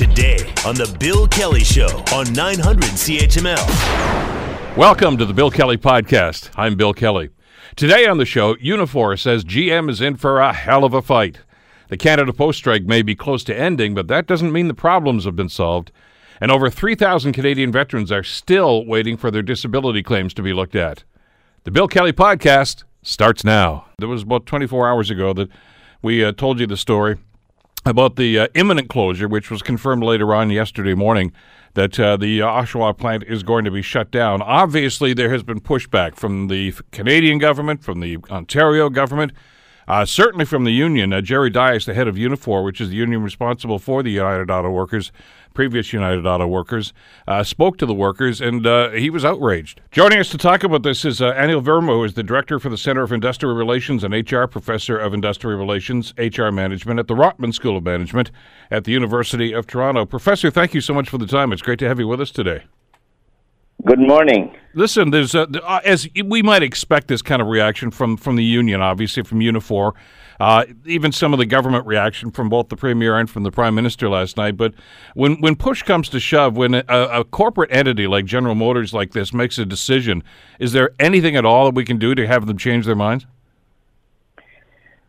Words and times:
today 0.00 0.38
on 0.64 0.74
The 0.74 0.96
Bill 0.98 1.28
Kelly 1.28 1.62
Show 1.62 2.02
on 2.14 2.32
900 2.32 2.84
CHML. 2.84 4.74
Welcome 4.74 5.18
to 5.18 5.26
the 5.26 5.34
Bill 5.34 5.50
Kelly 5.50 5.76
Podcast. 5.76 6.48
I'm 6.56 6.74
Bill 6.74 6.94
Kelly. 6.94 7.28
Today 7.76 8.06
on 8.06 8.16
the 8.16 8.24
show, 8.24 8.54
Unifor 8.54 9.20
says 9.20 9.44
GM 9.44 9.90
is 9.90 10.00
in 10.00 10.16
for 10.16 10.40
a 10.40 10.54
hell 10.54 10.84
of 10.84 10.94
a 10.94 11.02
fight. 11.02 11.40
The 11.88 11.98
Canada 11.98 12.32
Post 12.32 12.56
strike 12.56 12.84
may 12.84 13.02
be 13.02 13.14
close 13.14 13.44
to 13.44 13.54
ending, 13.54 13.94
but 13.94 14.08
that 14.08 14.26
doesn't 14.26 14.54
mean 14.54 14.68
the 14.68 14.74
problems 14.74 15.26
have 15.26 15.36
been 15.36 15.50
solved. 15.50 15.92
And 16.40 16.50
over 16.50 16.70
3,000 16.70 17.34
Canadian 17.34 17.70
veterans 17.70 18.10
are 18.10 18.22
still 18.22 18.86
waiting 18.86 19.18
for 19.18 19.30
their 19.30 19.42
disability 19.42 20.02
claims 20.02 20.32
to 20.32 20.42
be 20.42 20.54
looked 20.54 20.76
at. 20.76 21.04
The 21.64 21.70
Bill 21.70 21.88
Kelly 21.88 22.14
Podcast 22.14 22.84
starts 23.02 23.44
now. 23.44 23.84
It 24.00 24.06
was 24.06 24.22
about 24.22 24.46
24 24.46 24.88
hours 24.88 25.10
ago 25.10 25.34
that 25.34 25.50
we 26.00 26.24
uh, 26.24 26.32
told 26.32 26.58
you 26.58 26.66
the 26.66 26.78
story 26.78 27.18
about 27.86 28.16
the 28.16 28.38
uh, 28.38 28.48
imminent 28.54 28.88
closure, 28.88 29.28
which 29.28 29.50
was 29.50 29.62
confirmed 29.62 30.02
later 30.02 30.34
on 30.34 30.50
yesterday 30.50 30.94
morning, 30.94 31.32
that 31.74 31.98
uh, 31.98 32.16
the 32.16 32.40
Oshawa 32.40 32.96
plant 32.96 33.22
is 33.24 33.42
going 33.42 33.64
to 33.64 33.70
be 33.70 33.82
shut 33.82 34.10
down. 34.10 34.42
Obviously, 34.42 35.14
there 35.14 35.30
has 35.30 35.42
been 35.42 35.60
pushback 35.60 36.16
from 36.16 36.48
the 36.48 36.74
Canadian 36.90 37.38
government, 37.38 37.82
from 37.82 38.00
the 38.00 38.18
Ontario 38.30 38.90
government, 38.90 39.32
uh, 39.88 40.04
certainly 40.04 40.44
from 40.44 40.64
the 40.64 40.72
union. 40.72 41.12
Uh, 41.12 41.20
Jerry 41.20 41.50
Dias, 41.50 41.84
the 41.84 41.94
head 41.94 42.08
of 42.08 42.16
Unifor, 42.16 42.64
which 42.64 42.80
is 42.80 42.90
the 42.90 42.96
union 42.96 43.22
responsible 43.22 43.78
for 43.78 44.02
the 44.02 44.10
United 44.10 44.50
Auto 44.50 44.70
Workers, 44.70 45.10
previous 45.54 45.92
United 45.92 46.26
Auto 46.26 46.46
Workers, 46.46 46.92
uh, 47.26 47.42
spoke 47.42 47.76
to 47.78 47.86
the 47.86 47.94
workers, 47.94 48.40
and 48.40 48.66
uh, 48.66 48.90
he 48.90 49.10
was 49.10 49.24
outraged. 49.24 49.80
Joining 49.90 50.18
us 50.18 50.28
to 50.30 50.38
talk 50.38 50.64
about 50.64 50.82
this 50.82 51.04
is 51.04 51.20
uh, 51.20 51.32
Anil 51.34 51.62
Verma, 51.62 51.88
who 51.88 52.04
is 52.04 52.14
the 52.14 52.22
director 52.22 52.58
for 52.58 52.68
the 52.68 52.78
Center 52.78 53.02
of 53.02 53.12
Industrial 53.12 53.54
Relations 53.54 54.04
and 54.04 54.14
HR, 54.14 54.46
professor 54.46 54.98
of 54.98 55.14
Industrial 55.14 55.58
Relations, 55.58 56.14
HR 56.18 56.50
Management 56.50 57.00
at 57.00 57.08
the 57.08 57.14
Rotman 57.14 57.52
School 57.54 57.76
of 57.76 57.84
Management 57.84 58.30
at 58.70 58.84
the 58.84 58.92
University 58.92 59.52
of 59.52 59.66
Toronto. 59.66 60.06
Professor, 60.06 60.50
thank 60.50 60.74
you 60.74 60.80
so 60.80 60.94
much 60.94 61.08
for 61.08 61.18
the 61.18 61.26
time. 61.26 61.52
It's 61.52 61.62
great 61.62 61.78
to 61.80 61.88
have 61.88 61.98
you 61.98 62.08
with 62.08 62.20
us 62.20 62.30
today. 62.30 62.64
Good 63.86 63.98
morning. 63.98 64.54
Listen, 64.74 65.10
there's 65.10 65.34
a, 65.34 65.48
uh, 65.64 65.80
as 65.84 66.06
we 66.26 66.42
might 66.42 66.62
expect 66.62 67.08
this 67.08 67.22
kind 67.22 67.40
of 67.40 67.48
reaction 67.48 67.90
from 67.90 68.18
from 68.18 68.36
the 68.36 68.44
union, 68.44 68.82
obviously 68.82 69.22
from 69.22 69.40
Unifor, 69.40 69.94
uh, 70.40 70.64
even 70.86 71.12
some 71.12 71.34
of 71.34 71.38
the 71.38 71.44
government 71.44 71.86
reaction 71.86 72.30
from 72.30 72.48
both 72.48 72.70
the 72.70 72.76
premier 72.76 73.18
and 73.18 73.28
from 73.28 73.42
the 73.42 73.50
prime 73.50 73.74
minister 73.74 74.08
last 74.08 74.38
night. 74.38 74.56
But 74.56 74.72
when 75.14 75.40
when 75.40 75.54
push 75.54 75.82
comes 75.82 76.08
to 76.08 76.18
shove, 76.18 76.56
when 76.56 76.74
a, 76.74 76.84
a 76.88 77.24
corporate 77.24 77.70
entity 77.70 78.06
like 78.06 78.24
General 78.24 78.54
Motors 78.54 78.94
like 78.94 79.12
this 79.12 79.34
makes 79.34 79.58
a 79.58 79.66
decision, 79.66 80.24
is 80.58 80.72
there 80.72 80.92
anything 80.98 81.36
at 81.36 81.44
all 81.44 81.66
that 81.66 81.74
we 81.74 81.84
can 81.84 81.98
do 81.98 82.14
to 82.14 82.26
have 82.26 82.46
them 82.46 82.56
change 82.56 82.86
their 82.86 82.96
minds? 82.96 83.26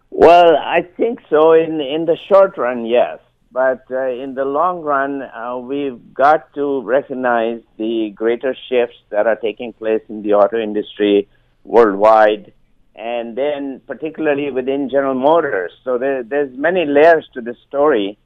Well, 0.09 0.58
I 0.58 0.82
think 0.98 1.20
so. 1.30 1.54
In 1.54 1.80
in 1.80 2.06
the 2.06 2.18
short 2.28 2.58
run, 2.58 2.86
yes. 2.86 3.20
But 3.54 3.86
uh, 3.90 4.08
in 4.08 4.36
the 4.36 4.46
long 4.46 4.82
run, 4.82 5.22
uh, 5.22 5.58
we've 5.58 6.14
got 6.14 6.54
to 6.56 6.82
recognize 6.84 7.62
the 7.78 8.12
greater 8.16 8.56
shifts 8.70 8.98
that 9.09 9.28
are 9.28 9.36
taking 9.36 9.74
place 9.74 10.02
in 10.08 10.22
the 10.22 10.34
auto 10.34 10.58
industry 10.58 11.28
worldwide, 11.66 12.54
and 12.95 13.38
then 13.38 13.81
particularly 13.88 14.52
within 14.52 14.89
General 14.89 15.16
Motors. 15.16 15.72
So 15.84 15.97
there, 15.97 16.23
there's 16.23 16.56
many 16.58 16.86
layers 16.86 17.28
to 17.34 17.42
the 17.42 17.56
story, 17.67 18.17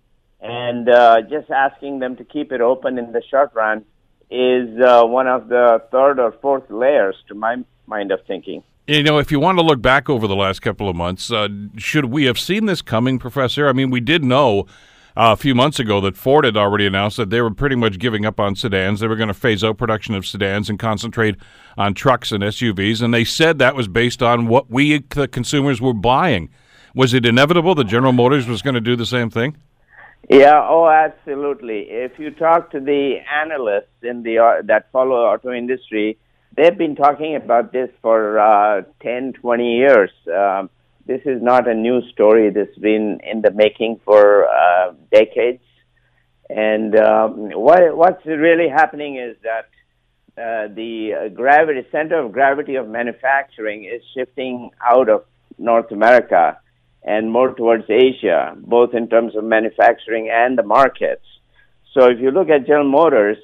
and 0.41 0.89
uh, 0.89 1.21
just 1.21 1.49
asking 1.49 1.99
them 1.99 2.15
to 2.17 2.23
keep 2.23 2.51
it 2.51 2.61
open 2.61 2.97
in 2.97 3.11
the 3.11 3.21
short 3.29 3.51
run 3.53 3.85
is 4.29 4.79
uh, 4.81 5.03
one 5.03 5.27
of 5.27 5.49
the 5.49 5.83
third 5.91 6.19
or 6.19 6.31
fourth 6.41 6.69
layers 6.69 7.15
to 7.27 7.35
my 7.35 7.57
mind 7.87 8.11
of 8.11 8.19
thinking. 8.27 8.63
You 8.87 9.01
know, 9.01 9.17
if 9.17 9.31
you 9.31 9.39
want 9.39 9.57
to 9.57 9.63
look 9.63 9.81
back 9.81 10.09
over 10.09 10.27
the 10.27 10.35
last 10.35 10.61
couple 10.61 10.87
of 10.87 10.95
months, 10.95 11.31
uh, 11.31 11.47
should 11.75 12.05
we 12.05 12.25
have 12.25 12.37
seen 12.37 12.65
this 12.65 12.81
coming, 12.81 13.17
Professor? 13.17 13.67
I 13.67 13.73
mean, 13.73 13.89
we 13.89 13.99
did 13.99 14.23
know 14.23 14.67
uh, 15.17 15.31
a 15.31 15.37
few 15.37 15.55
months 15.55 15.79
ago 15.79 16.01
that 16.01 16.17
Ford 16.17 16.43
had 16.43 16.57
already 16.57 16.85
announced 16.85 17.17
that 17.17 17.29
they 17.29 17.41
were 17.41 17.53
pretty 17.53 17.75
much 17.75 17.99
giving 17.99 18.25
up 18.25 18.39
on 18.39 18.55
sedans. 18.55 18.99
They 18.99 19.07
were 19.07 19.15
going 19.15 19.29
to 19.29 19.33
phase 19.33 19.63
out 19.63 19.77
production 19.77 20.13
of 20.13 20.25
sedans 20.25 20.69
and 20.69 20.77
concentrate 20.77 21.35
on 21.77 21.93
trucks 21.93 22.31
and 22.31 22.43
SUVs. 22.43 23.01
And 23.01 23.13
they 23.13 23.23
said 23.23 23.59
that 23.59 23.75
was 23.75 23.87
based 23.87 24.21
on 24.21 24.47
what 24.47 24.69
we, 24.69 24.99
the 24.99 25.27
consumers, 25.27 25.79
were 25.79 25.93
buying. 25.93 26.49
Was 26.93 27.13
it 27.13 27.25
inevitable 27.25 27.75
that 27.75 27.85
General 27.85 28.13
Motors 28.13 28.47
was 28.47 28.61
going 28.61 28.73
to 28.73 28.81
do 28.81 28.95
the 28.95 29.05
same 29.05 29.29
thing? 29.29 29.57
Yeah, 30.29 30.59
oh, 30.67 30.87
absolutely. 30.87 31.81
If 31.89 32.17
you 32.17 32.31
talk 32.31 32.71
to 32.71 32.79
the 32.79 33.17
analysts 33.31 34.01
in 34.01 34.23
the 34.23 34.39
uh, 34.39 34.61
that 34.63 34.91
follow 34.91 35.17
auto 35.17 35.51
industry, 35.51 36.17
they've 36.57 36.77
been 36.77 36.95
talking 36.95 37.35
about 37.35 37.71
this 37.71 37.89
for 38.01 38.39
uh, 38.39 38.81
10, 39.01 39.33
20 39.33 39.77
years. 39.77 40.09
Um, 40.27 40.69
this 41.05 41.21
is 41.25 41.41
not 41.41 41.67
a 41.67 41.73
new 41.73 42.01
story. 42.11 42.49
This 42.49 42.67
has 42.67 42.77
been 42.77 43.19
in 43.23 43.41
the 43.41 43.51
making 43.51 44.01
for 44.03 44.47
uh, 44.47 44.93
decades. 45.11 45.63
And 46.49 46.95
um, 46.95 47.49
what, 47.51 47.95
what's 47.95 48.25
really 48.25 48.69
happening 48.69 49.17
is 49.17 49.37
that 49.43 49.69
uh, 50.37 50.73
the 50.73 51.31
gravity 51.33 51.87
center 51.91 52.19
of 52.19 52.31
gravity 52.31 52.75
of 52.75 52.87
manufacturing 52.87 53.85
is 53.85 54.01
shifting 54.15 54.71
out 54.85 55.09
of 55.09 55.25
North 55.57 55.91
America 55.91 56.59
and 57.03 57.31
more 57.31 57.53
towards 57.53 57.85
Asia, 57.89 58.55
both 58.57 58.93
in 58.93 59.07
terms 59.07 59.35
of 59.35 59.43
manufacturing 59.43 60.29
and 60.31 60.57
the 60.57 60.63
markets. 60.63 61.25
So 61.93 62.09
if 62.09 62.19
you 62.19 62.31
look 62.31 62.49
at 62.49 62.65
General 62.65 62.89
Motors, 62.89 63.37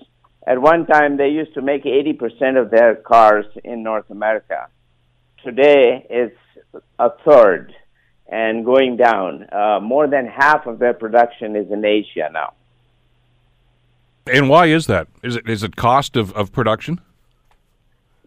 at 0.46 0.60
one 0.60 0.86
time 0.88 1.18
they 1.18 1.30
used 1.30 1.54
to 1.54 1.62
make 1.62 1.84
80% 1.84 2.60
of 2.60 2.72
their 2.72 2.96
cars 2.96 3.46
in 3.64 3.84
North 3.84 4.10
America. 4.10 4.68
Today 5.44 6.06
it's 6.10 6.38
a 7.00 7.10
third 7.26 7.74
and 8.28 8.66
going 8.66 8.98
down. 8.98 9.48
Uh, 9.52 9.80
more 9.82 10.08
than 10.08 10.26
half 10.26 10.66
of 10.66 10.80
their 10.80 10.94
production 10.94 11.56
is 11.56 11.72
in 11.72 11.84
Asia 11.84 12.30
now. 12.32 12.54
And 14.28 14.50
why 14.50 14.68
is 14.68 14.88
that? 14.88 15.08
Is 15.24 15.36
it 15.36 15.50
is 15.50 15.64
it 15.64 15.76
cost 15.76 16.16
of, 16.16 16.32
of 16.34 16.52
production? 16.52 17.02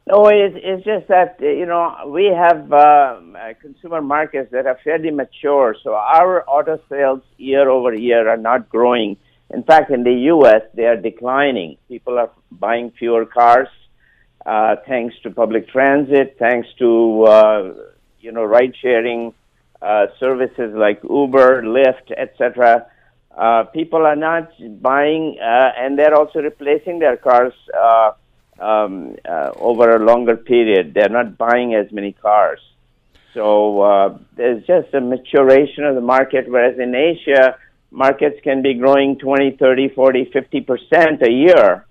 No, 0.06 0.26
it's, 0.26 0.54
it's 0.56 0.84
just 0.84 1.08
that 1.08 1.36
you 1.40 1.64
know 1.64 1.96
we 2.08 2.26
have 2.26 2.70
uh, 2.72 3.20
consumer 3.60 4.02
markets 4.02 4.50
that 4.52 4.66
are 4.66 4.78
fairly 4.84 5.10
mature, 5.10 5.74
so 5.82 5.94
our 5.94 6.44
auto 6.48 6.78
sales 6.90 7.22
year 7.38 7.70
over 7.70 7.94
year 7.94 8.28
are 8.28 8.36
not 8.36 8.68
growing. 8.68 9.16
In 9.50 9.62
fact, 9.62 9.90
in 9.90 10.02
the 10.02 10.12
U.S., 10.34 10.62
they 10.74 10.84
are 10.84 10.96
declining. 10.96 11.78
People 11.88 12.18
are 12.18 12.30
buying 12.50 12.90
fewer 12.98 13.24
cars, 13.24 13.68
uh, 14.46 14.76
thanks 14.86 15.14
to 15.22 15.30
public 15.30 15.68
transit, 15.68 16.36
thanks 16.38 16.68
to 16.78 17.24
uh, 17.24 17.74
you 18.20 18.32
know, 18.32 18.44
ride 18.44 18.74
sharing 18.80 19.34
uh, 19.82 20.06
services 20.18 20.72
like 20.74 21.00
Uber, 21.02 21.62
Lyft, 21.62 22.10
etc. 22.16 22.86
Uh, 23.36 23.64
people 23.64 24.06
are 24.06 24.16
not 24.16 24.50
buying, 24.80 25.38
uh, 25.40 25.72
and 25.76 25.98
they're 25.98 26.14
also 26.14 26.40
replacing 26.40 26.98
their 27.00 27.16
cars 27.16 27.52
uh, 27.78 28.12
um, 28.60 29.16
uh, 29.28 29.50
over 29.56 29.96
a 29.96 29.98
longer 29.98 30.36
period. 30.36 30.94
They're 30.94 31.08
not 31.08 31.36
buying 31.36 31.74
as 31.74 31.90
many 31.92 32.12
cars. 32.12 32.60
So 33.34 33.82
uh, 33.82 34.18
there's 34.36 34.64
just 34.64 34.94
a 34.94 35.00
maturation 35.00 35.84
of 35.84 35.96
the 35.96 36.00
market, 36.00 36.48
whereas 36.48 36.78
in 36.78 36.94
Asia, 36.94 37.58
markets 37.90 38.38
can 38.44 38.62
be 38.62 38.74
growing 38.74 39.18
20, 39.18 39.56
30, 39.56 39.88
40, 39.88 40.26
50% 40.26 41.22
a 41.22 41.30
year. 41.30 41.84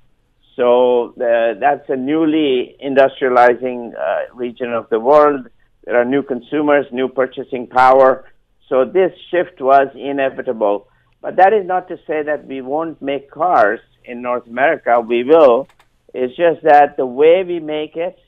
So 0.56 1.14
uh, 1.16 1.60
that's 1.60 1.90
a 1.90 1.96
newly 1.96 2.76
industrializing 2.84 3.94
uh, 3.96 4.34
region 4.36 4.72
of 4.72 4.90
the 4.90 5.00
world. 5.00 5.48
There 5.86 6.00
are 6.00 6.06
new 6.06 6.24
consumers, 6.24 6.86
new 6.92 7.10
purchasing 7.10 7.68
power. 7.68 8.26
So 8.70 8.86
this 8.86 9.12
shift 9.32 9.60
was 9.62 9.88
inevitable. 9.96 10.88
But 11.22 11.38
that 11.38 11.54
is 11.54 11.66
not 11.66 11.88
to 11.88 11.98
say 12.06 12.22
that 12.24 12.46
we 12.46 12.62
won't 12.62 13.02
make 13.02 13.32
cars 13.32 13.80
in 14.06 14.22
North 14.22 14.46
America. 14.46 15.00
We 15.00 15.24
will. 15.24 15.68
It's 16.14 16.36
just 16.36 16.62
that 16.64 16.98
the 16.98 17.06
way 17.06 17.44
we 17.44 17.60
make 17.60 17.96
it 17.96 18.20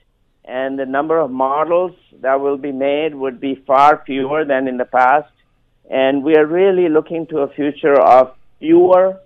and 0.43 0.79
the 0.79 0.85
number 0.85 1.19
of 1.19 1.29
models 1.29 1.91
that 2.21 2.39
will 2.39 2.57
be 2.57 2.71
made 2.71 3.13
would 3.13 3.39
be 3.39 3.55
far 3.67 4.03
fewer 4.05 4.45
than 4.45 4.67
in 4.67 4.77
the 4.77 4.85
past. 4.85 5.31
And 5.89 6.23
we 6.23 6.35
are 6.35 6.45
really 6.45 6.89
looking 6.89 7.27
to 7.27 7.39
a 7.39 7.53
future 7.53 7.99
of 7.99 8.35
fewer, 8.59 9.19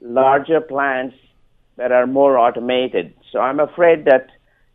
larger 0.00 0.60
plants 0.60 1.16
that 1.76 1.92
are 1.92 2.06
more 2.06 2.38
automated. 2.38 3.14
So 3.32 3.40
I'm 3.40 3.60
afraid 3.60 4.04
that 4.04 4.30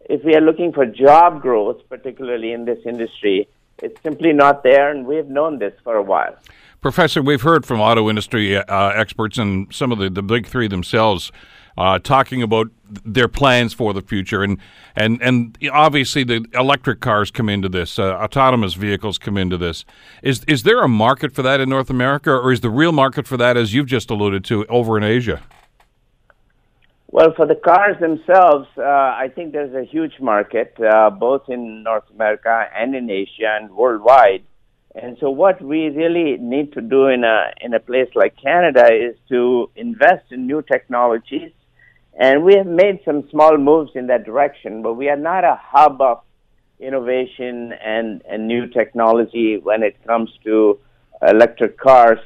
if 0.10 0.24
we 0.24 0.36
are 0.36 0.42
looking 0.42 0.74
for 0.74 0.86
job 0.86 1.42
growth, 1.42 1.82
particularly 1.90 2.52
in 2.52 2.66
this 2.66 2.80
industry, 2.86 3.48
it's 3.82 4.02
simply 4.02 4.34
not 4.34 4.64
there, 4.64 4.90
and 4.92 5.06
we've 5.06 5.28
known 5.28 5.60
this 5.60 5.74
for 5.84 5.96
a 5.96 6.04
while. 6.04 6.36
Professor, 6.82 7.22
we've 7.22 7.42
heard 7.42 7.66
from 7.66 7.80
auto 7.80 8.10
industry 8.10 8.58
uh, 8.58 8.90
experts 8.90 9.38
and 9.38 9.74
some 9.74 9.92
of 9.92 10.00
the, 10.00 10.10
the 10.10 10.22
big 10.22 10.48
three 10.48 10.68
themselves 10.68 11.32
uh, 11.78 12.00
talking 12.00 12.42
about 12.42 12.68
their 13.06 13.28
plans 13.28 13.74
for 13.74 13.94
the 13.94 14.02
future, 14.02 14.44
and 14.44 14.58
and 14.96 15.22
and 15.22 15.58
obviously 15.72 16.24
the 16.24 16.46
electric 16.54 17.00
cars 17.00 17.32
come 17.32 17.48
into 17.48 17.70
this, 17.70 17.98
uh, 17.98 18.16
autonomous 18.16 18.74
vehicles 18.74 19.18
come 19.18 19.38
into 19.38 19.58
this. 19.58 19.86
Is 20.22 20.44
is 20.46 20.64
there 20.64 20.82
a 20.82 20.90
market 20.90 21.34
for 21.34 21.42
that 21.42 21.62
in 21.62 21.70
North 21.70 21.90
America, 21.90 22.32
or 22.32 22.52
is 22.52 22.62
the 22.62 22.70
real 22.70 22.92
market 22.92 23.28
for 23.28 23.38
that, 23.38 23.56
as 23.56 23.74
you've 23.74 23.88
just 23.88 24.10
alluded 24.10 24.44
to, 24.46 24.66
over 24.66 24.98
in 24.98 25.04
Asia? 25.04 25.42
Well, 27.12 27.34
for 27.36 27.48
the 27.48 27.56
cars 27.56 27.96
themselves, 28.00 28.68
uh, 28.78 28.84
I 28.84 29.32
think 29.34 29.52
there's 29.52 29.74
a 29.74 29.84
huge 29.84 30.20
market, 30.22 30.76
uh, 30.80 31.10
both 31.10 31.50
in 31.50 31.82
North 31.82 32.04
America 32.14 32.66
and 32.76 32.96
in 32.96 33.10
Asia 33.10 33.58
and 33.60 33.72
worldwide. 33.72 34.44
And 34.94 35.18
so, 35.20 35.32
what 35.32 35.60
we 35.60 35.88
really 35.90 36.38
need 36.38 36.74
to 36.74 36.82
do 36.82 37.08
in 37.08 37.24
a 37.24 37.52
in 37.62 37.74
a 37.74 37.80
place 37.80 38.10
like 38.14 38.36
Canada 38.38 38.86
is 38.94 39.16
to 39.30 39.72
invest 39.76 40.26
in 40.32 40.46
new 40.46 40.62
technologies, 40.62 41.52
and 42.20 42.44
we 42.44 42.54
have 42.56 42.68
made 42.68 43.00
some 43.06 43.28
small 43.32 43.58
moves 43.58 43.92
in 43.96 44.06
that 44.08 44.24
direction. 44.24 44.84
But 44.84 44.94
we 44.94 45.10
are 45.10 45.18
not 45.32 45.44
a 45.44 45.60
hub 45.60 46.02
of 46.02 46.22
innovation 46.80 47.74
and 47.74 48.22
and 48.30 48.48
new 48.48 48.68
technology 48.68 49.58
when 49.58 49.82
it 49.82 49.96
comes 50.06 50.30
to 50.44 50.80
electric 51.28 51.80
cars. 51.80 52.20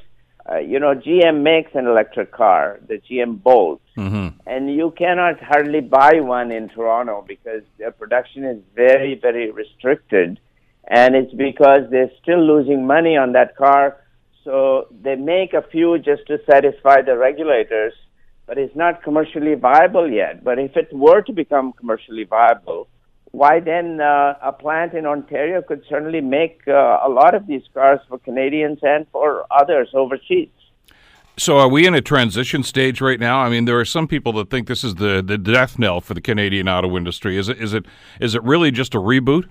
Uh, 0.50 0.58
you 0.58 0.78
know, 0.78 0.94
GM 0.94 1.42
makes 1.42 1.72
an 1.74 1.88
electric 1.88 2.32
car, 2.32 2.80
the 2.88 3.00
GM 3.10 3.42
Bolt, 3.42 3.82
mm-hmm. 3.98 4.38
and 4.46 4.74
you 4.76 4.94
cannot 4.98 5.42
hardly 5.42 5.80
buy 5.80 6.20
one 6.20 6.52
in 6.52 6.68
Toronto 6.68 7.24
because 7.26 7.62
their 7.78 7.92
production 7.92 8.44
is 8.44 8.60
very, 8.76 9.16
very 9.16 9.52
restricted 9.52 10.40
and 10.88 11.16
it's 11.16 11.34
because 11.34 11.90
they're 11.90 12.12
still 12.22 12.46
losing 12.46 12.86
money 12.86 13.16
on 13.16 13.32
that 13.34 13.56
car. 13.56 13.98
So 14.44 14.88
they 15.02 15.16
make 15.16 15.54
a 15.54 15.62
few 15.62 15.98
just 16.00 16.28
to 16.28 16.40
satisfy 16.50 17.02
the 17.02 17.18
regulators, 17.18 17.94
but 18.46 18.58
it's 18.58 18.76
not 18.76 19.04
commercially 19.04 19.56
viable 19.56 20.12
yet. 20.12 20.44
But 20.44 20.60
if 20.60 20.76
it 20.76 20.90
were 20.92 21.22
to 21.22 21.32
become 21.32 21.72
commercially 21.74 22.26
viable, 22.26 22.90
why 23.34 23.60
then 23.60 24.00
uh, 24.00 24.36
a 24.44 24.54
plant 24.54 24.94
in 24.94 25.08
Ontario 25.08 25.64
could 25.64 25.84
certainly 25.90 26.22
make 26.22 26.62
uh, 26.68 27.00
a 27.04 27.10
lot 27.10 27.34
of 27.34 27.48
these 27.48 27.64
cars 27.74 28.00
for 28.08 28.20
Canadians 28.20 28.78
and 28.84 29.08
for 29.12 29.46
others 29.50 29.90
overseas. 29.96 30.50
So, 31.36 31.58
are 31.58 31.68
we 31.68 31.88
in 31.88 31.96
a 31.96 32.02
transition 32.02 32.62
stage 32.62 33.02
right 33.02 33.20
now? 33.20 33.40
I 33.40 33.50
mean, 33.50 33.66
there 33.66 33.80
are 33.80 33.86
some 33.86 34.08
people 34.08 34.34
that 34.34 34.52
think 34.52 34.68
this 34.68 34.84
is 34.84 34.96
the, 34.96 35.24
the 35.26 35.40
death 35.40 35.80
knell 35.80 36.00
for 36.00 36.14
the 36.14 36.22
Canadian 36.22 36.70
auto 36.70 36.96
industry. 36.96 37.36
Is 37.40 37.50
it 37.50 37.60
is 37.60 37.74
it 37.74 37.86
is 38.20 38.36
it 38.36 38.44
really 38.44 38.70
just 38.70 38.94
a 38.94 39.00
reboot? 39.00 39.50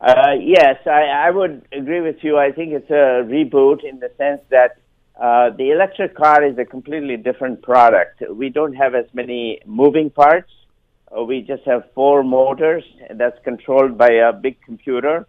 Uh, 0.00 0.32
yes, 0.40 0.78
I, 0.86 1.02
I 1.26 1.30
would 1.30 1.68
agree 1.70 2.00
with 2.00 2.16
you. 2.22 2.38
I 2.38 2.50
think 2.50 2.72
it's 2.72 2.88
a 2.88 3.28
reboot 3.28 3.84
in 3.84 3.98
the 3.98 4.10
sense 4.16 4.40
that 4.48 4.78
uh, 5.20 5.50
the 5.50 5.70
electric 5.70 6.14
car 6.14 6.42
is 6.42 6.56
a 6.56 6.64
completely 6.64 7.18
different 7.18 7.60
product. 7.60 8.22
We 8.30 8.48
don't 8.48 8.74
have 8.74 8.94
as 8.94 9.06
many 9.12 9.60
moving 9.66 10.08
parts. 10.08 10.50
Uh, 11.14 11.22
we 11.22 11.40
just 11.42 11.62
have 11.64 11.84
four 11.94 12.22
motors 12.24 12.84
that's 13.14 13.38
controlled 13.44 13.96
by 13.96 14.10
a 14.10 14.32
big 14.32 14.60
computer. 14.62 15.26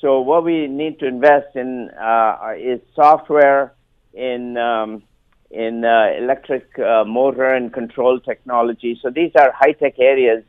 So 0.00 0.20
what 0.20 0.44
we 0.44 0.66
need 0.66 0.98
to 1.00 1.06
invest 1.06 1.56
in 1.56 1.90
uh, 1.90 2.52
is 2.58 2.80
software 2.94 3.72
in 4.12 4.56
um, 4.58 5.02
in 5.50 5.84
uh, 5.84 6.08
electric 6.18 6.78
uh, 6.78 7.04
motor 7.04 7.46
and 7.46 7.72
control 7.72 8.18
technology. 8.20 8.98
So 9.00 9.10
these 9.10 9.30
are 9.38 9.52
high 9.52 9.72
tech 9.72 9.98
areas 9.98 10.42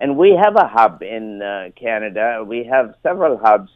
and 0.00 0.16
we 0.16 0.38
have 0.40 0.54
a 0.56 0.68
hub 0.68 1.02
in 1.02 1.42
uh, 1.42 1.70
Canada. 1.76 2.44
We 2.46 2.64
have 2.64 2.94
several 3.02 3.38
hubs 3.38 3.70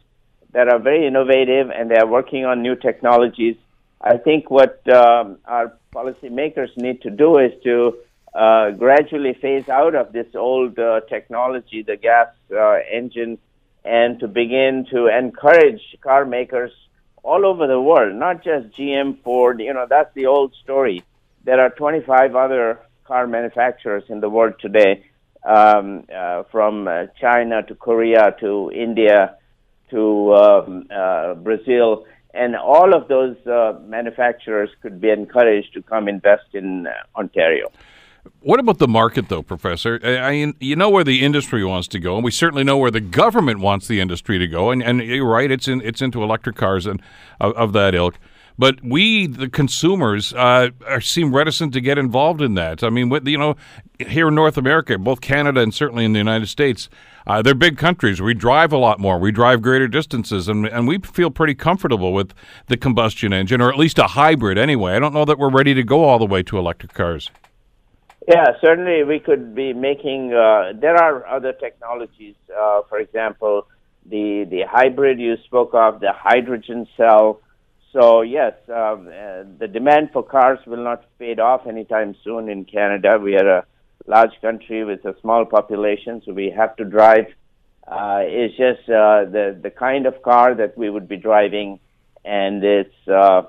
that 0.53 0.69
are 0.69 0.79
very 0.79 1.05
innovative 1.07 1.69
and 1.69 1.89
they 1.89 1.97
are 1.97 2.07
working 2.07 2.45
on 2.45 2.61
new 2.61 2.75
technologies. 2.75 3.57
I 3.99 4.17
think 4.17 4.49
what 4.49 4.81
um, 4.87 5.37
our 5.45 5.73
policymakers 5.93 6.75
need 6.77 7.01
to 7.01 7.09
do 7.09 7.39
is 7.39 7.51
to 7.63 7.97
uh, 8.35 8.71
gradually 8.71 9.33
phase 9.33 9.69
out 9.69 9.95
of 9.95 10.11
this 10.11 10.27
old 10.35 10.77
uh, 10.77 10.99
technology, 11.09 11.83
the 11.83 11.95
gas 11.95 12.27
uh, 12.51 12.75
engine, 12.91 13.37
and 13.85 14.19
to 14.19 14.27
begin 14.27 14.85
to 14.91 15.07
encourage 15.07 15.81
car 16.01 16.25
makers 16.25 16.71
all 17.23 17.45
over 17.45 17.65
the 17.65 17.79
world, 17.79 18.13
not 18.15 18.43
just 18.43 18.67
GM, 18.77 19.21
Ford. 19.23 19.61
You 19.61 19.73
know, 19.73 19.85
that's 19.89 20.13
the 20.15 20.25
old 20.25 20.53
story. 20.63 21.01
There 21.45 21.61
are 21.61 21.69
25 21.69 22.35
other 22.35 22.81
car 23.05 23.25
manufacturers 23.25 24.03
in 24.09 24.19
the 24.19 24.29
world 24.29 24.55
today 24.59 25.05
um, 25.45 26.03
uh, 26.13 26.43
from 26.51 26.87
uh, 26.89 27.05
China 27.21 27.63
to 27.63 27.75
Korea 27.75 28.35
to 28.41 28.69
India 28.75 29.37
to 29.91 30.33
um, 30.33 30.87
uh, 30.93 31.35
Brazil, 31.35 32.05
and 32.33 32.55
all 32.57 32.93
of 32.93 33.07
those 33.07 33.37
manufacturers 33.87 34.69
could 34.81 34.99
be 34.99 35.09
encouraged 35.09 35.73
to 35.73 35.81
come 35.81 36.09
invest 36.09 36.53
in 36.53 36.85
Ontario. 37.15 37.71
What 38.39 38.59
about 38.59 38.77
the 38.77 38.87
market, 38.87 39.29
though, 39.29 39.41
Professor? 39.41 39.99
I, 40.03 40.31
mean 40.31 40.53
you 40.59 40.75
know 40.75 40.89
where 40.89 41.03
the 41.03 41.23
industry 41.23 41.63
wants 41.65 41.87
to 41.89 41.99
go, 41.99 42.15
and 42.15 42.23
we 42.23 42.31
certainly 42.31 42.63
know 42.63 42.77
where 42.77 42.91
the 42.91 43.01
government 43.01 43.59
wants 43.59 43.87
the 43.87 43.99
industry 43.99 44.37
to 44.37 44.47
go. 44.47 44.69
And, 44.69 44.83
and 44.83 45.01
you're 45.01 45.25
right; 45.25 45.49
it's 45.49 45.67
in, 45.67 45.81
it's 45.81 46.01
into 46.01 46.23
electric 46.23 46.55
cars 46.55 46.85
and 46.85 47.01
of, 47.39 47.53
of 47.53 47.73
that 47.73 47.95
ilk. 47.95 48.19
But 48.57 48.81
we, 48.83 49.27
the 49.27 49.49
consumers, 49.49 50.33
uh, 50.33 50.69
are, 50.87 51.01
seem 51.01 51.35
reticent 51.35 51.73
to 51.73 51.81
get 51.81 51.97
involved 51.97 52.41
in 52.41 52.53
that. 52.53 52.83
I 52.83 52.89
mean, 52.89 53.11
you 53.25 53.37
know, 53.37 53.55
here 53.99 54.29
in 54.29 54.35
North 54.35 54.57
America, 54.57 54.97
both 54.97 55.19
Canada 55.19 55.59
and 55.59 55.73
certainly 55.73 56.05
in 56.05 56.13
the 56.13 56.19
United 56.19 56.47
States, 56.47 56.87
uh, 57.27 57.41
they're 57.41 57.53
big 57.53 57.77
countries. 57.77 58.21
We 58.21 58.33
drive 58.33 58.71
a 58.71 58.77
lot 58.77 58.99
more. 58.99 59.19
We 59.19 59.31
drive 59.31 59.61
greater 59.61 59.87
distances, 59.87 60.47
and 60.47 60.67
and 60.67 60.87
we 60.87 60.99
feel 60.99 61.31
pretty 61.31 61.55
comfortable 61.55 62.13
with 62.13 62.33
the 62.67 62.77
combustion 62.77 63.33
engine, 63.33 63.61
or 63.61 63.69
at 63.69 63.77
least 63.77 63.99
a 63.99 64.07
hybrid 64.07 64.57
anyway. 64.57 64.93
I 64.93 64.99
don't 64.99 65.13
know 65.13 65.25
that 65.25 65.37
we're 65.37 65.49
ready 65.49 65.73
to 65.73 65.83
go 65.83 66.03
all 66.03 66.19
the 66.19 66.25
way 66.25 66.43
to 66.43 66.57
electric 66.57 66.93
cars. 66.93 67.31
Yeah, 68.27 68.45
certainly 68.59 69.03
we 69.03 69.19
could 69.19 69.53
be 69.53 69.73
making. 69.73 70.33
Uh, 70.33 70.73
there 70.75 70.95
are 70.95 71.27
other 71.27 71.53
technologies. 71.53 72.35
Uh, 72.49 72.81
for 72.89 72.97
example, 72.97 73.67
the 74.05 74.47
the 74.49 74.63
hybrid 74.69 75.19
you 75.19 75.35
spoke 75.45 75.71
of, 75.73 75.99
the 75.99 76.11
hydrogen 76.11 76.87
cell. 76.97 77.41
So 77.93 78.21
yes, 78.21 78.53
um, 78.67 79.07
uh, 79.07 79.43
the 79.59 79.67
demand 79.71 80.09
for 80.11 80.23
cars 80.23 80.59
will 80.65 80.83
not 80.83 81.05
fade 81.19 81.39
off 81.39 81.67
anytime 81.67 82.15
soon 82.23 82.49
in 82.49 82.65
Canada. 82.65 83.19
We 83.21 83.35
are 83.35 83.59
a 83.59 83.65
large 84.07 84.33
country 84.41 84.83
with 84.83 85.05
a 85.05 85.15
small 85.21 85.45
population, 85.45 86.21
so 86.25 86.33
we 86.33 86.49
have 86.49 86.75
to 86.77 86.83
drive. 86.83 87.27
Uh, 87.87 88.21
it's 88.23 88.57
just 88.57 88.89
uh, 88.89 89.25
the 89.25 89.55
the 89.61 89.69
kind 89.69 90.07
of 90.07 90.23
car 90.23 90.55
that 90.55 90.75
we 90.75 90.89
would 90.89 91.07
be 91.07 91.17
driving, 91.17 91.79
and 92.25 92.63
its 92.63 92.95
uh, 93.07 93.43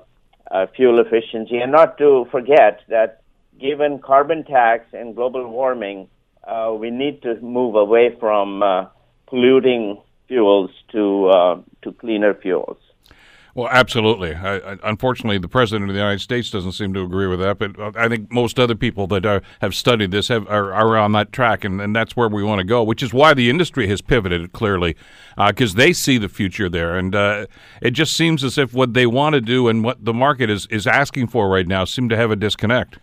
fuel 0.75 0.99
efficiency. 0.99 1.57
And 1.57 1.71
not 1.71 1.97
to 1.97 2.27
forget 2.29 2.81
that, 2.89 3.21
given 3.59 3.99
carbon 3.99 4.43
tax 4.43 4.85
and 4.93 5.15
global 5.15 5.47
warming, 5.47 6.07
uh, 6.43 6.75
we 6.79 6.89
need 6.89 7.21
to 7.23 7.39
move 7.41 7.75
away 7.75 8.15
from 8.19 8.63
uh, 8.63 8.85
polluting 9.27 10.01
fuels 10.27 10.71
to 10.91 11.27
uh, 11.27 11.61
to 11.83 11.91
cleaner 11.93 12.33
fuels. 12.33 12.77
Well, 13.57 13.69
absolutely. 13.71 14.35
I, 14.35 14.57
I, 14.57 14.77
unfortunately, 14.83 15.39
the 15.39 15.47
president 15.47 15.89
of 15.89 15.95
the 15.95 15.99
United 15.99 16.21
States 16.21 16.51
doesn't 16.51 16.73
seem 16.73 16.93
to 16.93 17.01
agree 17.01 17.25
with 17.25 17.39
that, 17.39 17.57
but 17.57 17.79
uh, 17.79 17.91
I 17.95 18.07
think 18.07 18.31
most 18.31 18.59
other 18.59 18.75
people 18.75 19.07
that 19.07 19.25
are, 19.25 19.41
have 19.61 19.73
studied 19.73 20.11
this 20.11 20.27
have, 20.27 20.47
are, 20.47 20.71
are, 20.71 20.95
on 20.95 21.13
that 21.13 21.31
track, 21.31 21.63
and, 21.63 21.81
and 21.81 21.95
that's 21.95 22.15
where 22.15 22.29
we 22.29 22.43
want 22.43 22.59
to 22.59 22.63
go, 22.63 22.83
which 22.83 23.01
is 23.01 23.15
why 23.15 23.33
the 23.33 23.49
industry 23.49 23.87
has 23.87 23.99
pivoted 23.99 24.51
clearly, 24.51 24.95
because 25.47 25.73
uh, 25.73 25.77
they 25.77 25.91
see 25.91 26.19
the 26.19 26.29
future 26.29 26.69
there. 26.69 26.95
And 26.95 27.15
uh, 27.15 27.47
it 27.81 27.91
just 27.91 28.13
seems 28.13 28.43
as 28.43 28.59
if 28.59 28.75
what 28.75 28.93
they 28.93 29.07
want 29.07 29.33
to 29.33 29.41
do 29.41 29.67
and 29.67 29.83
what 29.83 30.05
the 30.05 30.13
market 30.13 30.51
is, 30.51 30.67
is 30.67 30.85
asking 30.85 31.29
for 31.29 31.49
right 31.49 31.67
now 31.67 31.83
seem 31.83 32.09
to 32.09 32.15
have 32.15 32.29
a 32.29 32.35
disconnect. 32.35 32.99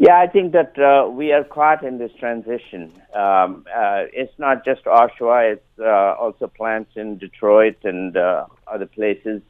Yeah, 0.00 0.16
I 0.16 0.28
think 0.28 0.52
that 0.52 0.78
uh, 0.78 1.10
we 1.10 1.32
are 1.32 1.42
caught 1.42 1.84
in 1.84 1.98
this 1.98 2.12
transition. 2.20 2.92
Um, 3.12 3.66
uh, 3.66 4.06
it's 4.12 4.32
not 4.38 4.64
just 4.64 4.84
Oshawa; 4.84 5.54
it's 5.54 5.80
uh, 5.80 6.14
also 6.14 6.46
plants 6.46 6.92
in 6.94 7.18
Detroit 7.18 7.78
and 7.82 8.16
uh, 8.16 8.46
other 8.68 8.86
places. 8.86 9.42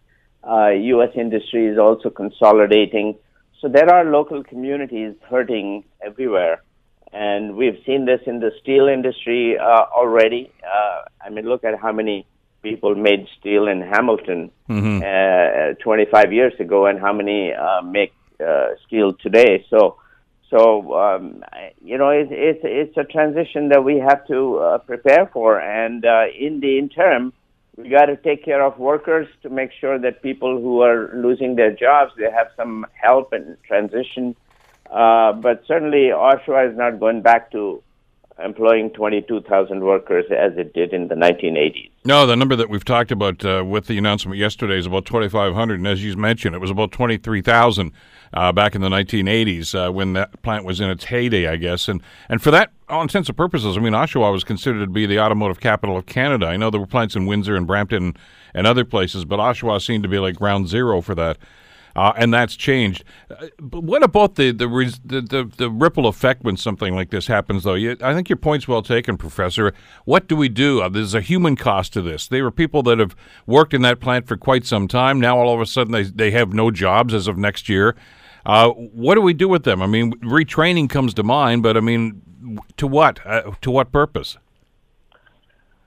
U.S. 0.43 1.11
Uh, 1.15 1.21
industry 1.21 1.67
is 1.67 1.79
also 1.79 2.09
consolidating, 2.09 3.19
so 3.61 3.69
there 3.69 3.91
are 3.91 4.07
local 4.07 4.43
communities 4.43 5.15
hurting 5.29 5.85
everywhere, 6.01 6.63
and 7.13 7.55
we've 7.55 7.79
seen 7.85 8.07
this 8.07 8.23
in 8.27 8.41
the 8.41 8.51
steel 8.63 8.89
industry 8.89 9.59
uh, 9.59 9.85
already. 9.95 10.51
I 11.23 11.29
mean, 11.29 11.45
look 11.45 11.63
at 11.63 11.79
how 11.79 11.93
many 11.93 12.27
people 12.63 12.95
made 12.95 13.27
steel 13.39 13.69
in 13.69 13.83
Hamilton 13.83 14.51
mm-hmm. 14.67 15.83
25 15.83 16.33
years 16.33 16.55
ago, 16.59 16.87
and 16.87 16.99
how 16.99 17.13
many 17.13 17.53
make 17.85 18.15
steel 18.87 19.13
today. 19.13 19.67
So 19.69 19.99
so 20.51 20.95
um, 20.95 21.45
you 21.83 21.99
know, 21.99 22.09
it's 22.09 22.31
it's 22.33 22.61
it's 22.63 22.97
a 22.97 23.05
transition 23.05 23.69
that 23.69 23.85
we 23.85 23.99
have 23.99 24.27
to 24.29 24.59
uh, 24.59 24.79
prepare 24.79 25.29
for, 25.33 25.61
and 25.61 26.05
uh, 26.05 26.25
in 26.39 26.61
the 26.61 26.79
interim, 26.79 27.33
we 27.77 27.91
got 27.91 28.07
to 28.07 28.17
take 28.17 28.45
care 28.45 28.65
of 28.65 28.79
workers 28.79 29.29
to 29.43 29.51
make 29.51 29.71
sure 29.79 29.99
that 29.99 30.23
people 30.23 30.61
who 30.61 30.81
are 30.81 31.11
losing 31.15 31.57
their 31.57 31.71
jobs 31.71 32.13
they 32.17 32.31
have 32.31 32.49
some 32.57 32.87
help 32.95 33.33
and 33.33 33.57
transition. 33.63 34.35
Uh, 34.91 35.33
but 35.33 35.63
certainly, 35.67 36.11
Oshawa 36.15 36.71
is 36.71 36.77
not 36.79 36.99
going 36.99 37.21
back 37.21 37.53
to 37.53 37.83
employing 38.45 38.91
22,000 38.91 39.81
workers 39.81 40.25
as 40.31 40.57
it 40.57 40.73
did 40.73 40.93
in 40.93 41.09
the 41.09 41.15
1980s. 41.15 41.91
No, 42.05 42.27
the 42.27 42.37
number 42.37 42.57
that 42.57 42.71
we've 42.71 42.85
talked 42.85 43.11
about 43.11 43.45
uh, 43.45 43.65
with 43.67 43.87
the 43.87 43.99
announcement 43.99 44.39
yesterday 44.39 44.79
is 44.79 44.87
about 44.87 45.05
2,500, 45.07 45.79
and 45.79 45.87
as 45.87 46.05
you 46.05 46.17
mentioned, 46.17 46.55
it 46.55 46.61
was 46.61 46.71
about 46.71 46.93
23,000 46.93 47.93
uh, 48.33 48.53
back 48.53 48.75
in 48.75 48.81
the 48.81 48.89
1980s 48.89 49.75
uh, 49.75 49.93
when 49.93 50.13
that 50.13 50.41
plant 50.43 50.65
was 50.65 50.81
in 50.81 50.91
its 50.91 51.05
heyday, 51.05 51.47
I 51.47 51.57
guess. 51.57 51.89
And 51.89 52.03
and 52.29 52.43
for 52.43 52.51
that, 52.51 52.71
all 52.89 53.03
intents 53.03 53.29
and 53.29 53.37
purposes, 53.37 53.77
I 53.77 53.81
mean, 53.81 53.93
Oshawa 53.93 54.33
was 54.33 54.45
considered 54.45 54.81
to 54.81 54.91
be 54.91 55.07
the 55.07 55.19
automotive 55.19 55.61
capital 55.61 55.97
of 55.97 56.07
Canada. 56.07 56.47
I 56.47 56.57
know 56.57 56.71
there 56.71 56.81
were 56.81 56.87
plants 56.87 57.17
in 57.17 57.27
Windsor 57.27 57.57
and 57.57 57.67
Brampton 57.67 58.17
and 58.55 58.67
other 58.67 58.85
places, 58.85 59.25
but 59.25 59.39
Oshawa 59.39 59.85
seemed 59.85 60.03
to 60.03 60.09
be 60.09 60.19
like 60.19 60.37
ground 60.37 60.69
zero 60.69 61.01
for 61.01 61.15
that. 61.15 61.39
Uh, 61.99 62.13
and 62.17 62.33
that's 62.33 62.55
changed. 62.55 63.03
Uh, 63.29 63.49
but 63.59 63.83
what 63.83 64.05
about 64.05 64.37
the 64.37 64.53
the, 64.53 64.69
res- 64.69 65.01
the 65.05 65.21
the, 65.21 65.51
the 65.57 65.69
ripple 65.69 66.07
effect 66.07 66.45
when 66.45 66.57
something 66.57 66.95
like 66.95 67.11
this 67.11 67.27
happens? 67.27 67.65
Though, 67.65 67.75
you, 67.75 67.97
I 68.01 68.15
think 68.15 68.29
your 68.29 68.37
point's 68.37 68.69
well 68.69 68.83
taken, 68.83 69.17
Professor. 69.17 69.75
What 70.05 70.29
do 70.29 70.37
we 70.37 70.49
do? 70.49 70.81
Uh, 70.81 70.89
there's 70.89 71.15
a 71.15 71.21
human 71.21 71.57
cost 71.57 71.93
to 71.95 72.03
this. 72.03 72.29
They 72.29 72.41
were 72.41 72.53
people 72.53 72.85
that 72.85 73.01
have 73.01 73.17
worked 73.47 73.75
in 73.75 73.83
that 73.83 73.99
plant 73.99 74.29
for 74.29 74.37
quite 74.37 74.65
some 74.65 74.87
time. 74.87 75.19
Now, 75.19 75.39
all 75.39 75.53
of 75.53 75.61
a 75.61 75.67
sudden, 75.67 75.93
they 75.93 76.05
they 76.05 76.31
have 76.31 76.53
no 76.53 76.71
jobs 76.71 77.13
as 77.13 77.27
of 77.27 77.37
next 77.37 77.69
year. 77.69 77.97
Uh, 78.47 78.71
what 78.71 79.17
do 79.17 79.21
we 79.21 79.35
do 79.35 79.49
with 79.49 79.65
them? 79.65 79.83
I 79.83 79.87
mean, 79.87 80.13
retraining 80.21 80.89
comes 80.89 81.15
to 81.15 81.25
mind, 81.25 81.65
but 81.65 81.77
I 81.77 81.81
mean, 81.81 82.23
to 82.77 82.87
what? 82.87 83.19
Uh, 83.27 83.53
to 83.61 83.71
what 83.73 83.91
purpose? 83.91 84.39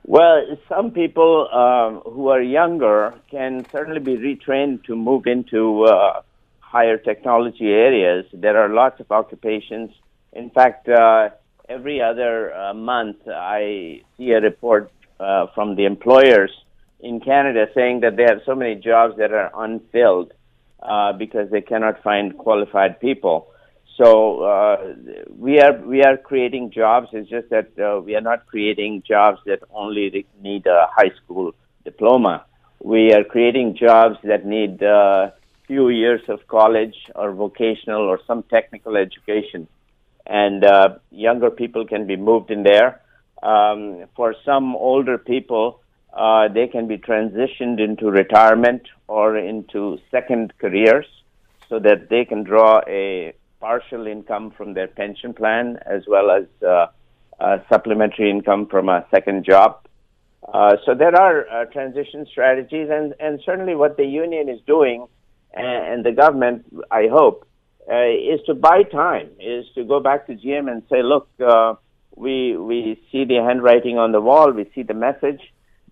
Well, 0.05 0.57
some 0.67 0.91
people 0.91 1.47
um, 1.53 2.01
who 2.11 2.29
are 2.29 2.41
younger 2.41 3.13
can 3.29 3.65
certainly 3.71 3.99
be 3.99 4.17
retrained 4.17 4.83
to 4.85 4.95
move 4.95 5.27
into 5.27 5.83
uh, 5.83 6.21
higher 6.59 6.97
technology 6.97 7.67
areas. 7.67 8.25
There 8.33 8.57
are 8.57 8.69
lots 8.69 8.99
of 8.99 9.11
occupations. 9.11 9.91
In 10.33 10.49
fact, 10.49 10.89
uh, 10.89 11.29
every 11.69 12.01
other 12.01 12.53
uh, 12.53 12.73
month, 12.73 13.17
I 13.27 14.01
see 14.17 14.31
a 14.31 14.41
report 14.41 14.91
uh, 15.19 15.47
from 15.53 15.75
the 15.75 15.85
employers 15.85 16.51
in 16.99 17.19
Canada 17.19 17.67
saying 17.75 17.99
that 17.99 18.15
they 18.17 18.23
have 18.23 18.41
so 18.45 18.55
many 18.55 18.75
jobs 18.75 19.17
that 19.17 19.31
are 19.31 19.51
unfilled 19.55 20.33
uh, 20.81 21.13
because 21.13 21.51
they 21.51 21.61
cannot 21.61 22.01
find 22.01 22.37
qualified 22.37 22.99
people. 22.99 23.50
So 23.97 24.43
uh, 24.43 24.93
we 25.37 25.59
are 25.59 25.77
we 25.81 26.03
are 26.03 26.17
creating 26.17 26.71
jobs. 26.71 27.09
It's 27.11 27.29
just 27.29 27.49
that 27.49 27.69
uh, 27.77 27.99
we 28.01 28.15
are 28.15 28.21
not 28.21 28.45
creating 28.47 29.03
jobs 29.07 29.39
that 29.45 29.59
only 29.73 30.25
need 30.41 30.65
a 30.65 30.87
high 30.95 31.11
school 31.23 31.53
diploma. 31.83 32.45
We 32.81 33.13
are 33.13 33.23
creating 33.23 33.75
jobs 33.75 34.17
that 34.23 34.45
need 34.45 34.81
a 34.81 34.89
uh, 34.89 35.31
few 35.67 35.89
years 35.89 36.21
of 36.29 36.47
college 36.47 36.95
or 37.15 37.31
vocational 37.31 38.01
or 38.01 38.19
some 38.25 38.43
technical 38.43 38.95
education, 38.95 39.67
and 40.25 40.63
uh, 40.63 40.95
younger 41.11 41.51
people 41.51 41.85
can 41.85 42.07
be 42.07 42.15
moved 42.15 42.49
in 42.49 42.63
there. 42.63 43.01
Um, 43.43 44.05
for 44.15 44.35
some 44.45 44.75
older 44.75 45.17
people, 45.17 45.81
uh, 46.13 46.47
they 46.47 46.67
can 46.67 46.87
be 46.87 46.97
transitioned 46.97 47.79
into 47.79 48.09
retirement 48.09 48.83
or 49.07 49.37
into 49.37 49.99
second 50.11 50.53
careers, 50.59 51.07
so 51.67 51.79
that 51.79 52.09
they 52.09 52.25
can 52.25 52.43
draw 52.43 52.81
a 52.87 53.33
partial 53.61 54.07
income 54.07 54.51
from 54.57 54.73
their 54.73 54.87
pension 54.87 55.33
plan 55.33 55.77
as 55.85 56.01
well 56.07 56.31
as 56.31 56.45
uh, 56.67 56.87
uh, 57.39 57.57
supplementary 57.69 58.29
income 58.29 58.67
from 58.67 58.89
a 58.89 59.05
second 59.11 59.45
job. 59.45 59.87
Uh, 60.53 60.75
so 60.85 60.95
there 60.95 61.15
are 61.15 61.47
uh, 61.47 61.65
transition 61.65 62.25
strategies, 62.29 62.89
and, 62.91 63.13
and 63.19 63.39
certainly 63.45 63.75
what 63.75 63.95
the 63.95 64.05
union 64.05 64.49
is 64.49 64.59
doing, 64.65 65.05
and, 65.53 65.93
and 65.93 66.05
the 66.05 66.11
government, 66.11 66.65
I 66.89 67.07
hope, 67.11 67.47
uh, 67.89 68.09
is 68.09 68.39
to 68.47 68.55
buy 68.55 68.83
time, 68.83 69.29
is 69.39 69.65
to 69.75 69.83
go 69.83 69.99
back 69.99 70.27
to 70.27 70.33
GM 70.35 70.69
and 70.71 70.81
say, 70.89 71.03
look, 71.03 71.29
uh, 71.39 71.75
we 72.15 72.57
we 72.57 73.01
see 73.11 73.23
the 73.25 73.35
handwriting 73.35 73.97
on 73.97 74.11
the 74.11 74.21
wall, 74.21 74.51
we 74.51 74.69
see 74.75 74.83
the 74.83 74.93
message, 74.93 75.41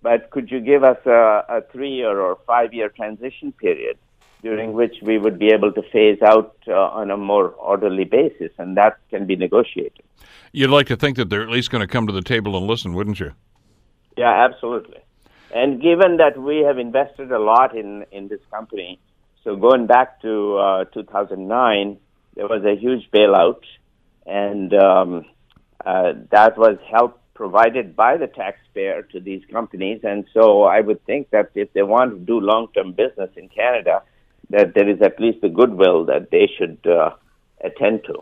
but 0.01 0.29
could 0.31 0.51
you 0.51 0.59
give 0.59 0.83
us 0.83 0.97
a, 1.05 1.45
a 1.49 1.61
three 1.71 1.91
year 1.91 2.19
or 2.19 2.37
five 2.45 2.73
year 2.73 2.89
transition 2.89 3.51
period? 3.51 3.97
During 4.41 4.73
which 4.73 4.95
we 5.01 5.17
would 5.17 5.37
be 5.37 5.47
able 5.47 5.71
to 5.73 5.81
phase 5.91 6.21
out 6.21 6.55
uh, 6.67 6.73
on 6.73 7.11
a 7.11 7.17
more 7.17 7.49
orderly 7.49 8.05
basis, 8.05 8.51
and 8.57 8.77
that 8.77 8.97
can 9.09 9.25
be 9.25 9.35
negotiated. 9.35 10.01
You'd 10.51 10.69
like 10.69 10.87
to 10.87 10.95
think 10.95 11.17
that 11.17 11.29
they're 11.29 11.43
at 11.43 11.49
least 11.49 11.69
going 11.71 11.81
to 11.81 11.87
come 11.87 12.07
to 12.07 12.13
the 12.13 12.21
table 12.21 12.57
and 12.57 12.65
listen, 12.65 12.93
wouldn't 12.93 13.19
you? 13.19 13.33
Yeah, 14.17 14.45
absolutely. 14.45 14.99
And 15.53 15.81
given 15.81 16.17
that 16.17 16.39
we 16.39 16.59
have 16.59 16.77
invested 16.77 17.31
a 17.31 17.39
lot 17.39 17.75
in, 17.75 18.05
in 18.11 18.27
this 18.27 18.41
company, 18.51 18.99
so 19.43 19.55
going 19.55 19.87
back 19.87 20.21
to 20.21 20.57
uh, 20.57 20.85
2009, 20.85 21.97
there 22.35 22.47
was 22.47 22.63
a 22.63 22.75
huge 22.79 23.09
bailout, 23.11 23.61
and 24.25 24.73
um, 24.73 25.25
uh, 25.85 26.13
that 26.31 26.57
was 26.57 26.77
help 26.89 27.19
provided 27.33 27.95
by 27.95 28.17
the 28.17 28.27
taxpayer 28.27 29.01
to 29.01 29.19
these 29.19 29.41
companies. 29.49 30.01
And 30.03 30.25
so 30.33 30.63
I 30.63 30.81
would 30.81 31.03
think 31.05 31.29
that 31.29 31.51
if 31.55 31.71
they 31.73 31.83
want 31.83 32.11
to 32.11 32.19
do 32.19 32.39
long 32.39 32.67
term 32.75 32.91
business 32.91 33.29
in 33.37 33.47
Canada, 33.49 34.03
that 34.49 34.73
there 34.73 34.89
is 34.89 35.01
at 35.01 35.19
least 35.19 35.41
the 35.41 35.49
goodwill 35.49 36.05
that 36.05 36.31
they 36.31 36.49
should 36.57 36.79
uh, 36.87 37.11
attend 37.61 38.03
to. 38.05 38.21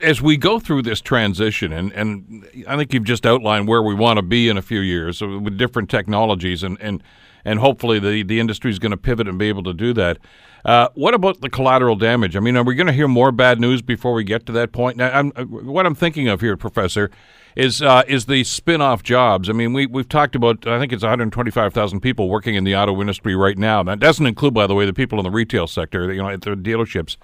As 0.00 0.22
we 0.22 0.36
go 0.36 0.58
through 0.58 0.82
this 0.82 1.00
transition, 1.00 1.72
and, 1.72 1.92
and 1.92 2.46
I 2.66 2.76
think 2.76 2.94
you've 2.94 3.04
just 3.04 3.26
outlined 3.26 3.68
where 3.68 3.82
we 3.82 3.94
want 3.94 4.18
to 4.18 4.22
be 4.22 4.48
in 4.48 4.56
a 4.56 4.62
few 4.62 4.80
years 4.80 5.20
with 5.20 5.58
different 5.58 5.90
technologies, 5.90 6.62
and, 6.62 6.80
and, 6.80 7.02
and 7.44 7.60
hopefully 7.60 7.98
the, 7.98 8.22
the 8.22 8.40
industry 8.40 8.70
is 8.70 8.78
going 8.78 8.90
to 8.90 8.96
pivot 8.96 9.28
and 9.28 9.38
be 9.38 9.48
able 9.48 9.62
to 9.64 9.74
do 9.74 9.92
that. 9.94 10.18
Uh, 10.64 10.88
what 10.94 11.12
about 11.12 11.40
the 11.42 11.50
collateral 11.50 11.94
damage? 11.94 12.36
I 12.36 12.40
mean, 12.40 12.56
are 12.56 12.62
we 12.62 12.74
going 12.74 12.86
to 12.86 12.92
hear 12.92 13.08
more 13.08 13.30
bad 13.30 13.60
news 13.60 13.82
before 13.82 14.14
we 14.14 14.24
get 14.24 14.46
to 14.46 14.52
that 14.52 14.72
point? 14.72 14.96
Now, 14.96 15.10
I'm, 15.10 15.30
what 15.30 15.84
I'm 15.84 15.94
thinking 15.94 16.28
of 16.28 16.40
here, 16.40 16.56
Professor, 16.56 17.10
is 17.54 17.82
uh, 17.82 18.02
is 18.08 18.26
the 18.26 18.42
spin-off 18.44 19.02
jobs. 19.02 19.48
I 19.48 19.52
mean, 19.52 19.72
we 19.72 19.86
we've 19.86 20.08
talked 20.08 20.34
about. 20.34 20.66
I 20.66 20.78
think 20.78 20.92
it's 20.92 21.02
125,000 21.02 22.00
people 22.00 22.28
working 22.28 22.54
in 22.54 22.64
the 22.64 22.74
auto 22.74 23.00
industry 23.00 23.36
right 23.36 23.58
now. 23.58 23.82
That 23.82 24.00
doesn't 24.00 24.26
include, 24.26 24.54
by 24.54 24.66
the 24.66 24.74
way, 24.74 24.86
the 24.86 24.94
people 24.94 25.18
in 25.18 25.24
the 25.24 25.30
retail 25.30 25.66
sector. 25.66 26.12
You 26.12 26.22
know, 26.22 26.30
at 26.30 26.40
the 26.40 26.50
dealerships. 26.50 27.16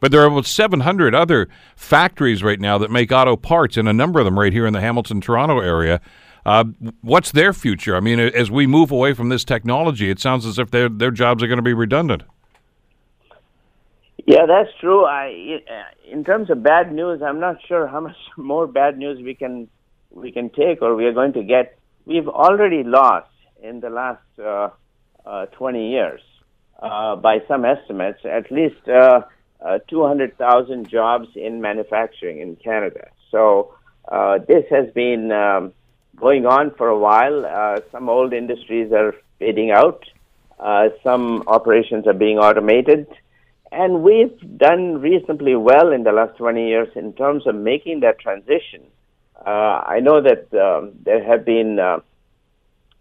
But 0.00 0.12
there 0.12 0.22
are 0.22 0.26
about 0.26 0.44
700 0.44 1.14
other 1.14 1.48
factories 1.74 2.42
right 2.42 2.60
now 2.60 2.76
that 2.78 2.90
make 2.90 3.12
auto 3.12 3.36
parts, 3.36 3.76
and 3.76 3.88
a 3.88 3.92
number 3.92 4.18
of 4.18 4.24
them 4.26 4.38
right 4.38 4.52
here 4.52 4.66
in 4.66 4.72
the 4.72 4.80
Hamilton, 4.80 5.20
Toronto 5.20 5.60
area. 5.60 6.00
Uh, 6.46 6.62
what's 7.00 7.32
their 7.32 7.52
future? 7.52 7.96
I 7.96 8.00
mean, 8.00 8.20
as 8.20 8.52
we 8.52 8.68
move 8.68 8.92
away 8.92 9.14
from 9.14 9.30
this 9.30 9.42
technology, 9.42 10.10
it 10.10 10.20
sounds 10.20 10.46
as 10.46 10.60
if 10.60 10.70
their 10.70 10.88
their 10.88 11.10
jobs 11.10 11.42
are 11.42 11.48
going 11.48 11.58
to 11.58 11.62
be 11.62 11.74
redundant. 11.74 12.22
Yeah, 14.26 14.46
that's 14.46 14.70
true. 14.80 15.04
I, 15.04 15.60
in 16.08 16.22
terms 16.22 16.48
of 16.48 16.62
bad 16.62 16.92
news, 16.92 17.20
I'm 17.20 17.40
not 17.40 17.56
sure 17.66 17.88
how 17.88 17.98
much 17.98 18.16
more 18.36 18.68
bad 18.68 18.96
news 18.96 19.20
we 19.20 19.34
can 19.34 19.68
we 20.12 20.30
can 20.30 20.50
take 20.50 20.82
or 20.82 20.94
we 20.94 21.06
are 21.06 21.12
going 21.12 21.32
to 21.32 21.42
get. 21.42 21.76
We've 22.04 22.28
already 22.28 22.84
lost 22.84 23.30
in 23.60 23.80
the 23.80 23.90
last 23.90 24.22
uh, 24.38 24.68
uh, 25.26 25.46
20 25.46 25.90
years, 25.90 26.20
uh, 26.80 27.16
by 27.16 27.42
some 27.48 27.64
estimates, 27.64 28.20
at 28.24 28.52
least 28.52 28.88
uh, 28.88 29.22
uh, 29.60 29.78
200,000 29.88 30.88
jobs 30.88 31.26
in 31.34 31.60
manufacturing 31.60 32.38
in 32.38 32.54
Canada. 32.54 33.08
So 33.32 33.74
uh, 34.06 34.38
this 34.46 34.64
has 34.70 34.92
been 34.94 35.32
um, 35.32 35.72
going 36.16 36.46
on 36.46 36.72
for 36.74 36.88
a 36.88 36.98
while. 36.98 37.46
Uh, 37.46 37.80
some 37.92 38.08
old 38.08 38.32
industries 38.32 38.92
are 38.92 39.14
fading 39.38 39.70
out. 39.70 40.04
Uh, 40.58 40.88
some 41.04 41.44
operations 41.46 42.06
are 42.06 42.14
being 42.14 42.38
automated. 42.38 43.06
And 43.70 44.02
we've 44.02 44.58
done 44.58 45.00
reasonably 45.00 45.54
well 45.54 45.92
in 45.92 46.04
the 46.04 46.12
last 46.12 46.38
20 46.38 46.66
years 46.66 46.88
in 46.96 47.12
terms 47.12 47.46
of 47.46 47.54
making 47.54 48.00
that 48.00 48.18
transition 48.18 48.82
uh, 49.44 49.82
I 49.86 50.00
know 50.00 50.20
that 50.22 50.52
um, 50.54 50.92
there 51.04 51.22
have 51.22 51.44
been 51.44 51.78
uh, 51.78 52.00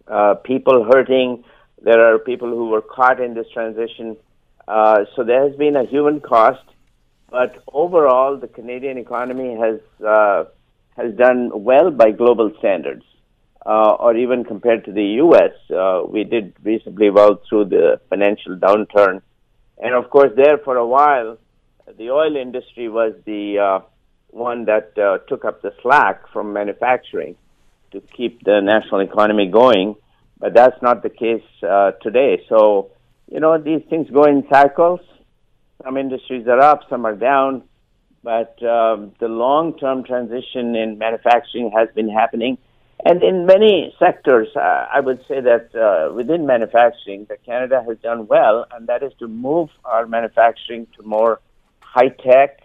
uh, 0.08 0.36
people 0.36 0.84
hurting. 0.84 1.44
There 1.82 2.14
are 2.14 2.20
people 2.20 2.50
who 2.50 2.70
were 2.70 2.82
caught 2.82 3.20
in 3.22 3.34
this 3.34 3.48
transition. 3.54 4.18
Uh, 4.68 5.06
so 5.16 5.24
there 5.24 5.48
has 5.48 5.56
been 5.58 5.76
a 5.76 5.86
human 5.86 6.20
cost, 6.20 6.64
but 7.30 7.64
overall, 7.72 8.38
the 8.38 8.48
Canadian 8.48 8.98
economy 8.98 9.56
has 9.56 9.80
has 10.96 11.14
done 11.16 11.52
well 11.54 11.92
by 11.92 12.12
global 12.12 12.52
standards, 12.60 13.04
uh, 13.66 13.96
or 14.00 14.16
even 14.16 14.44
compared 14.44 14.86
to 14.86 14.92
the 14.92 15.04
U.S. 15.26 15.52
Uh, 15.70 16.04
we 16.08 16.24
did 16.24 16.54
reasonably 16.64 17.10
well 17.10 17.42
through 17.48 17.66
the 17.66 18.00
financial 18.10 18.56
downturn, 18.56 19.22
and 19.78 19.94
of 19.94 20.10
course, 20.10 20.32
there 20.36 20.58
for 20.58 20.78
a 20.78 20.88
while, 20.88 21.38
the 21.98 22.10
oil 22.10 22.36
industry 22.36 22.90
was 22.90 23.14
the 23.26 23.60
uh, 23.60 23.80
one 24.30 24.66
that 24.66 24.98
uh, 24.98 25.18
took 25.30 25.46
up 25.46 25.62
the 25.62 25.74
slack 25.82 26.30
from 26.32 26.54
manufacturing 26.54 27.36
to 27.92 28.02
keep 28.16 28.44
the 28.44 28.60
national 28.62 29.02
economy 29.02 29.48
going, 29.48 29.96
but 30.40 30.54
that's 30.54 30.82
not 30.82 31.04
the 31.04 31.10
case 31.10 31.44
uh, 31.64 31.92
today. 32.02 32.44
So, 32.50 32.92
you 33.32 33.40
know, 33.40 33.58
these 33.58 33.82
things 33.90 34.10
go 34.10 34.26
in 34.26 34.46
cycles. 34.52 35.00
Some 35.84 35.98
industries 35.98 36.48
are 36.48 36.60
up, 36.60 36.82
some 36.90 37.06
are 37.06 37.16
down, 37.16 37.64
but 38.26 38.62
um, 38.64 39.14
the 39.20 39.28
long 39.28 39.78
term 39.78 40.04
transition 40.04 40.76
in 40.76 40.98
manufacturing 40.98 41.72
has 41.78 41.88
been 41.94 42.10
happening. 42.10 42.58
And 43.06 43.22
in 43.22 43.46
many 43.46 43.96
sectors, 44.00 44.48
uh, 44.56 44.88
I 44.92 45.00
would 45.00 45.20
say 45.28 45.40
that 45.42 45.76
uh, 45.76 46.12
within 46.12 46.48
manufacturing, 46.48 47.28
that 47.30 47.46
Canada 47.46 47.84
has 47.88 47.98
done 48.00 48.26
well, 48.26 48.66
and 48.72 48.88
that 48.88 49.04
is 49.04 49.14
to 49.20 49.28
move 49.28 49.70
our 49.84 50.08
manufacturing 50.08 50.88
to 50.96 51.04
more 51.04 51.40
high 51.82 52.10
tech, 52.10 52.62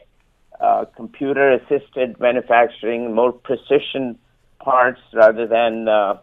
uh, 0.58 0.86
computer 0.96 1.52
assisted 1.52 2.18
manufacturing, 2.18 3.14
more 3.14 3.32
precision 3.32 4.18
parts 4.60 5.02
rather 5.12 5.46
than 5.46 5.88
uh, 5.88 6.18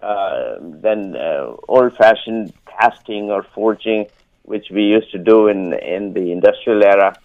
uh, 0.00 0.58
than 0.60 1.16
uh, 1.16 1.56
old 1.66 1.96
fashioned 1.96 2.52
casting 2.78 3.32
or 3.32 3.42
forging, 3.52 4.06
which 4.42 4.66
we 4.70 4.82
used 4.82 5.10
to 5.10 5.18
do 5.18 5.48
in 5.48 5.72
in 5.72 6.12
the 6.12 6.30
industrial 6.30 6.84
era. 6.84 7.18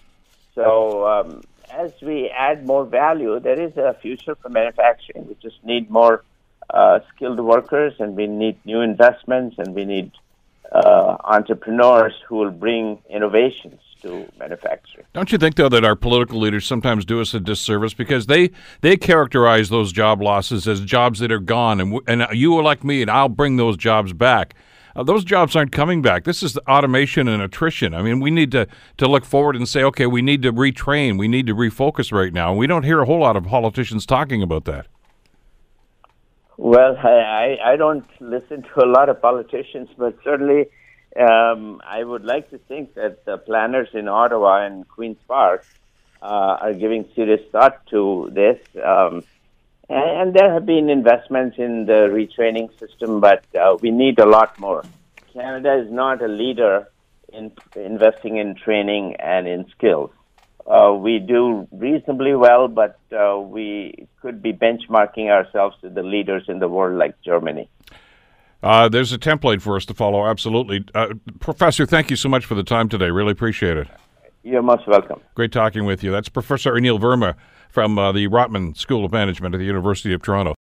So 0.56 1.08
um, 1.08 1.42
as 1.78 1.92
we 2.02 2.30
add 2.30 2.66
more 2.66 2.86
value, 2.86 3.40
there 3.40 3.60
is 3.60 3.76
a 3.78 3.96
future 4.02 4.36
for 4.36 4.50
manufacturing. 4.50 5.28
We 5.28 5.36
just 5.42 5.64
need 5.64 5.90
more 5.90 6.24
uh, 6.70 7.00
skilled 7.14 7.40
workers, 7.40 7.94
and 8.00 8.16
we 8.16 8.28
need 8.28 8.58
new 8.66 8.82
investments, 8.82 9.58
and 9.58 9.74
we 9.74 9.86
need 9.86 10.12
uh, 10.72 11.18
entrepreneurs 11.24 12.14
who 12.28 12.38
will 12.38 12.52
bring 12.52 13.00
innovations 13.10 13.80
to 14.02 14.28
manufacturing. 14.40 15.06
Don't 15.14 15.32
you 15.32 15.38
think, 15.38 15.56
though, 15.56 15.70
that 15.70 15.84
our 15.84 15.96
political 15.96 16.40
leaders 16.40 16.66
sometimes 16.66 17.06
do 17.06 17.22
us 17.22 17.34
a 17.34 17.40
disservice 17.40 17.94
because 17.94 18.26
they 18.26 18.52
they 18.82 18.98
characterize 18.98 19.70
those 19.70 19.92
job 19.92 20.22
losses 20.22 20.68
as 20.68 20.82
jobs 20.82 21.20
that 21.20 21.32
are 21.32 21.40
gone, 21.40 21.80
and 21.80 22.00
and 22.08 22.26
you 22.34 22.58
elect 22.60 22.84
me, 22.84 23.02
and 23.02 23.12
I'll 23.12 23.30
bring 23.30 23.58
those 23.58 23.78
jobs 23.78 24.14
back. 24.14 24.56
Uh, 24.96 25.04
those 25.04 25.24
jobs 25.24 25.56
aren't 25.56 25.72
coming 25.72 26.02
back. 26.02 26.24
This 26.24 26.44
is 26.44 26.58
automation 26.68 27.28
and 27.28 27.42
attrition. 27.42 27.94
I 27.94 28.02
mean, 28.02 28.20
we 28.20 28.32
need 28.32 28.52
to, 28.52 28.68
to 28.98 29.08
look 29.08 29.26
forward 29.26 29.56
and 29.56 29.68
say, 29.68 29.84
okay, 29.84 30.06
we 30.06 30.22
need 30.22 30.42
to 30.44 30.52
retrain, 30.52 31.18
we 31.18 31.28
need 31.28 31.48
to 31.48 31.56
refocus 31.56 32.12
right 32.12 32.34
now. 32.34 32.54
We 32.54 32.68
don't 32.68 32.84
hear 32.84 33.02
a 33.02 33.06
whole 33.06 33.20
lot 33.20 33.36
of 33.36 33.46
politicians 33.46 34.06
talking 34.06 34.42
about 34.42 34.66
that. 34.66 34.88
Well, 36.58 36.96
I, 36.98 37.58
I 37.64 37.76
don't 37.76 38.06
listen 38.20 38.62
to 38.62 38.86
a 38.86 38.88
lot 38.88 39.10
of 39.10 39.22
politicians, 39.22 39.90
but 39.98 40.16
certainly 40.24 40.68
um, 41.20 41.82
I 41.84 42.04
would 42.04 42.24
like 42.24 42.50
to 42.52 42.58
think 42.60 42.94
that 42.94 43.26
the 43.26 43.38
planners 43.38 43.90
in 43.94 44.08
Ottawa 44.08 44.66
and 44.66 44.88
Queen's 44.88 45.18
Park 45.28 45.66
uh, 46.22 46.58
are 46.62 46.74
giving 46.74 47.10
serious 47.16 47.42
thought 47.52 47.86
to 47.88 48.30
this. 48.32 48.60
Um, 48.84 49.24
and, 49.92 50.34
there 50.34 50.54
have 50.54 50.66
been 50.66 50.90
investments 50.90 51.58
in 51.58 51.86
the 51.86 52.08
retraining 52.10 52.70
system, 52.80 53.20
but 53.20 53.44
uh, 53.56 53.78
we 53.82 53.92
need 53.92 54.20
a 54.20 54.26
lot 54.26 54.58
more. 54.60 54.84
Canada 55.34 55.82
is 55.84 55.92
not 55.92 56.22
a 56.22 56.28
leader 56.28 56.88
in 57.34 57.52
investing 57.76 58.38
in 58.38 58.56
training 58.56 59.16
and 59.20 59.48
in 59.48 59.66
skills. 59.72 60.12
Uh, 60.68 60.94
we 60.94 61.20
do 61.20 61.68
reasonably 61.72 62.36
well, 62.36 62.68
but 62.68 63.00
uh, 63.12 63.40
we 63.40 64.08
could 64.22 64.42
be 64.42 64.54
benchmarking 64.54 65.28
ourselves 65.30 65.76
to 65.82 65.90
the 65.90 66.04
leaders 66.04 66.44
in 66.48 66.60
the 66.60 66.68
world 66.68 66.98
like 66.98 67.20
Germany. 67.24 67.70
Uh, 68.62 68.88
there's 68.88 69.12
a 69.12 69.18
template 69.18 69.62
for 69.62 69.76
us 69.76 69.86
to 69.86 69.94
follow, 69.94 70.28
absolutely. 70.28 70.86
Uh, 70.94 71.14
Professor, 71.40 71.86
thank 71.86 72.12
you 72.12 72.16
so 72.16 72.30
much 72.30 72.46
for 72.46 72.54
the 72.54 72.64
time 72.64 72.90
today. 72.90 73.10
Really 73.10 73.32
appreciate 73.32 73.76
it. 73.76 73.88
You're 74.44 74.62
most 74.62 74.88
welcome. 74.88 75.20
Great 75.36 75.52
talking 75.52 75.86
with 75.86 76.04
you. 76.04 76.12
That's 76.12 76.30
Professor 76.30 76.74
Anil 76.74 77.00
Verma 77.00 77.36
from 77.72 77.98
uh, 77.98 78.12
the 78.12 78.28
Rotman 78.28 78.76
School 78.78 79.06
of 79.06 79.12
Management 79.12 79.56
at 79.56 79.60
the 79.60 79.66
University 79.66 80.14
of 80.14 80.22
Toronto. 80.22 80.54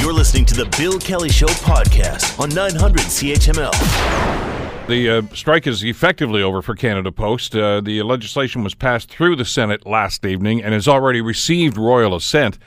You're 0.00 0.12
listening 0.12 0.44
to 0.46 0.54
the 0.54 0.64
Bill 0.78 0.98
Kelly 0.98 1.28
Show 1.28 1.46
podcast 1.46 2.38
on 2.40 2.48
900 2.50 3.00
CHML. 3.02 4.88
The 4.88 5.10
uh, 5.10 5.22
strike 5.34 5.66
is 5.66 5.84
effectively 5.84 6.42
over 6.42 6.62
for 6.62 6.74
Canada 6.74 7.12
Post. 7.12 7.54
Uh, 7.54 7.80
the 7.80 8.02
legislation 8.02 8.64
was 8.64 8.74
passed 8.74 9.08
through 9.10 9.36
the 9.36 9.44
Senate 9.44 9.86
last 9.86 10.24
evening 10.24 10.62
and 10.62 10.74
has 10.74 10.88
already 10.88 11.20
received 11.20 11.76
royal 11.76 12.14
assent. 12.14 12.58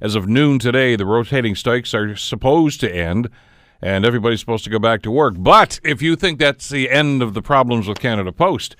As 0.00 0.14
of 0.14 0.28
noon 0.28 0.58
today, 0.58 0.96
the 0.96 1.06
rotating 1.06 1.54
strikes 1.54 1.94
are 1.94 2.16
supposed 2.16 2.80
to 2.80 2.94
end 2.94 3.28
and 3.82 4.04
everybody's 4.04 4.40
supposed 4.40 4.64
to 4.64 4.70
go 4.70 4.78
back 4.78 5.02
to 5.02 5.10
work. 5.10 5.34
But 5.36 5.80
if 5.82 6.00
you 6.00 6.14
think 6.14 6.38
that's 6.38 6.68
the 6.68 6.88
end 6.88 7.22
of 7.22 7.34
the 7.34 7.42
problems 7.42 7.88
with 7.88 7.98
Canada 7.98 8.32
Post, 8.32 8.76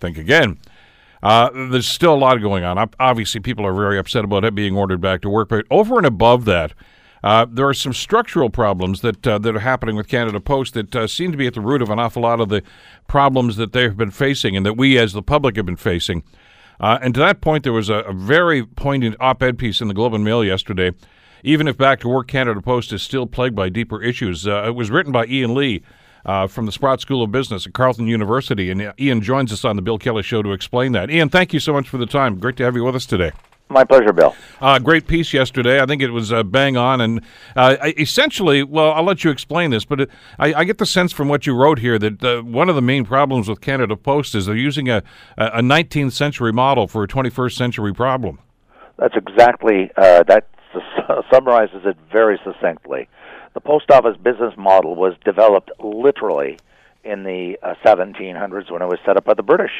think 0.00 0.16
again. 0.16 0.58
Uh, 1.22 1.50
there's 1.70 1.88
still 1.88 2.14
a 2.14 2.16
lot 2.16 2.36
going 2.36 2.64
on. 2.64 2.90
Obviously, 3.00 3.40
people 3.40 3.66
are 3.66 3.74
very 3.74 3.98
upset 3.98 4.24
about 4.24 4.44
it 4.44 4.54
being 4.54 4.76
ordered 4.76 5.00
back 5.00 5.22
to 5.22 5.28
work. 5.28 5.48
But 5.48 5.64
over 5.70 5.96
and 5.96 6.06
above 6.06 6.44
that, 6.44 6.72
uh, 7.24 7.46
there 7.50 7.68
are 7.68 7.74
some 7.74 7.92
structural 7.92 8.50
problems 8.50 9.00
that 9.00 9.26
uh, 9.26 9.38
that 9.38 9.56
are 9.56 9.60
happening 9.60 9.96
with 9.96 10.08
Canada 10.08 10.40
Post 10.40 10.74
that 10.74 10.94
uh, 10.94 11.06
seem 11.06 11.32
to 11.32 11.38
be 11.38 11.46
at 11.46 11.54
the 11.54 11.60
root 11.60 11.82
of 11.82 11.90
an 11.90 11.98
awful 11.98 12.22
lot 12.22 12.40
of 12.40 12.48
the 12.48 12.62
problems 13.08 13.56
that 13.56 13.72
they've 13.72 13.96
been 13.96 14.10
facing 14.10 14.56
and 14.56 14.64
that 14.64 14.74
we 14.74 14.98
as 14.98 15.12
the 15.12 15.22
public 15.22 15.56
have 15.56 15.66
been 15.66 15.76
facing. 15.76 16.22
Uh, 16.78 16.98
and 17.00 17.14
to 17.14 17.20
that 17.20 17.40
point, 17.40 17.64
there 17.64 17.72
was 17.72 17.88
a, 17.88 18.00
a 18.00 18.12
very 18.12 18.64
poignant 18.64 19.16
op-ed 19.18 19.58
piece 19.58 19.80
in 19.80 19.88
the 19.88 19.94
Globe 19.94 20.12
and 20.12 20.24
Mail 20.24 20.44
yesterday 20.44 20.92
even 21.42 21.68
if 21.68 21.76
Back 21.76 22.00
to 22.00 22.08
Work 22.08 22.26
Canada 22.26 22.60
Post 22.60 22.92
is 22.92 23.02
still 23.02 23.24
plagued 23.24 23.54
by 23.54 23.68
deeper 23.68 24.02
issues. 24.02 24.48
Uh, 24.48 24.64
it 24.66 24.74
was 24.74 24.90
written 24.90 25.12
by 25.12 25.26
Ian 25.26 25.54
Lee. 25.54 25.82
Uh, 26.26 26.48
from 26.48 26.66
the 26.66 26.72
Sprott 26.72 27.00
School 27.00 27.22
of 27.22 27.30
Business 27.30 27.68
at 27.68 27.72
Carleton 27.72 28.08
University. 28.08 28.68
And 28.68 28.82
uh, 28.82 28.92
Ian 28.98 29.20
joins 29.20 29.52
us 29.52 29.64
on 29.64 29.76
the 29.76 29.82
Bill 29.82 29.96
Kelly 29.96 30.24
Show 30.24 30.42
to 30.42 30.50
explain 30.50 30.90
that. 30.90 31.08
Ian, 31.08 31.28
thank 31.28 31.52
you 31.52 31.60
so 31.60 31.72
much 31.72 31.88
for 31.88 31.98
the 31.98 32.06
time. 32.06 32.40
Great 32.40 32.56
to 32.56 32.64
have 32.64 32.74
you 32.74 32.82
with 32.82 32.96
us 32.96 33.06
today. 33.06 33.30
My 33.68 33.84
pleasure, 33.84 34.12
Bill. 34.12 34.34
Uh, 34.60 34.78
great 34.78 35.08
piece 35.08 35.32
yesterday. 35.32 35.80
I 35.80 35.86
think 35.86 36.00
it 36.00 36.10
was 36.10 36.32
uh, 36.32 36.44
bang 36.44 36.76
on. 36.76 37.00
And 37.00 37.20
uh, 37.56 37.76
essentially, 37.98 38.62
well, 38.62 38.92
I'll 38.92 39.02
let 39.02 39.24
you 39.24 39.30
explain 39.30 39.70
this, 39.70 39.84
but 39.84 40.02
it, 40.02 40.10
I, 40.38 40.54
I, 40.54 40.64
get 40.64 40.78
the 40.78 40.86
sense 40.86 41.12
from 41.12 41.28
what 41.28 41.46
you 41.46 41.54
wrote 41.54 41.80
here 41.80 41.98
that 41.98 42.24
uh, 42.24 42.42
one 42.42 42.68
of 42.68 42.76
the 42.76 42.82
main 42.82 43.04
problems 43.04 43.48
with 43.48 43.60
Canada 43.60 43.96
Post 43.96 44.36
is 44.36 44.46
they're 44.46 44.54
using 44.54 44.88
a, 44.88 45.02
a 45.36 45.60
19th 45.62 46.12
century 46.12 46.52
model 46.52 46.86
for 46.86 47.02
a 47.02 47.08
21st 47.08 47.56
century 47.56 47.92
problem. 47.92 48.38
That's 48.98 49.16
exactly 49.16 49.90
uh, 49.96 50.22
that 50.24 50.48
summarizes 51.32 51.82
it 51.84 51.96
very 52.12 52.38
succinctly. 52.44 53.08
The 53.56 53.62
post 53.62 53.90
office 53.90 54.18
business 54.22 54.52
model 54.58 54.94
was 54.94 55.14
developed 55.24 55.70
literally 55.82 56.58
in 57.04 57.22
the 57.24 57.56
uh, 57.62 57.72
1700s 57.82 58.70
when 58.70 58.82
it 58.82 58.86
was 58.86 58.98
set 59.06 59.16
up 59.16 59.24
by 59.24 59.32
the 59.32 59.42
British 59.42 59.72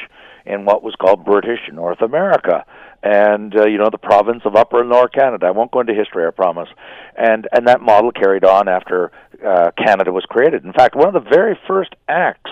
in 0.47 0.65
what 0.65 0.81
was 0.81 0.95
called 0.95 1.23
British 1.23 1.59
North 1.71 2.01
America, 2.01 2.65
and 3.03 3.55
uh, 3.55 3.67
you 3.67 3.77
know 3.77 3.89
the 3.91 3.99
province 3.99 4.41
of 4.45 4.55
Upper 4.55 4.81
and 4.81 4.89
Lower 4.89 5.07
Canada. 5.07 5.45
I 5.45 5.51
won't 5.51 5.69
go 5.69 5.81
into 5.81 5.93
history, 5.93 6.25
I 6.25 6.31
promise. 6.31 6.69
And 7.15 7.47
and 7.51 7.67
that 7.67 7.79
model 7.79 8.11
carried 8.11 8.43
on 8.43 8.67
after 8.67 9.11
uh, 9.45 9.69
Canada 9.77 10.11
was 10.11 10.25
created. 10.27 10.65
In 10.65 10.73
fact, 10.73 10.95
one 10.95 11.15
of 11.15 11.23
the 11.23 11.29
very 11.29 11.55
first 11.67 11.93
acts 12.07 12.49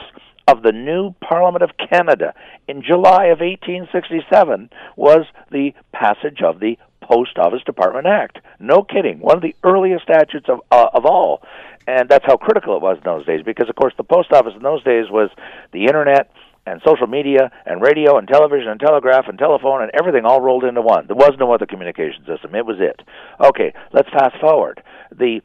of 0.48 0.62
the 0.62 0.72
new 0.72 1.16
Parliament 1.28 1.64
of 1.64 1.72
Canada 1.90 2.36
in 2.68 2.84
July 2.84 3.26
of 3.34 3.40
1867 3.40 4.70
was 4.96 5.26
the 5.52 5.72
passage 5.92 6.44
of 6.44 6.60
the 6.60 6.78
Post 7.08 7.38
Office 7.38 7.62
Department 7.66 8.08
Act. 8.08 8.40
No 8.60 8.82
kidding, 8.82 9.20
one 9.20 9.36
of 9.36 9.44
the 9.44 9.56
earliest 9.64 10.04
statutes 10.04 10.48
of 10.50 10.62
uh, 10.72 10.88
of 10.94 11.06
all, 11.06 11.44
and 11.88 12.10
that's 12.10 12.26
how 12.26 12.36
critical 12.36 12.76
it 12.76 12.82
was 12.82 12.98
in 12.98 13.04
those 13.04 13.26
days. 13.26 13.42
Because 13.46 13.70
of 13.70 13.76
course, 13.76 13.94
the 13.98 14.04
post 14.04 14.32
office 14.32 14.54
in 14.56 14.64
those 14.64 14.84
days 14.84 15.06
was 15.10 15.30
the 15.72 15.86
internet 15.86 16.32
and 16.66 16.82
social 16.84 17.06
media 17.06 17.52
and 17.68 17.80
radio 17.82 18.18
and 18.18 18.28
television 18.28 18.70
and 18.70 18.80
telegraph 18.80 19.28
and 19.28 19.38
telephone 19.38 19.84
and 19.84 19.92
everything 19.94 20.26
all 20.26 20.42
rolled 20.42 20.64
into 20.64 20.82
one. 20.82 21.06
There 21.06 21.16
was 21.16 21.34
no 21.40 21.54
other 21.54 21.68
communication 21.68 22.26
system. 22.26 22.56
It 22.56 22.66
was 22.66 22.78
it. 22.80 23.00
Okay, 23.40 23.72
let's 23.94 24.10
fast 24.10 24.40
forward. 24.42 24.82
The 25.12 25.42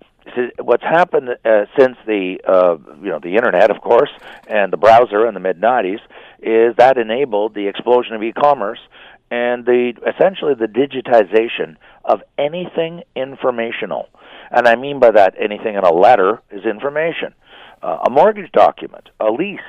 what's 0.61 0.83
happened 0.83 1.29
uh, 1.45 1.65
since 1.79 1.97
the 2.07 2.41
uh, 2.47 2.77
you 3.03 3.11
know 3.11 3.21
the 3.21 3.37
internet, 3.37 3.71
of 3.71 3.83
course, 3.83 4.11
and 4.49 4.73
the 4.73 4.77
browser 4.77 5.27
in 5.27 5.35
the 5.35 5.41
mid 5.41 5.61
'90s 5.61 6.01
is 6.43 6.75
that 6.77 6.97
enabled 6.97 7.55
the 7.55 7.69
explosion 7.69 8.15
of 8.15 8.23
e-commerce 8.23 8.81
and 9.31 9.65
the 9.65 9.93
essentially 10.07 10.55
the 10.55 10.67
digitization 10.67 11.77
of 12.05 12.21
anything 12.39 13.03
informational. 13.15 14.09
And 14.51 14.67
I 14.67 14.77
mean 14.77 14.99
by 14.99 15.13
that 15.13 15.35
anything 15.39 15.77
in 15.77 15.85
a 15.85 15.93
letter 15.93 16.43
is 16.51 16.65
information. 16.65 17.35
Uh, 17.83 17.99
a 18.07 18.11
mortgage 18.11 18.51
document, 18.53 19.09
a 19.21 19.31
lease, 19.31 19.61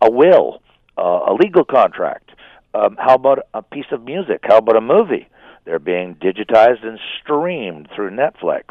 a 0.00 0.10
will, 0.10 0.62
uh, 0.98 1.20
a 1.28 1.34
legal 1.34 1.64
contract. 1.64 2.30
Um, 2.74 2.96
how 2.98 3.14
about 3.14 3.40
a 3.52 3.62
piece 3.62 3.90
of 3.92 4.04
music? 4.04 4.40
How 4.44 4.58
about 4.58 4.76
a 4.76 4.80
movie? 4.80 5.28
They're 5.64 5.78
being 5.78 6.14
digitized 6.16 6.84
and 6.84 6.98
streamed 7.20 7.88
through 7.94 8.10
Netflix. 8.10 8.64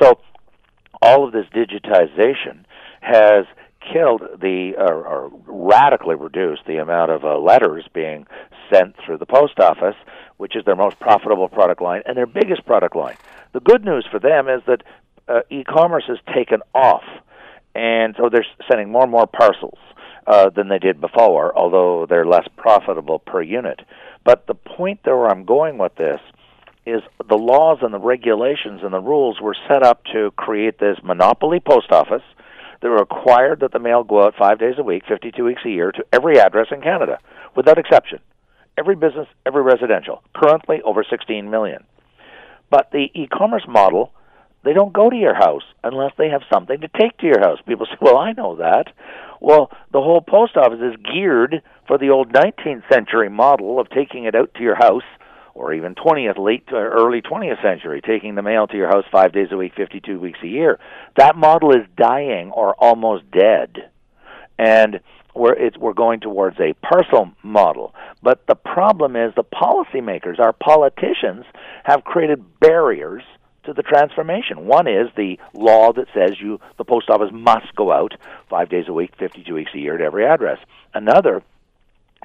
So 0.00 0.18
all 1.00 1.26
of 1.26 1.32
this 1.32 1.46
digitization 1.54 2.64
has 3.00 3.44
killed 3.92 4.22
the 4.40 4.74
or, 4.76 5.06
or 5.06 5.32
radically 5.46 6.14
reduced 6.14 6.62
the 6.66 6.76
amount 6.76 7.10
of 7.10 7.24
uh, 7.24 7.38
letters 7.38 7.84
being 7.92 8.26
sent 8.72 8.94
through 9.04 9.18
the 9.18 9.26
post 9.26 9.58
office, 9.60 9.96
which 10.36 10.56
is 10.56 10.64
their 10.64 10.76
most 10.76 10.98
profitable 10.98 11.48
product 11.48 11.80
line 11.80 12.02
and 12.06 12.16
their 12.16 12.26
biggest 12.26 12.64
product 12.66 12.96
line. 12.96 13.16
The 13.52 13.60
good 13.60 13.84
news 13.84 14.06
for 14.10 14.18
them 14.18 14.48
is 14.48 14.62
that 14.66 14.82
uh, 15.28 15.40
e-commerce 15.50 16.04
has 16.08 16.18
taken 16.34 16.60
off, 16.74 17.04
and 17.74 18.14
so 18.18 18.28
they're 18.28 18.46
sending 18.68 18.90
more 18.90 19.02
and 19.02 19.12
more 19.12 19.26
parcels 19.26 19.78
uh, 20.26 20.50
than 20.50 20.68
they 20.68 20.78
did 20.78 21.00
before, 21.00 21.56
although 21.56 22.06
they're 22.06 22.26
less 22.26 22.46
profitable 22.56 23.18
per 23.18 23.42
unit. 23.42 23.80
But 24.24 24.46
the 24.46 24.54
point 24.54 25.00
there 25.04 25.16
where 25.16 25.28
I'm 25.28 25.44
going 25.44 25.78
with 25.78 25.94
this 25.96 26.20
is 26.86 27.02
the 27.28 27.36
laws 27.36 27.78
and 27.82 27.94
the 27.94 27.98
regulations 27.98 28.80
and 28.82 28.92
the 28.92 29.00
rules 29.00 29.40
were 29.40 29.56
set 29.68 29.82
up 29.82 30.04
to 30.12 30.30
create 30.36 30.78
this 30.78 30.98
monopoly 31.02 31.60
post 31.60 31.90
office 31.90 32.22
that 32.84 32.90
required 32.90 33.60
that 33.60 33.72
the 33.72 33.78
mail 33.78 34.04
go 34.04 34.26
out 34.26 34.34
five 34.38 34.58
days 34.58 34.74
a 34.76 34.82
week, 34.82 35.04
52 35.08 35.42
weeks 35.42 35.62
a 35.64 35.70
year, 35.70 35.90
to 35.90 36.04
every 36.12 36.38
address 36.38 36.66
in 36.70 36.82
Canada, 36.82 37.18
without 37.56 37.78
exception. 37.78 38.18
Every 38.76 38.94
business, 38.94 39.26
every 39.46 39.62
residential. 39.62 40.22
Currently 40.36 40.82
over 40.82 41.02
16 41.02 41.50
million. 41.50 41.84
But 42.68 42.90
the 42.92 43.06
e-commerce 43.14 43.64
model, 43.66 44.12
they 44.64 44.74
don't 44.74 44.92
go 44.92 45.08
to 45.08 45.16
your 45.16 45.34
house 45.34 45.62
unless 45.82 46.12
they 46.18 46.28
have 46.28 46.42
something 46.52 46.78
to 46.82 46.88
take 47.00 47.16
to 47.18 47.26
your 47.26 47.40
house. 47.40 47.58
People 47.66 47.86
say, 47.90 47.96
"Well, 48.02 48.18
I 48.18 48.32
know 48.32 48.56
that." 48.56 48.92
Well, 49.40 49.70
the 49.90 50.02
whole 50.02 50.20
post 50.20 50.58
office 50.58 50.80
is 50.80 51.00
geared 51.10 51.62
for 51.86 51.96
the 51.96 52.10
old 52.10 52.34
19th 52.34 52.82
century 52.92 53.30
model 53.30 53.80
of 53.80 53.88
taking 53.88 54.24
it 54.24 54.34
out 54.34 54.52
to 54.54 54.62
your 54.62 54.76
house 54.76 55.02
or 55.54 55.72
even 55.72 55.94
20th, 55.94 56.38
late 56.38 56.66
to 56.68 56.74
early 56.74 57.22
20th 57.22 57.62
century, 57.62 58.00
taking 58.04 58.34
the 58.34 58.42
mail 58.42 58.66
to 58.66 58.76
your 58.76 58.88
house 58.88 59.04
five 59.10 59.32
days 59.32 59.48
a 59.52 59.56
week, 59.56 59.72
52 59.76 60.18
weeks 60.18 60.40
a 60.42 60.48
year. 60.48 60.78
That 61.16 61.36
model 61.36 61.70
is 61.70 61.86
dying 61.96 62.50
or 62.50 62.74
almost 62.74 63.30
dead. 63.30 63.90
And 64.58 65.00
we're, 65.34 65.54
it's, 65.54 65.76
we're 65.76 65.94
going 65.94 66.20
towards 66.20 66.58
a 66.60 66.74
parcel 66.74 67.32
model. 67.42 67.94
But 68.22 68.46
the 68.46 68.54
problem 68.54 69.16
is 69.16 69.32
the 69.34 69.44
policymakers, 69.44 70.38
our 70.38 70.52
politicians, 70.52 71.44
have 71.84 72.04
created 72.04 72.60
barriers 72.60 73.22
to 73.64 73.72
the 73.72 73.82
transformation. 73.82 74.66
One 74.66 74.86
is 74.86 75.08
the 75.16 75.38
law 75.52 75.92
that 75.92 76.06
says 76.14 76.40
you 76.40 76.60
the 76.78 76.84
post 76.84 77.08
office 77.08 77.30
must 77.32 77.74
go 77.74 77.92
out 77.92 78.14
five 78.48 78.68
days 78.68 78.86
a 78.88 78.92
week, 78.92 79.12
52 79.18 79.54
weeks 79.54 79.70
a 79.74 79.78
year 79.78 79.96
to 79.96 80.04
every 80.04 80.26
address. 80.26 80.58
Another 80.92 81.42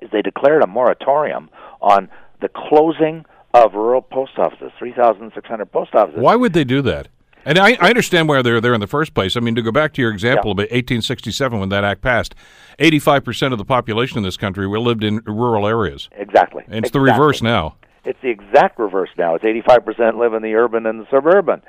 is 0.02 0.10
they 0.12 0.22
declared 0.22 0.63
a 0.63 0.68
moratorium 0.68 1.50
on 1.82 2.10
the 2.41 2.49
closing 2.49 3.25
of 3.54 3.73
rural 3.73 4.02
post 4.02 4.38
offices, 4.38 4.71
3,600 4.78 5.71
post 5.71 5.95
offices. 5.95 6.19
Why 6.19 6.36
would 6.36 6.54
they 6.54 6.63
do 6.63 6.82
that? 6.84 7.08
And 7.45 7.58
I, 7.58 7.78
I, 7.80 7.89
understand 7.89 8.28
why 8.28 8.41
they're 8.41 8.60
there 8.60 8.73
in 8.73 8.82
the 8.82 8.88
first 8.88 9.13
place. 9.13 9.38
I 9.38 9.39
mean, 9.39 9.56
to 9.56 9.62
go 9.62 9.71
back 9.71 9.93
to 9.93 10.02
your 10.02 10.12
example 10.12 10.49
yeah. 10.49 10.52
of 10.52 10.58
1867 10.71 11.60
when 11.60 11.69
that 11.69 11.84
act 11.84 12.02
passed, 12.02 12.36
85% 12.80 13.54
of 13.54 13.58
the 13.58 13.65
population 13.65 14.17
in 14.17 14.23
this 14.23 14.38
country 14.38 14.67
lived 14.67 15.04
in 15.04 15.21
rural 15.25 15.65
areas. 15.65 16.10
Exactly. 16.17 16.63
And 16.67 16.86
it's 16.86 16.89
exactly. 16.89 16.99
the 16.99 17.12
reverse 17.12 17.41
now. 17.41 17.75
It's 18.04 18.19
the 18.21 18.30
exact 18.30 18.78
reverse 18.78 19.10
now. 19.17 19.36
It's 19.36 19.45
85% 19.45 20.19
live 20.19 20.34
in 20.34 20.43
the 20.43 20.54
urban 20.54 20.86
and 20.86 20.99
the 20.99 21.08
suburban. 21.10 21.62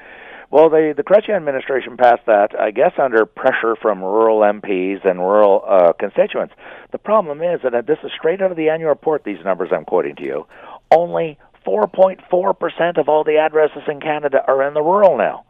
Well, 0.50 0.68
the 0.68 0.94
the 0.96 1.04
Chrétien 1.04 1.36
administration 1.36 1.96
passed 1.96 2.26
that, 2.26 2.58
I 2.58 2.72
guess, 2.72 2.92
under 2.98 3.24
pressure 3.24 3.76
from 3.80 4.02
rural 4.02 4.40
MPs 4.40 5.06
and 5.08 5.20
rural 5.20 5.62
uh, 5.66 5.92
constituents. 5.92 6.54
The 6.90 6.98
problem 6.98 7.40
is 7.40 7.60
that 7.62 7.86
this 7.86 7.98
is 8.02 8.10
straight 8.18 8.42
out 8.42 8.50
of 8.50 8.56
the 8.56 8.68
annual 8.68 8.88
report. 8.88 9.22
These 9.22 9.44
numbers 9.44 9.70
I'm 9.72 9.84
quoting 9.84 10.16
to 10.16 10.24
you, 10.24 10.46
only 10.90 11.38
4.4 11.64 12.58
percent 12.58 12.98
of 12.98 13.08
all 13.08 13.22
the 13.22 13.36
addresses 13.36 13.82
in 13.86 14.00
Canada 14.00 14.42
are 14.48 14.66
in 14.66 14.74
the 14.74 14.82
rural 14.82 15.16
now. 15.16 15.44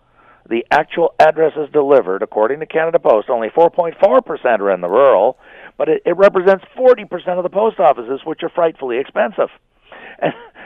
The 0.50 0.66
actual 0.70 1.14
addresses 1.18 1.70
delivered, 1.72 2.22
according 2.22 2.60
to 2.60 2.66
Canada 2.66 2.98
Post, 2.98 3.30
only 3.30 3.48
4.4 3.48 4.26
percent 4.26 4.60
are 4.60 4.70
in 4.70 4.82
the 4.82 4.88
rural, 4.88 5.38
but 5.78 5.88
it, 5.88 6.02
it 6.04 6.16
represents 6.18 6.64
40 6.76 7.06
percent 7.06 7.38
of 7.38 7.42
the 7.42 7.48
post 7.48 7.80
offices, 7.80 8.20
which 8.26 8.42
are 8.42 8.50
frightfully 8.50 8.98
expensive. 8.98 9.48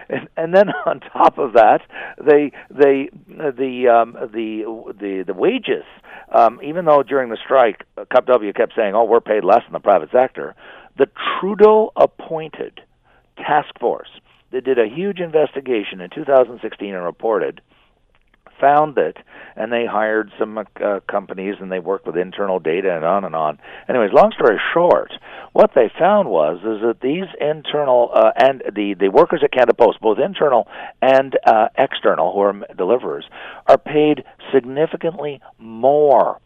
And, 0.09 0.29
and 0.37 0.55
then 0.55 0.69
on 0.87 1.01
top 1.01 1.39
of 1.39 1.55
that, 1.55 1.81
they 2.21 2.53
they 2.71 3.11
the 3.29 3.89
um, 3.89 4.13
the 4.33 4.93
the 4.99 5.25
the 5.27 5.35
wages. 5.35 5.85
Um, 6.33 6.59
even 6.63 6.85
though 6.85 7.03
during 7.03 7.31
the 7.31 7.39
strike, 7.43 7.85
CUPW 7.99 8.55
kept 8.57 8.75
saying, 8.75 8.95
"Oh, 8.95 9.05
we're 9.05 9.21
paid 9.21 9.45
less 9.45 9.63
in 9.67 9.73
the 9.73 9.81
private 9.81 10.11
sector," 10.11 10.55
the 10.97 11.09
Trudeau 11.41 11.93
appointed 11.97 12.81
task 13.37 13.79
force 13.79 14.09
that 14.53 14.65
did 14.65 14.79
a 14.79 14.87
huge 14.87 15.19
investigation 15.19 16.01
in 16.01 16.11
2016 16.11 16.95
and 16.95 17.05
reported 17.05 17.61
found 18.61 18.99
it, 18.99 19.17
and 19.57 19.73
they 19.73 19.87
hired 19.87 20.31
some 20.39 20.59
uh, 20.59 21.01
companies 21.09 21.57
and 21.61 21.71
they 21.71 21.79
worked 21.79 22.07
with 22.07 22.17
internal 22.17 22.59
data 22.59 22.95
and 22.95 23.05
on 23.05 23.25
and 23.25 23.35
on. 23.35 23.59
Anyways, 23.89 24.13
long 24.13 24.33
story 24.33 24.59
short, 24.73 25.13
what 25.53 25.71
they 25.75 25.91
found 25.99 26.29
was 26.29 26.59
is 26.59 26.83
that 26.83 27.01
these 27.01 27.27
internal 27.41 28.11
uh, 28.15 28.33
and 28.37 28.63
the 28.75 28.95
the 28.99 29.09
workers 29.09 29.43
at 29.45 29.53
Canada 29.53 29.75
Post, 29.75 30.01
both 30.01 30.19
internal 30.19 30.67
and 31.03 31.37
uh, 31.47 31.69
external, 31.77 32.33
who 32.33 32.41
are 32.41 32.75
deliverers, 32.77 33.25
are 33.67 33.79
paid 33.79 34.25
significantly 34.53 35.41
more 35.59 36.41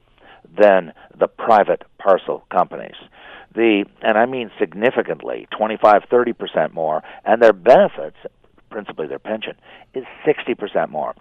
than 0.57 0.93
the 1.19 1.29
private 1.29 1.83
parcel 1.99 2.45
companies 2.51 2.97
the 3.55 3.85
and 4.03 4.17
I 4.17 4.27
mean 4.27 4.51
significantly 4.59 5.49
25 5.57 6.03
30% 6.11 6.73
more 6.73 7.03
and 7.25 7.43
their 7.43 7.53
benefits 7.53 8.17
principally 8.71 9.07
their 9.07 9.19
pension 9.19 9.55
is 9.95 10.05
60% 10.27 10.91
more 10.91 11.15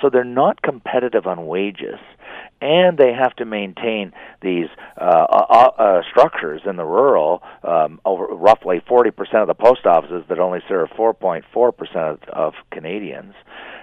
so 0.00 0.10
they're 0.10 0.24
not 0.24 0.62
competitive 0.62 1.26
on 1.26 1.46
wages, 1.46 1.98
and 2.60 2.98
they 2.98 3.12
have 3.12 3.34
to 3.36 3.44
maintain 3.44 4.12
these 4.42 4.68
uh, 5.00 5.04
uh, 5.04 5.70
uh, 5.78 6.02
structures 6.10 6.62
in 6.66 6.76
the 6.76 6.84
rural. 6.84 7.42
Um, 7.62 8.00
over 8.04 8.26
roughly 8.26 8.80
40% 8.88 9.12
of 9.34 9.48
the 9.48 9.54
post 9.54 9.86
offices 9.86 10.24
that 10.28 10.38
only 10.38 10.60
serve 10.68 10.88
4.4% 10.90 12.28
of 12.28 12.54
Canadians, 12.70 13.34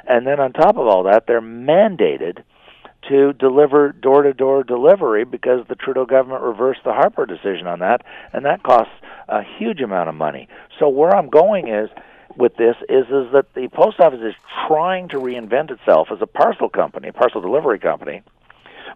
and 0.07 0.25
then 0.25 0.39
on 0.39 0.53
top 0.53 0.77
of 0.77 0.87
all 0.87 1.03
that, 1.03 1.25
they're 1.27 1.41
mandated 1.41 2.43
to 3.09 3.33
deliver 3.33 3.91
door-to-door 3.91 4.63
delivery 4.63 5.23
because 5.23 5.65
the 5.69 5.75
Trudeau 5.75 6.05
government 6.05 6.41
reversed 6.41 6.81
the 6.83 6.93
Harper 6.93 7.25
decision 7.25 7.67
on 7.67 7.79
that, 7.79 8.01
and 8.33 8.45
that 8.45 8.63
costs 8.63 8.93
a 9.29 9.41
huge 9.57 9.81
amount 9.81 10.09
of 10.09 10.15
money. 10.15 10.47
So 10.79 10.89
where 10.89 11.15
I'm 11.15 11.29
going 11.29 11.67
is 11.67 11.89
with 12.37 12.55
this 12.55 12.75
is 12.89 13.05
is 13.05 13.31
that 13.33 13.47
the 13.55 13.67
post 13.73 13.99
office 13.99 14.21
is 14.21 14.35
trying 14.67 15.09
to 15.09 15.17
reinvent 15.17 15.71
itself 15.71 16.09
as 16.11 16.19
a 16.21 16.27
parcel 16.27 16.69
company, 16.69 17.09
a 17.09 17.13
parcel 17.13 17.41
delivery 17.41 17.79
company, 17.79 18.21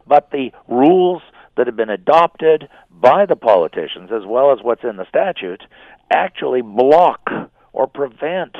but 0.08 0.30
the 0.32 0.52
rules 0.68 1.22
that 1.58 1.68
have 1.68 1.76
been 1.76 1.90
adopted 1.90 2.70
by 2.90 3.26
the 3.26 3.36
politicians 3.36 4.10
as 4.12 4.26
well 4.26 4.52
as 4.52 4.60
what's 4.62 4.84
in 4.84 4.96
the 4.96 5.08
statute 5.10 5.64
actually 6.12 6.62
block 6.62 7.30
or 7.74 7.88
prevent 7.88 8.56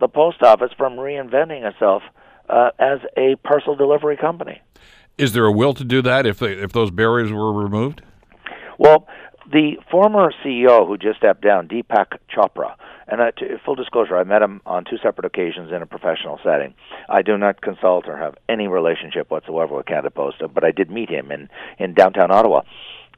the 0.00 0.08
post 0.08 0.42
office 0.42 0.70
from 0.76 0.94
reinventing 0.94 1.68
itself 1.68 2.02
uh, 2.48 2.70
as 2.78 2.98
a 3.16 3.36
parcel 3.36 3.76
delivery 3.76 4.16
company. 4.16 4.60
Is 5.18 5.32
there 5.32 5.44
a 5.44 5.52
will 5.52 5.74
to 5.74 5.84
do 5.84 6.02
that 6.02 6.26
if 6.26 6.38
they, 6.38 6.52
if 6.52 6.72
those 6.72 6.90
barriers 6.90 7.32
were 7.32 7.52
removed? 7.52 8.02
Well, 8.78 9.06
the 9.50 9.76
former 9.90 10.32
CEO 10.44 10.86
who 10.86 10.96
just 10.96 11.18
stepped 11.18 11.42
down, 11.42 11.68
Deepak 11.68 12.18
Chopra, 12.34 12.74
and 13.08 13.20
uh, 13.20 13.30
to, 13.32 13.58
full 13.64 13.74
disclosure, 13.74 14.16
I 14.16 14.24
met 14.24 14.42
him 14.42 14.60
on 14.64 14.84
two 14.84 14.96
separate 15.02 15.26
occasions 15.26 15.72
in 15.72 15.82
a 15.82 15.86
professional 15.86 16.38
setting. 16.44 16.74
I 17.08 17.22
do 17.22 17.36
not 17.36 17.60
consult 17.60 18.06
or 18.06 18.16
have 18.16 18.36
any 18.48 18.68
relationship 18.68 19.30
whatsoever 19.30 19.76
with 19.76 19.86
Canada 19.86 20.10
Post, 20.10 20.42
but 20.54 20.64
I 20.64 20.70
did 20.70 20.90
meet 20.90 21.10
him 21.10 21.30
in 21.30 21.48
in 21.78 21.94
downtown 21.94 22.30
Ottawa. 22.30 22.62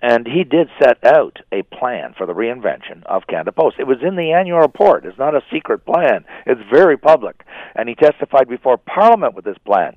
And 0.03 0.27
he 0.27 0.45
did 0.45 0.69
set 0.83 1.03
out 1.05 1.39
a 1.53 1.63
plan 1.63 2.15
for 2.17 2.27
the 2.27 2.35
reinvention 2.35 3.05
of 3.07 3.27
Canada 3.27 3.53
Post. 3.53 3.77
It 3.79 3.87
was 3.87 4.03
in 4.03 4.17
the 4.17 4.33
annual 4.33 4.59
report. 4.59 5.07
It's 5.07 5.19
not 5.19 5.35
a 5.35 5.43
secret 5.53 5.87
plan. 5.87 6.25
It's 6.45 6.61
very 6.71 6.99
public. 6.99 7.45
And 7.75 7.89
he 7.89 7.95
testified 7.95 8.49
before 8.49 8.77
Parliament 8.77 9.35
with 9.35 9.45
this 9.45 9.57
plan 9.65 9.97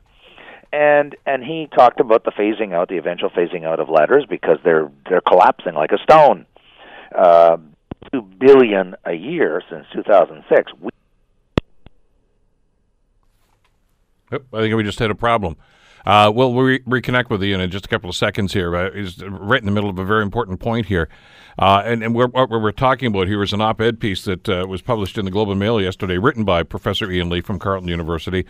and 0.71 1.15
and 1.25 1.43
he 1.43 1.67
talked 1.75 1.99
about 1.99 2.23
the 2.23 2.31
phasing 2.31 2.73
out, 2.73 2.89
the 2.89 2.97
eventual 2.97 3.29
phasing 3.29 3.63
out 3.65 3.79
of 3.79 3.89
letters 3.89 4.25
because 4.29 4.57
they're 4.63 4.91
they're 5.09 5.21
collapsing 5.21 5.73
like 5.73 5.91
a 5.91 5.97
stone. 5.99 6.45
Uh, 7.15 7.57
two 8.11 8.21
billion 8.21 8.95
a 9.05 9.13
year 9.13 9.61
since 9.69 9.85
2006. 9.93 10.71
We- 10.79 10.89
I 14.31 14.59
think 14.59 14.75
we 14.75 14.83
just 14.83 14.99
had 14.99 15.09
a 15.09 15.15
problem. 15.15 15.55
Uh, 16.05 16.31
we'll 16.33 16.53
re- 16.53 16.79
reconnect 16.79 17.29
with 17.29 17.41
you 17.43 17.57
in 17.57 17.71
just 17.71 17.85
a 17.85 17.89
couple 17.89 18.09
of 18.09 18.15
seconds 18.15 18.53
here. 18.53 18.75
Uh, 18.75 18.91
he's 18.91 19.21
right 19.23 19.59
in 19.59 19.65
the 19.65 19.71
middle 19.71 19.89
of 19.89 19.99
a 19.99 20.05
very 20.05 20.21
important 20.21 20.59
point 20.59 20.85
here. 20.85 21.09
Uh, 21.59 21.81
and, 21.83 22.03
and 22.03 22.13
we're, 22.13 22.27
what 22.27 22.49
we're 22.49 22.71
talking 22.71 23.07
about 23.07 23.27
here 23.27 23.41
is 23.41 23.51
an 23.51 23.61
op 23.61 23.81
ed 23.81 23.99
piece 23.99 24.23
that 24.25 24.47
uh, 24.47 24.65
was 24.67 24.81
published 24.81 25.17
in 25.17 25.25
the 25.25 25.31
Globe 25.31 25.49
and 25.49 25.59
Mail 25.59 25.81
yesterday, 25.81 26.17
written 26.17 26.43
by 26.43 26.63
Professor 26.63 27.11
Ian 27.11 27.29
Lee 27.29 27.41
from 27.41 27.57
Carleton 27.57 27.89
University 27.89 28.45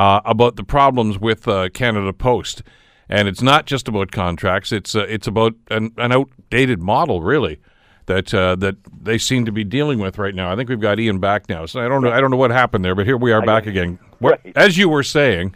uh, 0.00 0.22
about 0.24 0.56
the 0.56 0.64
problems 0.64 1.18
with 1.18 1.46
uh, 1.46 1.68
Canada 1.68 2.10
Post. 2.14 2.62
And 3.10 3.28
it's 3.28 3.42
not 3.42 3.66
just 3.66 3.86
about 3.86 4.12
contracts, 4.12 4.72
it's, 4.72 4.94
uh, 4.94 5.00
it's 5.00 5.26
about 5.26 5.54
an, 5.70 5.92
an 5.98 6.10
outdated 6.10 6.80
model, 6.80 7.22
really 7.22 7.60
that 8.06 8.32
uh, 8.32 8.56
that 8.56 8.76
they 9.02 9.18
seem 9.18 9.44
to 9.44 9.52
be 9.52 9.62
dealing 9.62 10.00
with 10.00 10.18
right 10.18 10.34
now. 10.34 10.50
I 10.50 10.56
think 10.56 10.68
we've 10.68 10.80
got 10.80 10.98
Ian 10.98 11.20
back 11.20 11.48
now, 11.48 11.66
so 11.66 11.80
I 11.80 11.86
don't 11.86 12.02
know 12.02 12.10
I 12.10 12.20
don't 12.20 12.30
know 12.30 12.38
what 12.38 12.50
happened 12.50 12.84
there, 12.84 12.94
but 12.94 13.06
here 13.06 13.16
we 13.16 13.30
are 13.30 13.42
back 13.42 13.66
again. 13.66 14.00
What, 14.18 14.40
right. 14.44 14.56
As 14.56 14.76
you 14.78 14.88
were 14.88 15.04
saying. 15.04 15.54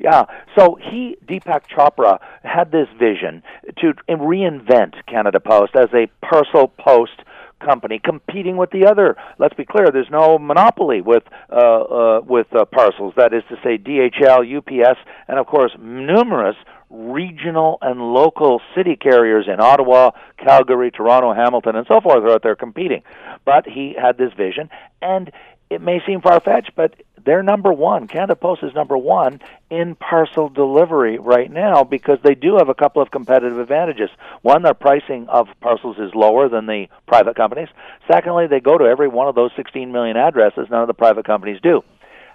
Yeah. 0.00 0.24
So 0.58 0.78
he, 0.82 1.16
Deepak 1.26 1.62
Chopra, 1.70 2.18
had 2.42 2.72
this 2.72 2.88
vision 2.98 3.42
to 3.78 3.92
reinvent 4.08 4.94
Canada 5.06 5.38
Post 5.38 5.76
as 5.76 5.90
a 5.94 6.08
parcel 6.26 6.68
post 6.68 7.22
company 7.64 8.00
competing 8.02 8.56
with 8.56 8.70
the 8.70 8.86
other. 8.86 9.16
Let's 9.38 9.54
be 9.54 9.64
clear: 9.64 9.90
there's 9.90 10.10
no 10.10 10.38
monopoly 10.38 11.00
with 11.00 11.24
uh, 11.50 11.54
uh, 11.54 12.20
with 12.20 12.46
uh, 12.54 12.64
parcels. 12.66 13.14
That 13.16 13.32
is 13.32 13.42
to 13.48 13.56
say, 13.62 13.78
DHL, 13.78 14.58
UPS, 14.58 14.98
and 15.28 15.38
of 15.38 15.46
course 15.46 15.72
numerous 15.78 16.56
regional 16.90 17.78
and 17.80 18.12
local 18.12 18.60
city 18.76 18.96
carriers 18.96 19.46
in 19.48 19.60
Ottawa, 19.60 20.10
Calgary, 20.36 20.90
Toronto, 20.90 21.32
Hamilton, 21.32 21.74
and 21.74 21.86
so 21.86 22.00
forth 22.00 22.22
are 22.22 22.32
out 22.32 22.42
there 22.42 22.54
competing. 22.54 23.02
But 23.44 23.66
he 23.66 23.94
had 23.98 24.18
this 24.18 24.32
vision, 24.34 24.68
and 25.00 25.32
it 25.70 25.80
may 25.80 26.00
seem 26.06 26.20
far 26.20 26.38
fetched, 26.40 26.72
but 26.76 26.94
they're 27.24 27.42
number 27.42 27.72
one. 27.72 28.08
Canada 28.08 28.36
Post 28.36 28.62
is 28.62 28.74
number 28.74 28.96
one 28.96 29.40
in 29.70 29.94
parcel 29.94 30.48
delivery 30.48 31.18
right 31.18 31.50
now 31.50 31.84
because 31.84 32.18
they 32.22 32.34
do 32.34 32.56
have 32.56 32.68
a 32.68 32.74
couple 32.74 33.02
of 33.02 33.10
competitive 33.10 33.58
advantages. 33.58 34.10
One, 34.42 34.62
their 34.62 34.74
pricing 34.74 35.28
of 35.28 35.48
parcels 35.60 35.98
is 35.98 36.14
lower 36.14 36.48
than 36.48 36.66
the 36.66 36.88
private 37.06 37.36
companies. 37.36 37.68
Secondly, 38.10 38.46
they 38.46 38.60
go 38.60 38.78
to 38.78 38.84
every 38.84 39.08
one 39.08 39.28
of 39.28 39.34
those 39.34 39.50
16 39.56 39.92
million 39.92 40.16
addresses. 40.16 40.68
None 40.70 40.82
of 40.82 40.88
the 40.88 40.94
private 40.94 41.24
companies 41.26 41.60
do. 41.62 41.82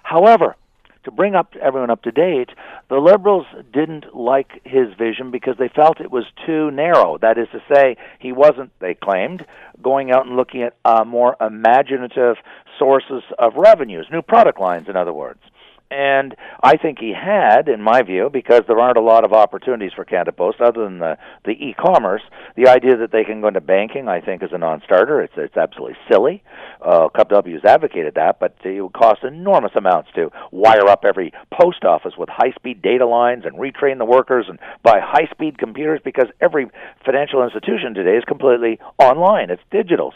However, 0.02 0.56
to 1.04 1.10
bring 1.10 1.34
up 1.34 1.54
everyone 1.60 1.90
up 1.90 2.02
to 2.02 2.10
date, 2.10 2.50
the 2.88 2.96
liberals 2.96 3.46
didn't 3.72 4.14
like 4.14 4.60
his 4.64 4.88
vision 4.98 5.30
because 5.30 5.56
they 5.58 5.68
felt 5.68 6.00
it 6.00 6.10
was 6.10 6.24
too 6.46 6.70
narrow. 6.70 7.18
That 7.18 7.38
is 7.38 7.48
to 7.52 7.62
say, 7.72 7.96
he 8.18 8.32
wasn't, 8.32 8.72
they 8.80 8.94
claimed, 8.94 9.44
going 9.82 10.10
out 10.10 10.26
and 10.26 10.36
looking 10.36 10.62
at 10.62 10.76
uh, 10.84 11.04
more 11.04 11.36
imaginative 11.40 12.36
sources 12.78 13.22
of 13.38 13.54
revenues, 13.56 14.06
new 14.10 14.22
product 14.22 14.60
lines, 14.60 14.88
in 14.88 14.96
other 14.96 15.12
words. 15.12 15.40
And 15.90 16.36
I 16.62 16.76
think 16.76 16.98
he 16.98 17.14
had, 17.14 17.68
in 17.68 17.80
my 17.80 18.02
view, 18.02 18.28
because 18.30 18.60
there 18.68 18.78
aren't 18.78 18.98
a 18.98 19.02
lot 19.02 19.24
of 19.24 19.32
opportunities 19.32 19.92
for 19.94 20.04
Canada 20.04 20.32
Post 20.32 20.60
other 20.60 20.84
than 20.84 20.98
the, 20.98 21.16
the 21.46 21.52
e-commerce. 21.52 22.20
The 22.56 22.68
idea 22.68 22.96
that 22.98 23.10
they 23.10 23.24
can 23.24 23.40
go 23.40 23.48
into 23.48 23.62
banking, 23.62 24.06
I 24.06 24.20
think, 24.20 24.42
is 24.42 24.50
a 24.52 24.58
non-starter. 24.58 25.22
It's 25.22 25.32
it's 25.36 25.56
absolutely 25.56 25.96
silly. 26.10 26.42
Uh, 26.82 27.08
has 27.16 27.64
advocated 27.64 28.14
that, 28.14 28.38
but 28.38 28.54
it 28.64 28.80
would 28.80 28.92
cost 28.92 29.24
enormous 29.24 29.72
amounts 29.76 30.10
to 30.14 30.30
wire 30.52 30.88
up 30.88 31.04
every 31.04 31.32
post 31.50 31.84
office 31.84 32.12
with 32.18 32.28
high-speed 32.28 32.82
data 32.82 33.06
lines 33.06 33.44
and 33.44 33.56
retrain 33.56 33.98
the 33.98 34.04
workers 34.04 34.46
and 34.48 34.58
buy 34.82 35.00
high-speed 35.00 35.58
computers 35.58 36.00
because 36.04 36.26
every 36.40 36.66
financial 37.04 37.42
institution 37.42 37.94
today 37.94 38.16
is 38.16 38.24
completely 38.24 38.78
online. 38.98 39.50
It's 39.50 39.62
digital. 39.70 40.12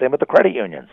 Same 0.00 0.10
with 0.10 0.20
the 0.20 0.26
credit 0.26 0.54
unions, 0.54 0.88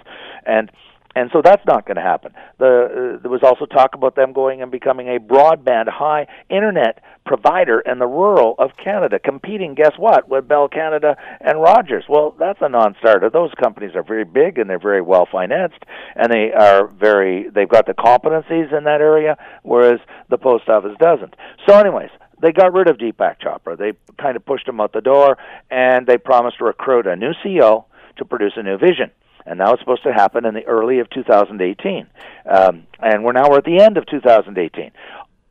and 0.45 0.69
and 1.17 1.31
so 1.33 1.41
that's 1.43 1.65
not 1.65 1.87
going 1.87 1.95
to 1.95 2.03
happen. 2.03 2.31
The, 2.59 3.15
uh, 3.17 3.21
there 3.23 3.31
was 3.31 3.41
also 3.41 3.65
talk 3.65 3.95
about 3.95 4.15
them 4.15 4.33
going 4.33 4.61
and 4.61 4.69
becoming 4.69 5.07
a 5.07 5.19
broadband, 5.19 5.89
high 5.89 6.27
internet 6.47 7.01
provider 7.25 7.79
in 7.79 7.97
the 7.97 8.05
rural 8.05 8.53
of 8.59 8.69
Canada, 8.81 9.17
competing, 9.17 9.73
guess 9.73 9.93
what, 9.97 10.29
with 10.29 10.47
Bell 10.47 10.67
Canada 10.67 11.17
and 11.41 11.59
Rogers. 11.59 12.03
Well, 12.07 12.35
that's 12.37 12.59
a 12.61 12.69
non-starter. 12.69 13.31
Those 13.31 13.49
companies 13.59 13.95
are 13.95 14.03
very 14.03 14.25
big 14.25 14.59
and 14.59 14.69
they're 14.69 14.77
very 14.77 15.01
well 15.01 15.27
financed, 15.31 15.83
and 16.15 16.31
they 16.31 16.51
are 16.53 16.85
very. 16.85 17.49
They've 17.49 17.67
got 17.67 17.87
the 17.87 17.95
competencies 17.95 18.71
in 18.77 18.83
that 18.83 19.01
area, 19.01 19.37
whereas 19.63 19.99
the 20.29 20.37
post 20.37 20.69
office 20.69 20.95
doesn't. 20.99 21.35
So, 21.67 21.79
anyways, 21.79 22.11
they 22.43 22.51
got 22.51 22.73
rid 22.73 22.87
of 22.87 22.99
Deepak 22.99 23.41
Chopra. 23.41 23.75
They 23.75 23.93
kind 24.21 24.37
of 24.37 24.45
pushed 24.45 24.67
him 24.67 24.79
out 24.79 24.93
the 24.93 25.01
door, 25.01 25.39
and 25.71 26.05
they 26.05 26.19
promised 26.19 26.59
to 26.59 26.65
recruit 26.65 27.07
a 27.07 27.15
new 27.15 27.33
CEO 27.43 27.85
to 28.17 28.25
produce 28.25 28.53
a 28.55 28.61
new 28.61 28.77
vision 28.77 29.09
and 29.47 29.59
that 29.59 29.69
was 29.69 29.79
supposed 29.79 30.03
to 30.03 30.13
happen 30.13 30.45
in 30.45 30.53
the 30.53 30.65
early 30.65 30.99
of 30.99 31.09
2018. 31.09 32.07
Um, 32.49 32.87
and 32.99 33.23
we're 33.23 33.31
now 33.31 33.49
we're 33.49 33.59
at 33.59 33.63
the 33.63 33.81
end 33.81 33.97
of 33.97 34.05
2018. 34.05 34.91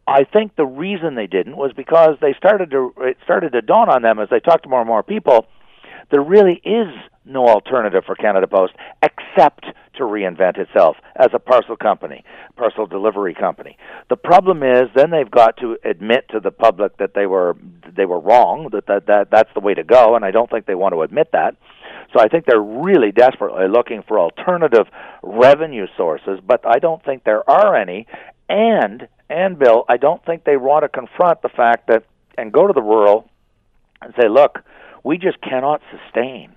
I 0.06 0.24
think 0.24 0.54
the 0.54 0.66
reason 0.66 1.14
they 1.14 1.26
didn't 1.26 1.56
was 1.56 1.72
because 1.72 2.16
they 2.20 2.35
started 2.35 2.70
to 2.70 2.92
it 2.98 3.16
started 3.24 3.52
to 3.52 3.62
dawn 3.62 3.88
on 3.88 4.02
them 4.02 4.18
as 4.18 4.28
they 4.30 4.40
talked 4.40 4.64
to 4.64 4.68
more 4.68 4.80
and 4.80 4.88
more 4.88 5.02
people. 5.02 5.46
There 6.11 6.22
really 6.22 6.61
is 6.64 6.88
no 7.24 7.48
alternative 7.48 8.04
for 8.06 8.14
Canada 8.14 8.46
Post 8.46 8.74
except 9.02 9.66
to 9.96 10.04
reinvent 10.04 10.59
itself 10.59 10.96
as 11.16 11.28
a 11.32 11.38
parcel 11.40 11.76
company, 11.76 12.22
parcel 12.54 12.87
delivery 12.87 13.35
company. 13.35 13.76
The 14.09 14.16
problem 14.16 14.62
is 14.62 14.85
then 14.94 15.11
they've 15.11 15.30
got 15.30 15.56
to 15.59 15.76
admit 15.85 16.28
to 16.30 16.38
the 16.38 16.52
public 16.52 16.98
that 16.98 17.14
they 17.14 17.26
were 17.26 17.56
they 17.96 18.04
were 18.04 18.20
wrong, 18.20 18.68
that 18.72 18.87
that, 18.87 19.06
that 19.06 19.30
that's 19.30 19.50
the 19.54 19.61
way 19.61 19.74
to 19.74 19.82
go, 19.82 20.14
and 20.14 20.24
I 20.24 20.30
don't 20.30 20.48
think 20.50 20.66
they 20.66 20.74
want 20.74 20.94
to 20.94 21.02
admit 21.02 21.30
that. 21.32 21.56
So 22.12 22.20
I 22.20 22.28
think 22.28 22.46
they're 22.46 22.60
really 22.60 23.12
desperately 23.12 23.68
looking 23.68 24.02
for 24.06 24.18
alternative 24.18 24.86
revenue 25.22 25.86
sources, 25.96 26.40
but 26.46 26.66
I 26.66 26.78
don't 26.78 27.04
think 27.04 27.24
there 27.24 27.48
are 27.48 27.74
any. 27.74 28.06
And 28.48 29.08
and 29.28 29.58
Bill, 29.58 29.84
I 29.88 29.96
don't 29.96 30.24
think 30.24 30.44
they 30.44 30.56
want 30.56 30.84
to 30.84 30.88
confront 30.88 31.42
the 31.42 31.48
fact 31.48 31.88
that 31.88 32.04
and 32.38 32.52
go 32.52 32.66
to 32.66 32.72
the 32.72 32.82
rural 32.82 33.28
and 34.00 34.14
say, 34.20 34.28
look, 34.28 34.60
we 35.02 35.18
just 35.18 35.40
cannot 35.40 35.80
sustain 35.90 36.54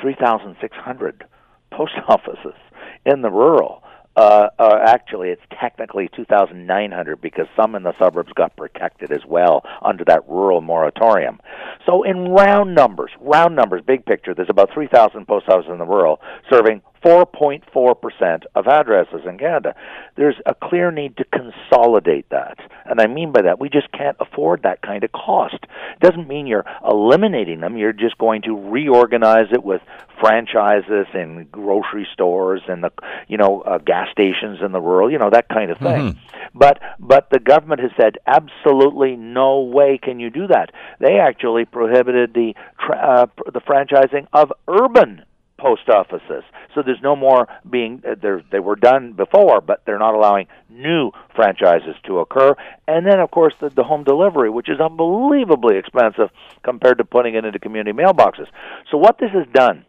3,600 0.00 1.24
post 1.70 1.92
offices 2.08 2.58
in 3.04 3.22
the 3.22 3.30
rural 3.30 3.82
uh, 4.16 4.48
uh, 4.58 4.78
actually, 4.84 5.28
it's 5.28 5.42
technically 5.60 6.08
2,900 6.16 7.20
because 7.20 7.46
some 7.54 7.74
in 7.74 7.84
the 7.84 7.96
suburbs 7.98 8.32
got 8.34 8.56
protected 8.56 9.12
as 9.12 9.24
well 9.26 9.64
under 9.82 10.04
that 10.04 10.28
rural 10.28 10.60
moratorium. 10.60 11.38
So, 11.86 12.02
in 12.02 12.30
round 12.30 12.74
numbers, 12.74 13.10
round 13.20 13.54
numbers, 13.54 13.82
big 13.86 14.04
picture, 14.04 14.34
there's 14.34 14.50
about 14.50 14.72
3,000 14.72 15.26
post 15.26 15.48
offices 15.48 15.70
in 15.70 15.78
the 15.78 15.86
rural 15.86 16.20
serving 16.50 16.82
4.4% 17.04 18.42
of 18.54 18.66
addresses 18.66 19.20
in 19.26 19.38
Canada. 19.38 19.74
There's 20.16 20.36
a 20.46 20.54
clear 20.54 20.90
need 20.90 21.16
to 21.18 21.24
consolidate 21.24 22.28
that. 22.30 22.58
And 22.84 23.00
I 23.00 23.06
mean 23.06 23.32
by 23.32 23.42
that, 23.42 23.60
we 23.60 23.68
just 23.68 23.90
can't 23.92 24.16
afford 24.20 24.62
that 24.62 24.82
kind 24.82 25.04
of 25.04 25.12
cost. 25.12 25.58
It 25.62 26.00
doesn't 26.00 26.28
mean 26.28 26.46
you're 26.46 26.66
eliminating 26.88 27.60
them, 27.60 27.76
you're 27.76 27.92
just 27.92 28.18
going 28.18 28.42
to 28.42 28.54
reorganize 28.54 29.48
it 29.52 29.62
with 29.62 29.82
franchises 30.20 31.06
in 31.14 31.46
grocery 31.50 32.06
stores 32.12 32.62
and 32.68 32.82
the 32.82 32.90
you 33.28 33.36
know 33.36 33.60
uh, 33.62 33.78
gas 33.78 34.08
stations 34.10 34.58
in 34.64 34.72
the 34.72 34.80
rural, 34.80 35.10
you 35.10 35.18
know 35.18 35.30
that 35.30 35.48
kind 35.48 35.70
of 35.70 35.78
thing. 35.78 36.12
Mm-hmm. 36.12 36.58
But 36.58 36.80
but 36.98 37.30
the 37.30 37.38
government 37.38 37.80
has 37.80 37.90
said 37.96 38.18
absolutely 38.26 39.16
no 39.16 39.60
way 39.60 39.98
can 40.02 40.20
you 40.20 40.30
do 40.30 40.46
that. 40.48 40.70
They 41.00 41.18
actually 41.18 41.64
prohibited 41.64 42.34
the 42.34 42.54
tra- 42.84 42.96
uh, 42.96 43.26
the 43.52 43.60
franchising 43.60 44.26
of 44.32 44.52
urban 44.66 45.24
post 45.68 45.88
offices. 45.88 46.44
So 46.74 46.82
there's 46.82 47.02
no 47.02 47.16
more 47.16 47.48
being 47.68 48.02
uh. 48.06 48.14
They 48.50 48.60
were 48.60 48.76
done 48.76 49.12
before, 49.12 49.60
but 49.60 49.82
they're 49.84 49.98
not 49.98 50.14
allowing 50.14 50.46
new 50.70 51.10
franchises 51.34 51.94
to 52.06 52.20
occur. 52.20 52.54
And 52.86 53.06
then, 53.06 53.20
of 53.20 53.30
course, 53.30 53.54
the, 53.60 53.68
the 53.70 53.84
home 53.84 54.04
delivery, 54.04 54.50
which 54.50 54.68
is 54.68 54.80
unbelievably 54.80 55.76
expensive 55.76 56.30
compared 56.62 56.98
to 56.98 57.04
putting 57.04 57.34
it 57.34 57.44
into 57.44 57.58
community 57.58 57.96
mailboxes. 57.96 58.46
So 58.90 58.96
what 58.96 59.18
this 59.18 59.30
has 59.32 59.46
done 59.52 59.84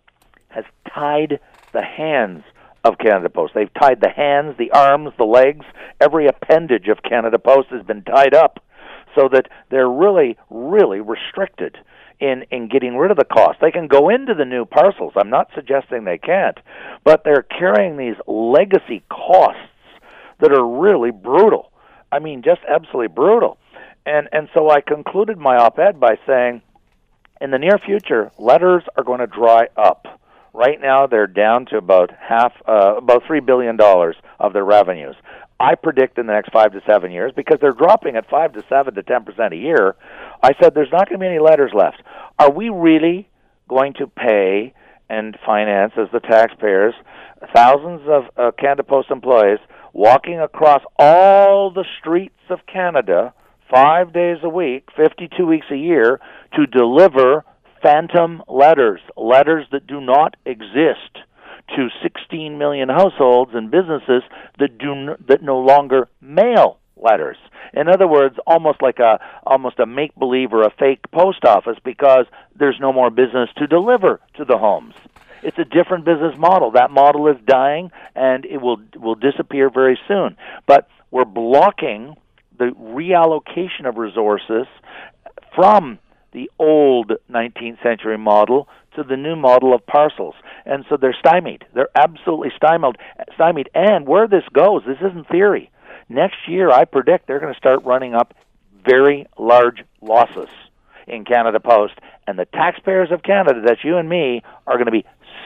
has 0.50 0.66
tied 0.94 1.40
the 1.74 1.84
hands 1.84 2.44
of 2.84 2.98
Canada 2.98 3.30
Post. 3.30 3.54
They've 3.54 3.74
tied 3.80 4.02
the 4.02 4.10
hands, 4.10 4.56
the 4.58 4.72
arms, 4.72 5.12
the 5.18 5.26
legs, 5.26 5.66
every 6.02 6.28
appendage 6.28 6.88
of 6.88 7.04
Canada 7.04 7.40
Post 7.40 7.70
has 7.70 7.86
been 7.86 8.04
tied 8.04 8.34
up 8.34 8.64
so 9.16 9.30
that 9.32 9.48
they're 9.70 9.90
really, 9.90 10.38
really 10.50 11.00
restricted 11.00 11.78
in 12.20 12.46
in 12.52 12.68
getting 12.68 12.98
rid 12.98 13.12
of 13.12 13.18
the 13.18 13.26
cost. 13.26 13.60
They 13.62 13.72
can 13.72 13.88
go 13.88 14.10
into 14.10 14.34
the 14.34 14.46
new 14.46 14.66
parcels. 14.66 15.14
I'm 15.16 15.30
not 15.30 15.50
suggesting 15.56 16.04
they 16.04 16.18
can't, 16.18 16.58
but 17.04 17.24
they're 17.24 17.44
carrying 17.44 17.98
these 17.98 18.16
legacy 18.28 19.04
costs 19.10 19.62
that 20.40 20.52
are 20.52 20.68
really 20.68 21.12
brutal. 21.12 21.72
I 22.12 22.20
mean, 22.20 22.42
just 22.42 22.62
absolutely 22.68 23.14
brutal. 23.14 23.58
And 24.06 24.28
and 24.32 24.50
so 24.54 24.70
I 24.70 24.82
concluded 24.82 25.38
my 25.38 25.58
op-ed 25.58 26.00
by 26.00 26.18
saying, 26.26 26.62
in 27.42 27.52
the 27.52 27.60
near 27.60 27.78
future, 27.78 28.32
letters 28.38 28.84
are 28.98 29.04
going 29.04 29.20
to 29.20 29.28
dry 29.28 29.68
up. 29.78 30.06
Right 30.54 30.82
now, 30.82 31.06
they're 31.06 31.28
down 31.28 31.68
to 31.68 31.78
about 31.78 32.12
half, 32.20 32.54
uh, 32.68 32.96
about 32.98 33.24
three 33.28 33.40
billion 33.40 33.78
dollars 33.78 34.16
of 34.40 34.54
their 34.54 34.66
revenues. 34.66 35.16
I 35.60 35.76
predict 35.76 36.18
in 36.18 36.26
the 36.26 36.34
next 36.34 36.52
five 36.52 36.72
to 36.72 36.82
seven 36.88 37.12
years, 37.12 37.34
because 37.36 37.58
they're 37.62 37.74
dropping 37.74 38.16
at 38.16 38.30
five 38.30 38.54
to 38.54 38.64
seven 38.70 38.96
to 38.96 39.04
ten 39.04 39.26
percent 39.26 39.54
a 39.54 39.58
year, 39.58 39.96
I 40.42 40.52
said 40.62 40.74
there's 40.74 40.92
not 40.92 41.10
going 41.10 41.20
to 41.20 41.24
be 41.24 41.28
any 41.28 41.40
letters 41.40 41.72
left. 41.74 42.02
Are 42.38 42.52
we 42.52 42.70
really 42.70 43.28
going 43.68 43.94
to 44.00 44.08
pay 44.08 44.74
and 45.10 45.38
finance 45.46 45.94
as 45.98 46.08
the 46.14 46.20
taxpayers 46.20 46.94
thousands 47.54 48.02
of 48.08 48.24
uh, 48.38 48.52
Canada 48.60 48.84
Post 48.84 49.12
employees 49.12 49.60
walking 49.94 50.40
across 50.40 50.82
all 50.98 51.72
the 51.72 51.86
streets 52.00 52.36
of 52.50 52.60
Canada 52.72 53.34
five 53.72 54.14
days 54.14 54.38
a 54.44 54.50
week, 54.50 54.88
52 54.96 55.46
weeks 55.46 55.68
a 55.72 55.76
year, 55.76 56.20
to 56.56 56.66
deliver 56.68 57.44
phantom 57.82 58.44
letters, 58.48 59.00
letters 59.16 59.66
that 59.72 59.88
do 59.88 60.02
not 60.02 60.36
exist 60.46 61.18
to 61.76 61.90
16 62.02 62.58
million 62.58 62.90
households 62.90 63.52
and 63.54 63.72
businesses 63.72 64.24
that 64.60 64.78
do 64.78 65.16
that 65.28 65.42
no 65.42 65.60
longer 65.60 66.08
mail 66.22 66.80
letters. 66.98 67.38
In 67.74 67.88
other 67.88 68.08
words, 68.08 68.36
almost 68.48 68.82
like 68.82 69.00
a 69.00 69.20
almost 69.46 69.80
a 69.80 69.86
make 69.86 70.16
believe 70.18 70.54
or 70.54 70.64
a 70.64 70.74
fake 70.78 71.12
post 71.12 71.46
office 71.46 71.78
because 71.84 72.26
there's 72.56 72.78
no 72.80 72.92
more 72.92 73.10
business 73.10 73.50
to 73.58 73.68
deliver 73.68 74.20
to 74.36 74.46
the 74.46 74.58
homes. 74.58 74.96
It's 75.42 75.58
a 75.58 75.66
different 75.66 76.06
business 76.06 76.36
model. 76.38 76.72
That 76.72 76.92
model 76.92 77.28
is 77.28 77.38
dying 77.46 77.92
and 78.16 78.46
it 78.46 78.58
will 78.58 78.78
will 78.96 79.16
disappear 79.16 79.70
very 79.70 80.00
soon. 80.08 80.36
But 80.68 80.88
we're 81.12 81.26
blocking 81.26 82.16
the 82.58 82.72
reallocation 82.72 83.88
of 83.88 83.98
resources 83.98 84.68
from 85.56 86.00
the 86.32 86.50
old 86.60 87.14
19th 87.32 87.82
century 87.82 88.18
model 88.18 88.68
to 88.96 89.04
the 89.04 89.18
new 89.18 89.36
model 89.36 89.74
of 89.74 89.86
parcels. 89.86 90.36
And 90.70 90.86
so 90.88 90.98
they're 90.98 91.18
stymied. 91.20 91.66
They're 91.74 91.90
absolutely 91.96 92.52
stymied. 92.56 92.98
Stymied. 93.34 93.70
And 93.74 94.08
where 94.08 94.28
this 94.28 94.44
goes, 94.54 94.84
this 94.86 95.00
isn't 95.02 95.28
theory. 95.28 95.72
Next 96.10 96.38
year, 96.48 96.70
I 96.72 96.86
predict 96.86 97.26
they're 97.26 97.40
going 97.40 97.54
to 97.54 97.58
start 97.58 97.84
running 97.84 98.14
up 98.14 98.36
very 98.86 99.26
large 99.38 99.84
losses 100.00 100.50
in 101.08 101.26
Canada 101.26 101.60
Post, 101.60 101.96
and 102.28 102.38
the 102.38 102.46
taxpayers 102.46 103.10
of 103.12 103.24
Canada, 103.24 103.62
that's 103.66 103.84
you 103.84 103.98
and 103.98 104.08
me, 104.08 104.44
are 104.68 104.76
going 104.76 104.86
to 104.86 104.92
be 104.92 105.06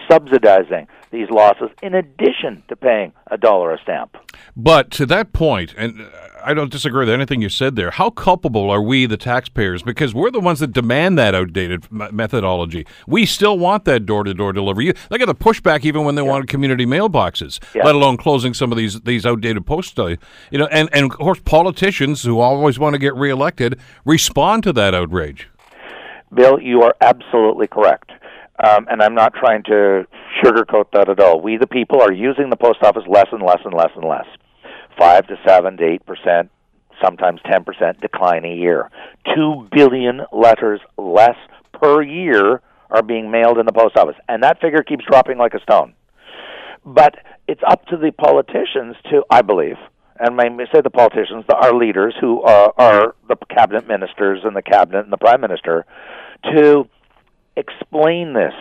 subsidizing 0.09 0.87
these 1.11 1.29
losses 1.29 1.69
in 1.81 1.93
addition 1.93 2.63
to 2.67 2.75
paying 2.75 3.13
a 3.27 3.37
dollar 3.37 3.73
a 3.73 3.79
stamp. 3.79 4.17
But 4.55 4.91
to 4.91 5.05
that 5.05 5.31
point, 5.31 5.73
and 5.77 6.09
I 6.43 6.53
don't 6.53 6.71
disagree 6.71 7.05
with 7.05 7.13
anything 7.13 7.41
you 7.41 7.49
said 7.49 7.75
there, 7.75 7.91
how 7.91 8.09
culpable 8.09 8.69
are 8.69 8.81
we, 8.81 9.05
the 9.05 9.17
taxpayers? 9.17 9.83
Because 9.83 10.13
we're 10.13 10.31
the 10.31 10.39
ones 10.39 10.59
that 10.59 10.73
demand 10.73 11.17
that 11.19 11.35
outdated 11.35 11.89
methodology. 11.91 12.85
We 13.07 13.25
still 13.25 13.57
want 13.57 13.85
that 13.85 14.05
door 14.05 14.23
to 14.23 14.33
door 14.33 14.53
delivery. 14.53 14.93
They 15.09 15.17
got 15.17 15.27
the 15.27 15.35
pushback 15.35 15.85
even 15.85 16.03
when 16.03 16.15
they 16.15 16.23
yeah. 16.23 16.29
wanted 16.29 16.49
community 16.49 16.85
mailboxes, 16.85 17.59
yeah. 17.73 17.85
let 17.85 17.95
alone 17.95 18.17
closing 18.17 18.53
some 18.53 18.71
of 18.71 18.77
these, 18.77 18.99
these 19.01 19.25
outdated 19.25 19.65
post. 19.65 19.97
Uh, 19.99 20.15
you 20.51 20.57
know, 20.57 20.67
and, 20.67 20.89
and 20.93 21.05
of 21.05 21.17
course, 21.17 21.39
politicians 21.39 22.23
who 22.23 22.39
always 22.39 22.79
want 22.79 22.93
to 22.93 22.99
get 22.99 23.15
reelected 23.15 23.79
respond 24.03 24.63
to 24.63 24.73
that 24.73 24.93
outrage. 24.93 25.47
Bill, 26.33 26.59
you 26.59 26.81
are 26.81 26.95
absolutely 27.01 27.67
correct. 27.67 28.11
Um, 28.61 28.87
and 28.89 29.01
I'm 29.01 29.15
not 29.15 29.33
trying 29.33 29.63
to 29.63 30.05
sugarcoat 30.43 30.85
that 30.93 31.09
at 31.09 31.19
all. 31.19 31.41
We, 31.41 31.57
the 31.57 31.67
people, 31.67 32.01
are 32.01 32.11
using 32.11 32.49
the 32.49 32.55
post 32.55 32.83
office 32.83 33.03
less 33.07 33.27
and 33.31 33.41
less 33.41 33.59
and 33.65 33.73
less 33.73 33.89
and 33.95 34.07
less. 34.07 34.25
Five 34.97 35.27
to 35.27 35.35
seven 35.45 35.77
to 35.77 35.83
eight 35.83 36.05
percent, 36.05 36.51
sometimes 37.03 37.41
ten 37.49 37.63
percent 37.63 37.99
decline 37.99 38.45
a 38.45 38.53
year. 38.53 38.91
Two 39.35 39.67
billion 39.71 40.21
letters 40.31 40.81
less 40.97 41.35
per 41.73 42.03
year 42.03 42.61
are 42.91 43.01
being 43.01 43.31
mailed 43.31 43.57
in 43.57 43.65
the 43.65 43.73
post 43.73 43.97
office, 43.97 44.15
and 44.29 44.43
that 44.43 44.61
figure 44.61 44.83
keeps 44.83 45.03
dropping 45.05 45.39
like 45.39 45.55
a 45.55 45.61
stone. 45.61 45.95
But 46.85 47.15
it's 47.47 47.61
up 47.67 47.85
to 47.87 47.97
the 47.97 48.11
politicians 48.11 48.95
to, 49.09 49.23
I 49.31 49.41
believe, 49.41 49.77
and 50.19 50.39
I 50.39 50.47
say 50.71 50.81
the 50.81 50.91
politicians, 50.91 51.43
the, 51.47 51.55
our 51.55 51.73
leaders 51.73 52.13
who 52.21 52.41
are, 52.43 52.73
are 52.77 53.15
the 53.27 53.35
cabinet 53.49 53.87
ministers 53.87 54.41
and 54.43 54.55
the 54.55 54.61
cabinet 54.61 55.03
and 55.03 55.11
the 55.11 55.17
prime 55.17 55.41
minister, 55.41 55.85
to 56.53 56.87
explain 57.55 58.33
this 58.33 58.53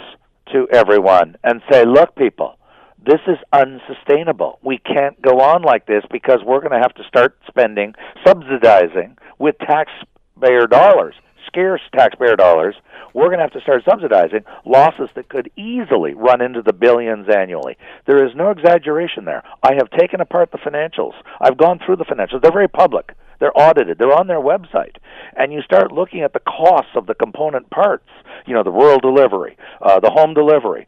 to 0.52 0.68
everyone 0.70 1.36
and 1.42 1.62
say, 1.70 1.84
look, 1.84 2.14
people, 2.16 2.58
this 3.04 3.20
is 3.26 3.38
unsustainable. 3.52 4.58
We 4.62 4.78
can't 4.78 5.20
go 5.20 5.40
on 5.40 5.62
like 5.62 5.86
this 5.86 6.04
because 6.10 6.40
we're 6.44 6.60
going 6.60 6.72
to 6.72 6.78
have 6.78 6.94
to 6.94 7.04
start 7.04 7.38
spending, 7.48 7.94
subsidizing 8.26 9.16
with 9.38 9.56
taxpayer 9.58 10.66
dollars, 10.66 11.14
scarce 11.46 11.80
taxpayer 11.96 12.36
dollars. 12.36 12.74
We're 13.14 13.26
going 13.26 13.38
to 13.38 13.44
have 13.44 13.52
to 13.52 13.60
start 13.60 13.82
subsidizing 13.88 14.44
losses 14.64 15.10
that 15.16 15.28
could 15.28 15.50
easily 15.56 16.14
run 16.14 16.40
into 16.40 16.62
the 16.62 16.72
billions 16.72 17.26
annually. 17.28 17.76
There 18.06 18.24
is 18.24 18.34
no 18.34 18.50
exaggeration 18.50 19.24
there. 19.24 19.42
I 19.62 19.74
have 19.74 19.90
taken 19.90 20.20
apart 20.20 20.50
the 20.50 20.58
financials. 20.58 21.12
I've 21.40 21.58
gone 21.58 21.80
through 21.84 21.96
the 21.96 22.04
financials. 22.04 22.40
They're 22.40 22.52
very 22.52 22.68
public. 22.68 23.12
They're 23.42 23.60
audited. 23.60 23.98
They're 23.98 24.14
on 24.16 24.28
their 24.28 24.40
website. 24.40 24.98
And 25.36 25.52
you 25.52 25.62
start 25.62 25.90
looking 25.90 26.20
at 26.20 26.32
the 26.32 26.38
costs 26.38 26.92
of 26.94 27.06
the 27.06 27.14
component 27.14 27.70
parts, 27.70 28.08
you 28.46 28.54
know, 28.54 28.62
the 28.62 28.70
rural 28.70 29.00
delivery, 29.00 29.56
uh, 29.80 29.98
the 29.98 30.10
home 30.10 30.32
delivery, 30.32 30.86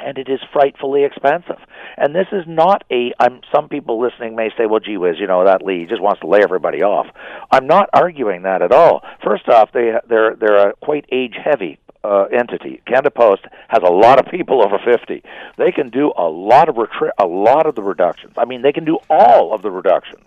and 0.00 0.18
it 0.18 0.28
is 0.28 0.40
frightfully 0.52 1.04
expensive. 1.04 1.60
And 1.96 2.12
this 2.12 2.26
is 2.32 2.42
not 2.48 2.82
a. 2.90 3.12
I'm, 3.20 3.42
some 3.54 3.68
people 3.68 4.00
listening 4.00 4.34
may 4.34 4.48
say, 4.58 4.66
"Well, 4.66 4.80
gee 4.80 4.96
whiz, 4.96 5.20
you 5.20 5.28
know 5.28 5.44
that 5.44 5.62
Lee 5.62 5.86
just 5.88 6.02
wants 6.02 6.20
to 6.22 6.26
lay 6.26 6.40
everybody 6.42 6.82
off." 6.82 7.06
I'm 7.52 7.68
not 7.68 7.88
arguing 7.92 8.42
that 8.42 8.62
at 8.62 8.72
all. 8.72 9.04
First 9.22 9.48
off, 9.48 9.70
they 9.72 9.92
they're 10.08 10.34
they're 10.34 10.70
a 10.70 10.72
quite 10.82 11.04
age 11.12 11.36
heavy 11.40 11.78
uh, 12.02 12.24
entity. 12.32 12.82
Canada 12.84 13.12
Post 13.12 13.42
has 13.68 13.82
a 13.86 13.92
lot 13.92 14.18
of 14.18 14.28
people 14.28 14.64
over 14.64 14.78
50. 14.84 15.22
They 15.56 15.70
can 15.70 15.90
do 15.90 16.12
a 16.16 16.28
lot 16.28 16.68
of 16.68 16.74
retri- 16.74 17.10
a 17.18 17.26
lot 17.26 17.66
of 17.66 17.76
the 17.76 17.82
reductions. 17.82 18.32
I 18.36 18.44
mean, 18.44 18.62
they 18.62 18.72
can 18.72 18.84
do 18.84 18.98
all 19.08 19.54
of 19.54 19.62
the 19.62 19.70
reductions, 19.70 20.26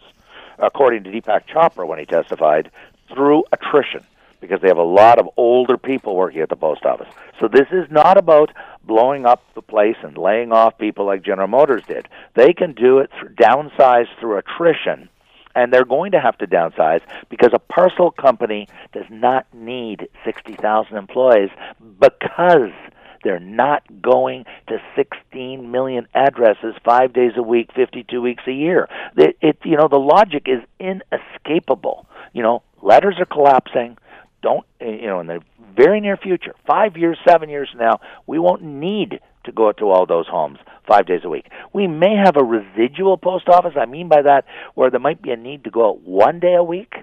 according 0.59 1.03
to 1.03 1.11
Deepak 1.11 1.47
Chopra 1.47 1.87
when 1.87 1.99
he 1.99 2.05
testified, 2.05 2.71
through 3.13 3.43
attrition 3.51 4.03
because 4.43 4.59
they 4.61 4.67
have 4.67 4.77
a 4.77 4.83
lot 4.83 5.19
of 5.19 5.29
older 5.37 5.77
people 5.77 6.17
working 6.17 6.41
at 6.41 6.49
the 6.49 6.55
post 6.55 6.83
office. 6.83 7.07
So 7.39 7.47
this 7.47 7.67
is 7.71 7.89
not 7.89 8.17
about 8.17 8.51
blowing 8.83 9.25
up 9.25 9.41
the 9.55 9.61
place 9.61 9.95
and 10.03 10.17
laying 10.17 10.51
off 10.51 10.77
people 10.77 11.05
like 11.05 11.23
General 11.23 11.47
Motors 11.47 11.83
did. 11.87 12.09
They 12.35 12.51
can 12.51 12.73
do 12.73 12.99
it 12.99 13.09
through 13.17 13.29
downsize 13.35 14.07
through 14.19 14.37
attrition. 14.37 15.07
And 15.55 15.71
they're 15.71 15.85
going 15.85 16.11
to 16.11 16.19
have 16.19 16.37
to 16.39 16.47
downsize 16.47 17.01
because 17.29 17.51
a 17.53 17.59
parcel 17.59 18.11
company 18.11 18.67
does 18.91 19.05
not 19.09 19.45
need 19.53 20.09
60,000 20.25 20.97
employees 20.97 21.51
because 21.99 22.71
they're 23.23 23.39
not 23.39 23.83
going 24.01 24.45
to 24.67 24.77
16 24.95 25.71
million 25.71 26.07
addresses 26.13 26.75
5 26.83 27.13
days 27.13 27.31
a 27.35 27.43
week, 27.43 27.69
52 27.75 28.21
weeks 28.21 28.43
a 28.47 28.51
year. 28.51 28.87
It, 29.17 29.37
it 29.41 29.57
you 29.63 29.77
know 29.77 29.87
the 29.87 29.97
logic 29.97 30.47
is 30.47 30.61
inescapable. 30.79 32.07
You 32.33 32.43
know, 32.43 32.63
letters 32.81 33.15
are 33.19 33.25
collapsing, 33.25 33.97
don't 34.41 34.65
eh, 34.79 34.97
you 35.01 35.07
know 35.07 35.19
in 35.19 35.27
the 35.27 35.39
very 35.75 35.99
near 35.99 36.17
future, 36.17 36.53
five 36.67 36.97
years, 36.97 37.17
seven 37.27 37.49
years 37.49 37.69
from 37.71 37.79
now, 37.79 37.99
we 38.27 38.37
won't 38.37 38.61
need 38.61 39.19
to 39.45 39.51
go 39.51 39.71
to 39.71 39.89
all 39.89 40.05
those 40.05 40.27
homes 40.27 40.59
five 40.87 41.05
days 41.05 41.21
a 41.23 41.29
week. 41.29 41.47
We 41.73 41.87
may 41.87 42.15
have 42.15 42.37
a 42.37 42.43
residual 42.43 43.17
post 43.17 43.47
office. 43.49 43.73
I 43.75 43.85
mean 43.85 44.07
by 44.07 44.21
that, 44.21 44.45
where 44.75 44.89
there 44.89 44.99
might 44.99 45.21
be 45.21 45.31
a 45.31 45.37
need 45.37 45.63
to 45.63 45.71
go 45.71 45.89
out 45.89 46.01
one 46.01 46.39
day 46.39 46.53
a 46.53 46.63
week 46.63 46.93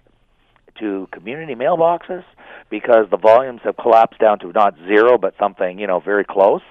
to 0.81 1.09
community 1.13 1.55
mailboxes 1.55 2.25
because 2.69 3.07
the 3.11 3.17
volumes 3.17 3.61
have 3.65 3.77
collapsed 3.77 4.21
down 4.21 4.39
to 4.41 4.53
not 4.53 4.75
zero 4.87 5.19
but 5.19 5.35
something 5.39 5.79
you 5.79 5.87
know 5.87 6.01
very 6.01 6.25
close. 6.25 6.63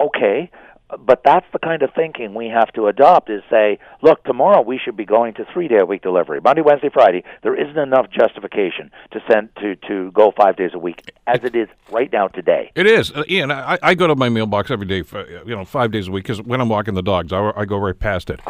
Okay, 0.00 0.50
but 0.98 1.22
that's 1.24 1.46
the 1.52 1.58
kind 1.58 1.82
of 1.82 1.90
thinking 1.94 2.34
we 2.34 2.48
have 2.48 2.72
to 2.72 2.86
adopt 2.86 3.30
is 3.30 3.42
say, 3.50 3.78
look, 4.02 4.22
tomorrow 4.24 4.60
we 4.60 4.78
should 4.78 4.96
be 4.96 5.04
going 5.04 5.34
to 5.34 5.44
three 5.52 5.68
day 5.68 5.78
a 5.80 5.86
week 5.86 6.02
delivery. 6.02 6.40
Monday, 6.42 6.62
Wednesday, 6.62 6.90
Friday, 6.92 7.24
there 7.42 7.54
isn't 7.54 7.78
enough 7.78 8.06
justification 8.10 8.90
to 9.12 9.20
send 9.30 9.48
to, 9.56 9.76
to 9.88 10.10
go 10.12 10.32
five 10.36 10.56
days 10.56 10.70
a 10.74 10.78
week 10.78 11.12
as 11.26 11.40
it 11.44 11.54
is 11.54 11.68
right 11.90 12.12
now 12.12 12.28
today. 12.28 12.70
It 12.74 12.86
is, 12.86 13.10
uh, 13.12 13.24
Ian. 13.28 13.50
I, 13.50 13.78
I 13.82 13.94
go 13.94 14.06
to 14.06 14.16
my 14.16 14.28
mailbox 14.28 14.70
every 14.70 14.86
day, 14.86 15.02
for, 15.02 15.28
you 15.46 15.54
know, 15.54 15.64
five 15.64 15.92
days 15.92 16.08
a 16.08 16.10
week 16.10 16.24
because 16.24 16.42
when 16.42 16.60
I'm 16.60 16.68
walking 16.68 16.94
the 16.94 17.02
dogs, 17.02 17.32
I, 17.32 17.52
I 17.56 17.64
go 17.64 17.78
right 17.78 17.98
past 17.98 18.30
it, 18.30 18.40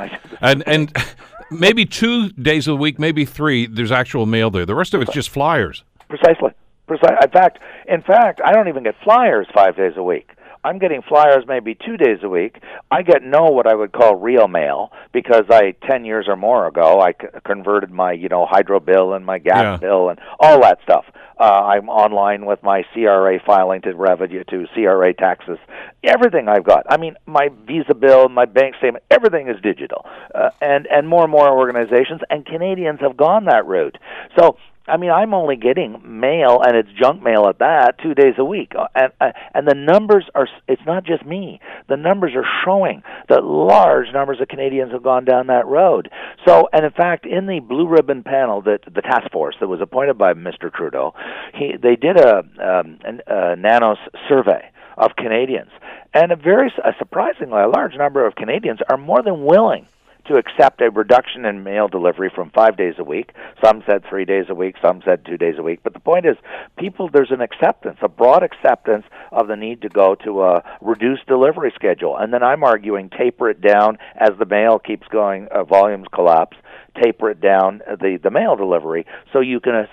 and 0.41 0.67
and 0.67 0.93
maybe 1.53 1.85
two 1.85 2.31
days 2.31 2.67
a 2.69 2.75
week, 2.75 2.99
maybe 2.99 3.25
three. 3.25 3.67
There's 3.67 3.93
actual 3.93 4.27
mail 4.27 4.51
there. 4.51 4.67
The 4.67 4.75
rest 4.75 4.95
of 4.95 5.03
it's 5.03 5.13
just 5.13 5.31
flyers. 5.31 5.85
Precisely. 6.09 6.51
Precisely. 6.87 7.17
In 7.23 7.31
fact, 7.31 7.59
in 7.89 8.03
fact, 8.03 8.41
I 8.45 8.53
don't 8.53 8.69
even 8.69 8.83
get 8.83 8.95
flyers 9.03 9.47
five 9.55 9.77
days 9.77 9.93
a 9.97 10.03
week. 10.03 10.31
I'm 10.65 10.79
getting 10.79 11.03
flyers 11.03 11.45
maybe 11.47 11.75
two 11.75 11.97
days 11.97 12.19
a 12.23 12.29
week. 12.29 12.57
I 12.91 13.03
get 13.03 13.23
no 13.23 13.45
what 13.47 13.67
I 13.67 13.75
would 13.75 13.93
call 13.93 14.15
real 14.17 14.47
mail 14.49 14.93
because 15.13 15.45
I 15.51 15.75
ten 15.89 16.05
years 16.05 16.27
or 16.29 16.37
more 16.37 16.67
ago 16.67 17.01
I 17.01 17.13
c- 17.13 17.29
converted 17.45 17.91
my 17.91 18.13
you 18.13 18.29
know 18.29 18.47
hydro 18.49 18.79
bill 18.81 19.15
and 19.15 19.27
my 19.27 19.39
gas 19.39 19.63
Yeah. 19.63 19.77
bill 19.79 20.09
and 20.09 20.21
all 20.39 20.61
that 20.63 20.79
stuff. 20.83 21.05
Uh, 21.41 21.45
I'm 21.45 21.89
online 21.89 22.45
with 22.47 22.63
my 22.63 22.85
CRA 22.95 23.41
filing 23.45 23.81
to 23.83 23.93
revenue 23.95 24.45
to 24.45 24.67
CRA 24.75 25.13
taxes. 25.13 25.59
Everything 26.05 26.47
I've 26.49 26.63
got. 26.63 26.87
I 26.89 26.99
mean, 26.99 27.17
my 27.27 27.49
Visa 27.67 27.95
bill, 27.95 28.29
my 28.29 28.45
bank 28.45 28.77
statement, 28.77 29.03
everything 29.11 29.49
is 29.49 29.61
digital. 29.61 30.07
Uh, 30.33 30.51
and 30.61 30.87
and 30.87 31.09
more 31.09 31.25
and 31.25 31.33
more 31.33 31.49
organizations 31.49 32.21
and 32.31 32.47
Canadians 32.47 33.01
have 33.01 33.17
gone 33.17 33.47
that 33.47 33.67
route. 33.67 33.99
So 34.39 34.57
I 34.87 34.97
mean, 34.97 35.11
I'm 35.11 35.33
only 35.33 35.57
getting 35.57 36.01
mail, 36.05 36.61
and 36.65 36.77
it's 36.77 36.89
junk 37.01 37.23
mail 37.23 37.47
at 37.47 37.59
that, 37.61 37.99
two 38.03 38.15
days 38.15 38.35
a 38.39 38.45
week, 38.45 38.73
Uh, 38.77 38.87
and 38.95 39.13
uh, 39.21 39.33
and 39.55 39.67
the 39.67 39.75
numbers 39.75 40.25
are. 40.35 40.49
It's 40.67 40.83
not 40.85 41.05
just 41.05 41.25
me. 41.25 41.61
The 41.89 41.97
numbers 41.97 42.33
are 42.35 42.47
showing 42.65 43.03
that 43.29 43.45
large 43.45 44.13
numbers 44.13 44.41
of 44.41 44.49
Canadians 44.49 44.93
have 44.93 45.03
gone 45.03 45.25
down 45.25 45.47
that 45.47 45.67
road. 45.67 46.11
So, 46.47 46.69
and 46.73 46.85
in 46.85 46.91
fact, 46.91 47.27
in 47.27 47.47
the 47.47 47.61
blue 47.61 47.87
ribbon 47.87 48.23
panel 48.25 48.63
that 48.63 48.81
the 48.93 49.03
task 49.03 49.31
force 49.31 49.57
that 49.61 49.69
was 49.69 49.81
appointed 49.81 50.19
by 50.19 50.35
Mr. 50.35 50.73
Trudeau, 50.73 51.15
he 51.55 51.77
they 51.81 51.97
did 51.97 52.17
a 52.19 52.39
um, 52.39 52.99
a 53.27 53.57
Nanos 53.57 53.99
survey 54.29 54.69
of 54.97 55.15
Canadians, 55.17 55.71
and 56.13 56.33
a 56.33 56.37
very 56.37 56.73
a 56.85 56.93
surprisingly 56.99 57.61
a 57.63 57.69
large 57.69 57.95
number 57.95 58.27
of 58.27 58.35
Canadians 58.35 58.81
are 58.91 58.99
more 58.99 59.23
than 59.23 59.45
willing 59.45 59.87
to 60.27 60.37
accept 60.37 60.81
a 60.81 60.91
reduction 60.91 61.45
in 61.45 61.63
mail 61.63 61.89
delivery 61.89 62.31
from 62.35 62.51
five 62.51 62.77
days 62.77 62.95
a 62.99 63.05
week. 63.05 63.33
Some 63.65 63.83
said 63.89 64.05
three 64.09 64.25
days 64.25 64.47
a 64.49 64.55
week, 64.55 64.77
some 64.83 65.03
said 65.05 65.25
two 65.25 65.37
days 65.37 65.57
a 65.59 65.63
week. 65.63 65.81
But 65.83 65.95
the 65.95 66.01
point 66.01 66.27
is, 66.27 66.37
people, 66.79 67.09
there's 67.13 67.31
an 67.31 67.41
acceptance, 67.41 67.99
a 68.03 68.09
broad 68.09 68.43
acceptance 68.43 69.05
of 69.31 69.49
the 69.49 69.57
need 69.57 69.83
to 69.83 69.89
go 69.89 70.15
to 70.25 70.43
a 70.43 70.63
reduced 70.81 71.27
delivery 71.27 71.73
schedule. 71.75 72.17
And 72.17 72.33
then 72.33 72.43
I'm 72.43 72.65
arguing 72.65 73.11
taper 73.11 73.51
it 73.51 73.61
down 73.61 73.99
as 74.17 74.31
the 74.39 74.47
mail 74.47 74.79
keeps 74.79 75.09
going, 75.09 75.49
uh, 75.51 75.65
volumes 75.65 76.07
collapse. 76.13 76.57
Taper 77.03 77.31
it 77.31 77.41
down 77.41 77.81
uh, 77.91 77.97
the 77.97 78.19
the 78.23 78.31
mail 78.31 78.55
delivery 78.55 79.07
so 79.33 79.41
you 79.41 79.61
can 79.61 79.75
uh, 79.75 79.87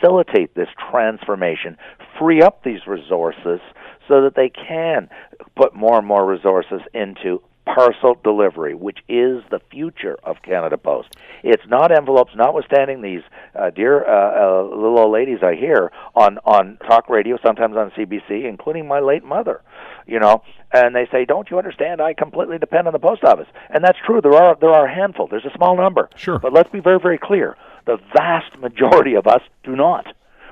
facilitate 0.00 0.54
this 0.54 0.68
transformation, 0.90 1.76
free 2.18 2.40
up 2.40 2.64
these 2.64 2.86
resources 2.86 3.60
so 4.08 4.22
that 4.22 4.34
they 4.36 4.48
can 4.48 5.10
put 5.54 5.74
more 5.74 5.98
and 5.98 6.06
more 6.06 6.24
resources 6.24 6.80
into 6.94 7.42
parcel 7.66 8.16
delivery, 8.22 8.74
which 8.74 8.98
is 9.08 9.42
the 9.50 9.60
future 9.70 10.16
of 10.22 10.36
Canada 10.42 10.78
Post. 10.78 11.16
It's 11.42 11.66
not 11.68 11.92
envelopes, 11.92 12.32
notwithstanding 12.34 13.02
these 13.02 13.22
uh, 13.54 13.70
dear 13.70 14.04
uh, 14.04 14.62
uh, 14.62 14.62
little 14.62 14.98
old 14.98 15.12
ladies 15.12 15.40
I 15.42 15.54
hear 15.54 15.90
on 16.14 16.38
on 16.44 16.78
talk 16.86 17.10
radio, 17.10 17.38
sometimes 17.44 17.76
on 17.76 17.90
CBC, 17.90 18.48
including 18.48 18.86
my 18.88 19.00
late 19.00 19.24
mother. 19.24 19.60
You 20.06 20.20
know, 20.20 20.42
and 20.72 20.94
they 20.94 21.06
say, 21.10 21.24
"Don't 21.24 21.50
you 21.50 21.58
understand? 21.58 22.00
I 22.00 22.14
completely 22.14 22.58
depend 22.58 22.86
on 22.86 22.92
the 22.92 22.98
post 22.98 23.24
office," 23.24 23.48
and 23.68 23.84
that's 23.84 23.98
true. 24.06 24.20
There 24.20 24.34
are 24.34 24.56
there 24.60 24.70
are 24.70 24.86
a 24.86 24.94
handful. 24.94 25.26
There's 25.26 25.44
a 25.44 25.56
small 25.56 25.76
number. 25.76 26.08
Sure. 26.16 26.38
But 26.38 26.52
let's 26.52 26.70
be 26.70 26.80
very 26.80 27.00
very 27.00 27.18
clear: 27.18 27.56
the 27.84 27.98
vast 28.14 28.56
majority 28.58 29.14
of 29.14 29.26
us 29.26 29.42
do 29.64 29.74
not 29.74 30.06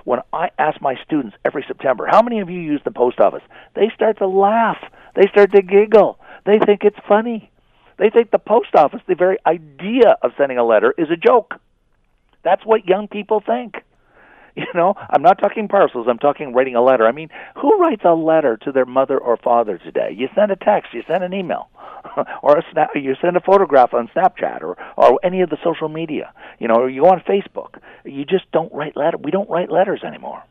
when 0.04 0.20
I 0.32 0.50
ask 0.58 0.80
my 0.80 0.96
students 1.02 1.36
every 1.44 1.64
September, 1.66 2.06
how 2.06 2.22
many 2.22 2.40
of 2.40 2.50
you 2.50 2.60
use 2.60 2.80
the 2.84 2.90
post 2.90 3.20
office? 3.20 3.42
They 3.74 3.90
start 3.94 4.18
to 4.18 4.26
laugh. 4.26 4.76
They 5.14 5.26
start 5.28 5.52
to 5.52 5.62
giggle. 5.62 6.18
They 6.44 6.58
think 6.58 6.84
it's 6.84 6.98
funny. 7.08 7.50
They 7.98 8.10
think 8.10 8.30
the 8.30 8.38
post 8.38 8.74
office, 8.74 9.00
the 9.06 9.14
very 9.14 9.38
idea 9.46 10.16
of 10.22 10.32
sending 10.36 10.58
a 10.58 10.64
letter, 10.64 10.94
is 10.98 11.10
a 11.10 11.16
joke. 11.16 11.54
That's 12.42 12.64
what 12.64 12.86
young 12.86 13.08
people 13.08 13.40
think. 13.40 13.76
You 14.56 14.66
know, 14.72 14.94
I'm 14.96 15.20
not 15.22 15.40
talking 15.40 15.66
parcels. 15.66 16.06
I'm 16.08 16.20
talking 16.20 16.52
writing 16.54 16.76
a 16.76 16.80
letter. 16.80 17.08
I 17.08 17.10
mean, 17.10 17.28
who 17.56 17.76
writes 17.76 18.02
a 18.04 18.14
letter 18.14 18.56
to 18.58 18.70
their 18.70 18.84
mother 18.84 19.18
or 19.18 19.36
father 19.36 19.78
today? 19.78 20.14
You 20.16 20.28
send 20.32 20.52
a 20.52 20.56
text, 20.56 20.94
you 20.94 21.02
send 21.08 21.24
an 21.24 21.34
email, 21.34 21.70
or 22.40 22.58
a 22.58 22.62
snap, 22.70 22.90
you 22.94 23.16
send 23.20 23.36
a 23.36 23.40
photograph 23.40 23.92
on 23.92 24.08
Snapchat 24.14 24.62
or 24.62 24.76
or 24.96 25.18
any 25.24 25.40
of 25.40 25.50
the 25.50 25.58
social 25.64 25.88
media. 25.88 26.32
You 26.60 26.68
know, 26.68 26.76
or 26.76 26.88
you 26.88 27.02
go 27.02 27.08
on 27.08 27.20
Facebook. 27.28 27.80
You 28.04 28.24
just 28.24 28.48
don't 28.52 28.72
write 28.72 28.96
letter. 28.96 29.16
We 29.16 29.32
don't 29.32 29.50
write 29.50 29.72
letters 29.72 30.04
anymore. 30.06 30.44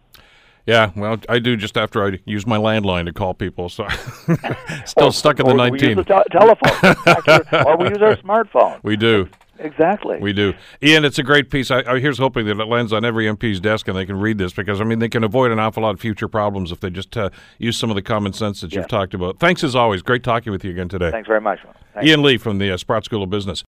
Yeah, 0.66 0.92
well, 0.96 1.18
I 1.28 1.40
do 1.40 1.58
just 1.58 1.78
after 1.78 2.06
I 2.06 2.20
use 2.26 2.48
my 2.48 2.58
landline 2.58 3.06
to 3.06 3.14
call 3.14 3.34
people. 3.34 3.68
So 3.68 3.88
still 4.86 5.12
stuck 5.12 5.40
in 5.40 5.46
the 5.46 5.54
or 5.54 5.58
19. 5.58 5.80
We 5.80 5.88
use 5.88 5.96
the 5.98 6.04
te- 6.04 6.30
telephone, 6.32 6.96
Actually, 7.06 7.60
or 7.66 7.78
we 7.78 7.90
use 7.90 8.02
our 8.02 8.16
smartphone. 8.16 8.80
We 8.82 8.96
do. 8.96 9.30
Exactly. 9.60 10.20
We 10.20 10.34
do. 10.34 10.54
Ian, 10.82 11.06
it's 11.06 11.20
a 11.20 11.24
great 11.24 11.50
piece. 11.50 11.70
I, 11.70 11.84
I 11.88 12.00
here's 12.00 12.18
hoping 12.18 12.46
that 12.48 12.60
it 12.60 12.66
lands 12.68 12.92
on 12.92 13.06
every 13.06 13.26
MP's 13.26 13.60
desk 13.60 13.88
and 13.88 13.98
they 13.98 14.06
can 14.06 14.20
read 14.20 14.38
this 14.38 14.52
because, 14.52 14.82
I 14.82 14.84
mean, 14.84 15.00
they 15.00 15.10
can 15.10 15.24
avoid 15.24 15.52
an 15.52 15.60
awful 15.60 15.84
lot 15.84 15.92
of 15.92 16.00
future 16.00 16.28
problems 16.28 16.72
if 16.72 16.80
they 16.80 16.90
just 16.90 17.16
uh, 17.16 17.30
use 17.60 17.78
some 17.78 17.90
of 17.90 17.96
the 17.96 18.02
common 18.02 18.34
sense 18.34 18.62
that 18.62 18.74
you've 18.74 18.88
talked 18.88 19.14
about. 19.14 19.40
Thanks 19.40 19.64
as 19.64 19.76
always. 19.76 20.02
Great 20.02 20.24
talking 20.24 20.52
with 20.52 20.66
you 20.66 20.72
again 20.72 20.90
today. 20.90 21.12
Thanks 21.12 21.28
very 21.28 21.42
much. 21.42 21.60
Thanks. 21.94 22.08
Ian 22.08 22.24
Lee 22.24 22.38
from 22.38 22.58
the 22.58 22.72
uh, 22.72 22.78
Sprott 22.78 23.06
School 23.06 23.24
of 23.24 23.30
Business. 23.30 23.64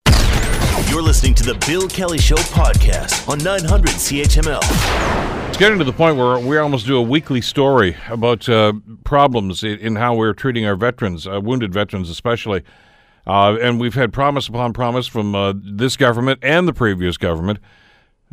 You're 0.89 1.03
listening 1.03 1.35
to 1.35 1.43
the 1.43 1.55
Bill 1.67 1.87
Kelly 1.87 2.17
Show 2.17 2.35
podcast 2.35 3.29
on 3.29 3.37
900 3.39 3.91
CHML. 3.91 5.34
It's 5.47 5.57
getting 5.57 5.77
to 5.79 5.85
the 5.85 5.93
point 5.93 6.17
where 6.17 6.37
we 6.37 6.57
almost 6.57 6.85
do 6.85 6.97
a 6.97 7.01
weekly 7.01 7.39
story 7.39 7.95
about 8.09 8.49
uh, 8.49 8.73
problems 9.05 9.63
in, 9.63 9.79
in, 9.79 9.95
how 9.95 10.13
we're 10.13 10.33
treating 10.33 10.65
our 10.65 10.75
veterans, 10.75 11.25
uh, 11.25 11.39
wounded 11.39 11.73
veterans 11.73 12.09
especially. 12.09 12.63
Uh, 13.25 13.57
and 13.61 13.79
we've 13.79 13.93
had 13.93 14.11
promise 14.11 14.49
upon 14.49 14.73
promise 14.73 15.07
from 15.07 15.33
uh, 15.33 15.53
this 15.55 15.95
government 15.95 16.39
and 16.43 16.67
the 16.67 16.73
previous 16.73 17.17
government. 17.17 17.59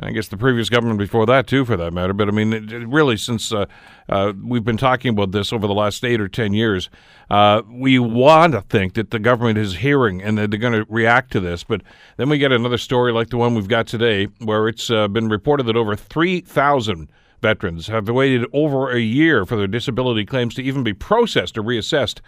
I 0.01 0.11
guess 0.11 0.29
the 0.29 0.39
previous 0.39 0.71
government 0.71 0.99
before 0.99 1.27
that, 1.27 1.47
too, 1.47 1.67
for 1.67 1.77
that 1.77 1.93
matter. 1.93 2.15
But 2.15 2.29
I 2.29 2.31
mean, 2.31 2.53
it, 2.53 2.73
it 2.73 2.89
really, 2.89 3.17
since 3.17 3.53
uh, 3.53 3.67
uh, 4.09 4.33
we've 4.43 4.65
been 4.65 4.79
talking 4.79 5.11
about 5.11 5.33
this 5.33 5.53
over 5.53 5.67
the 5.67 5.75
last 5.75 6.03
eight 6.05 6.21
or 6.21 6.29
ten 6.29 6.55
years, 6.55 6.89
uh, 7.31 7.63
we 7.71 7.99
want 7.99 8.55
to 8.55 8.63
think 8.63 8.95
that 8.95 9.11
the 9.11 9.19
government 9.19 9.59
is 9.59 9.77
hearing 9.77 10.23
and 10.23 10.39
that 10.39 10.51
they're 10.51 10.59
going 10.59 10.73
to 10.73 10.87
react 10.89 11.31
to 11.33 11.41
this. 11.41 11.63
But 11.63 11.83
then 12.17 12.31
we 12.31 12.39
get 12.39 12.53
another 12.53 12.79
story 12.79 13.13
like 13.13 13.29
the 13.29 13.37
one 13.37 13.55
we've 13.55 13.69
got 13.69 13.87
today, 13.87 14.29
where 14.39 14.67
it's 14.67 14.91
uh, 14.91 15.09
been 15.09 15.29
reported 15.29 15.65
that 15.65 15.77
over 15.77 15.95
3,000 15.95 17.09
veterans 17.43 17.89
have 17.89 18.09
waited 18.09 18.47
over 18.53 18.91
a 18.91 19.01
year 19.01 19.45
for 19.45 19.57
their 19.57 19.67
disability 19.67 20.25
claims 20.25 20.55
to 20.55 20.63
even 20.63 20.83
be 20.83 20.95
processed 20.95 21.59
or 21.59 21.63
reassessed 21.63 22.21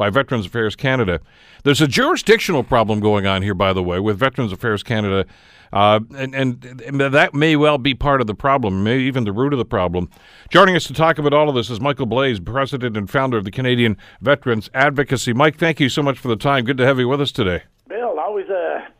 by 0.00 0.08
Veterans 0.08 0.46
Affairs 0.46 0.74
Canada. 0.74 1.20
There's 1.62 1.82
a 1.82 1.86
jurisdictional 1.86 2.64
problem 2.64 3.00
going 3.00 3.26
on 3.26 3.42
here, 3.42 3.52
by 3.52 3.74
the 3.74 3.82
way, 3.82 4.00
with 4.00 4.18
Veterans 4.18 4.50
Affairs 4.50 4.82
Canada, 4.82 5.26
uh, 5.74 6.00
and, 6.16 6.34
and, 6.34 6.64
and, 6.86 6.98
that 6.98 7.34
may 7.34 7.54
well 7.54 7.76
be 7.76 7.92
part 7.94 8.22
of 8.22 8.26
the 8.26 8.34
problem, 8.34 8.82
maybe 8.82 9.02
even 9.02 9.24
the 9.24 9.32
root 9.32 9.52
of 9.52 9.58
the 9.58 9.64
problem. 9.66 10.08
Joining 10.48 10.74
us 10.74 10.84
to 10.84 10.94
talk 10.94 11.18
about 11.18 11.34
all 11.34 11.50
of 11.50 11.54
this 11.54 11.68
is 11.68 11.82
Michael 11.82 12.06
Blais, 12.06 12.42
president 12.42 12.96
and 12.96 13.10
founder 13.10 13.36
of 13.36 13.44
the 13.44 13.50
Canadian 13.50 13.98
Veterans 14.22 14.70
Advocacy. 14.72 15.34
Mike, 15.34 15.58
thank 15.58 15.78
you 15.78 15.90
so 15.90 16.02
much 16.02 16.18
for 16.18 16.28
the 16.28 16.36
time. 16.36 16.64
Good 16.64 16.78
to 16.78 16.86
have 16.86 16.98
you 16.98 17.06
with 17.06 17.20
us 17.20 17.30
today 17.30 17.64
a 18.09 18.09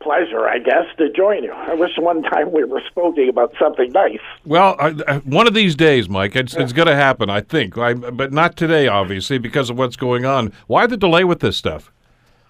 pleasure, 0.01 0.47
I 0.47 0.59
guess, 0.59 0.85
to 0.97 1.11
join 1.11 1.43
you. 1.43 1.51
I 1.51 1.73
wish 1.73 1.91
one 1.97 2.23
time 2.23 2.51
we 2.51 2.63
were 2.63 2.81
speaking 2.89 3.29
about 3.29 3.53
something 3.59 3.91
nice. 3.91 4.19
Well, 4.45 4.75
uh, 4.79 5.19
one 5.19 5.47
of 5.47 5.53
these 5.53 5.75
days, 5.75 6.09
Mike, 6.09 6.35
it's, 6.35 6.55
it's 6.55 6.73
going 6.73 6.87
to 6.87 6.95
happen, 6.95 7.29
I 7.29 7.41
think, 7.41 7.77
I, 7.77 7.93
but 7.93 8.31
not 8.31 8.55
today, 8.55 8.87
obviously, 8.87 9.37
because 9.37 9.69
of 9.69 9.77
what's 9.77 9.95
going 9.95 10.25
on. 10.25 10.53
Why 10.67 10.87
the 10.87 10.97
delay 10.97 11.23
with 11.23 11.39
this 11.39 11.57
stuff? 11.57 11.91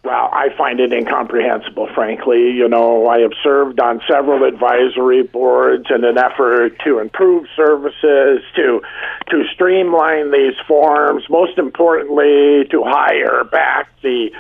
Well, 0.04 0.30
I 0.34 0.47
find 0.58 0.80
it 0.80 0.91
incomprehensible, 0.91 1.88
frankly. 1.93 2.49
You 2.49 2.68
know, 2.68 3.08
I 3.08 3.20
have 3.20 3.34
served 3.43 3.80
on 3.80 4.02
several 4.10 4.43
advisory 4.43 5.22
boards 5.22 5.86
in 5.93 6.04
an 6.04 6.18
effort 6.18 6.80
to 6.86 6.97
improve 6.97 7.45
services, 7.56 8.41
to 8.56 8.82
to 9.30 9.43
streamline 9.54 10.32
these 10.32 10.56
forms, 10.68 11.24
most 11.30 11.60
importantly, 11.60 12.66
to 12.72 12.84
hire 12.84 13.43
back 13.43 13.89
the 14.02 14.32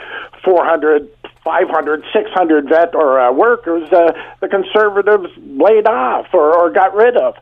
400 0.43 1.07
500, 1.43 2.03
600 2.13 2.69
vet 2.69 2.93
or 2.95 3.19
uh, 3.19 3.31
workers 3.31 3.91
uh, 3.91 4.13
the 4.41 4.47
conservatives 4.47 5.29
laid 5.37 5.87
off 5.87 6.27
or, 6.33 6.55
or 6.55 6.71
got 6.71 6.95
rid 6.95 7.17
of. 7.17 7.35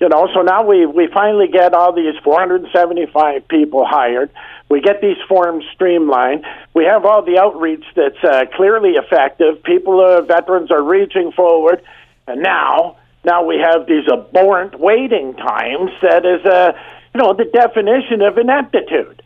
You 0.00 0.08
know, 0.08 0.28
so 0.34 0.42
now 0.42 0.64
we 0.64 0.86
we 0.86 1.08
finally 1.12 1.46
get 1.48 1.72
all 1.72 1.92
these 1.92 2.14
475 2.22 3.46
people 3.48 3.86
hired. 3.86 4.30
We 4.68 4.80
get 4.80 5.00
these 5.00 5.18
forms 5.28 5.64
streamlined. 5.74 6.44
We 6.74 6.84
have 6.84 7.04
all 7.04 7.22
the 7.22 7.38
outreach 7.38 7.84
that's 7.94 8.22
uh, 8.24 8.44
clearly 8.54 8.92
effective. 8.92 9.62
People, 9.62 10.00
uh, 10.00 10.22
veterans, 10.22 10.70
are 10.70 10.82
reaching 10.82 11.32
forward, 11.32 11.82
and 12.26 12.42
now 12.42 12.96
now 13.24 13.42
we 13.42 13.58
have 13.58 13.86
these 13.86 14.06
abhorrent 14.06 14.78
waiting 14.78 15.34
times. 15.34 15.90
That 16.02 16.26
is, 16.26 16.44
uh, 16.44 16.72
you 17.14 17.22
know, 17.22 17.32
the 17.32 17.46
definition 17.46 18.20
of 18.20 18.36
ineptitude. 18.38 19.22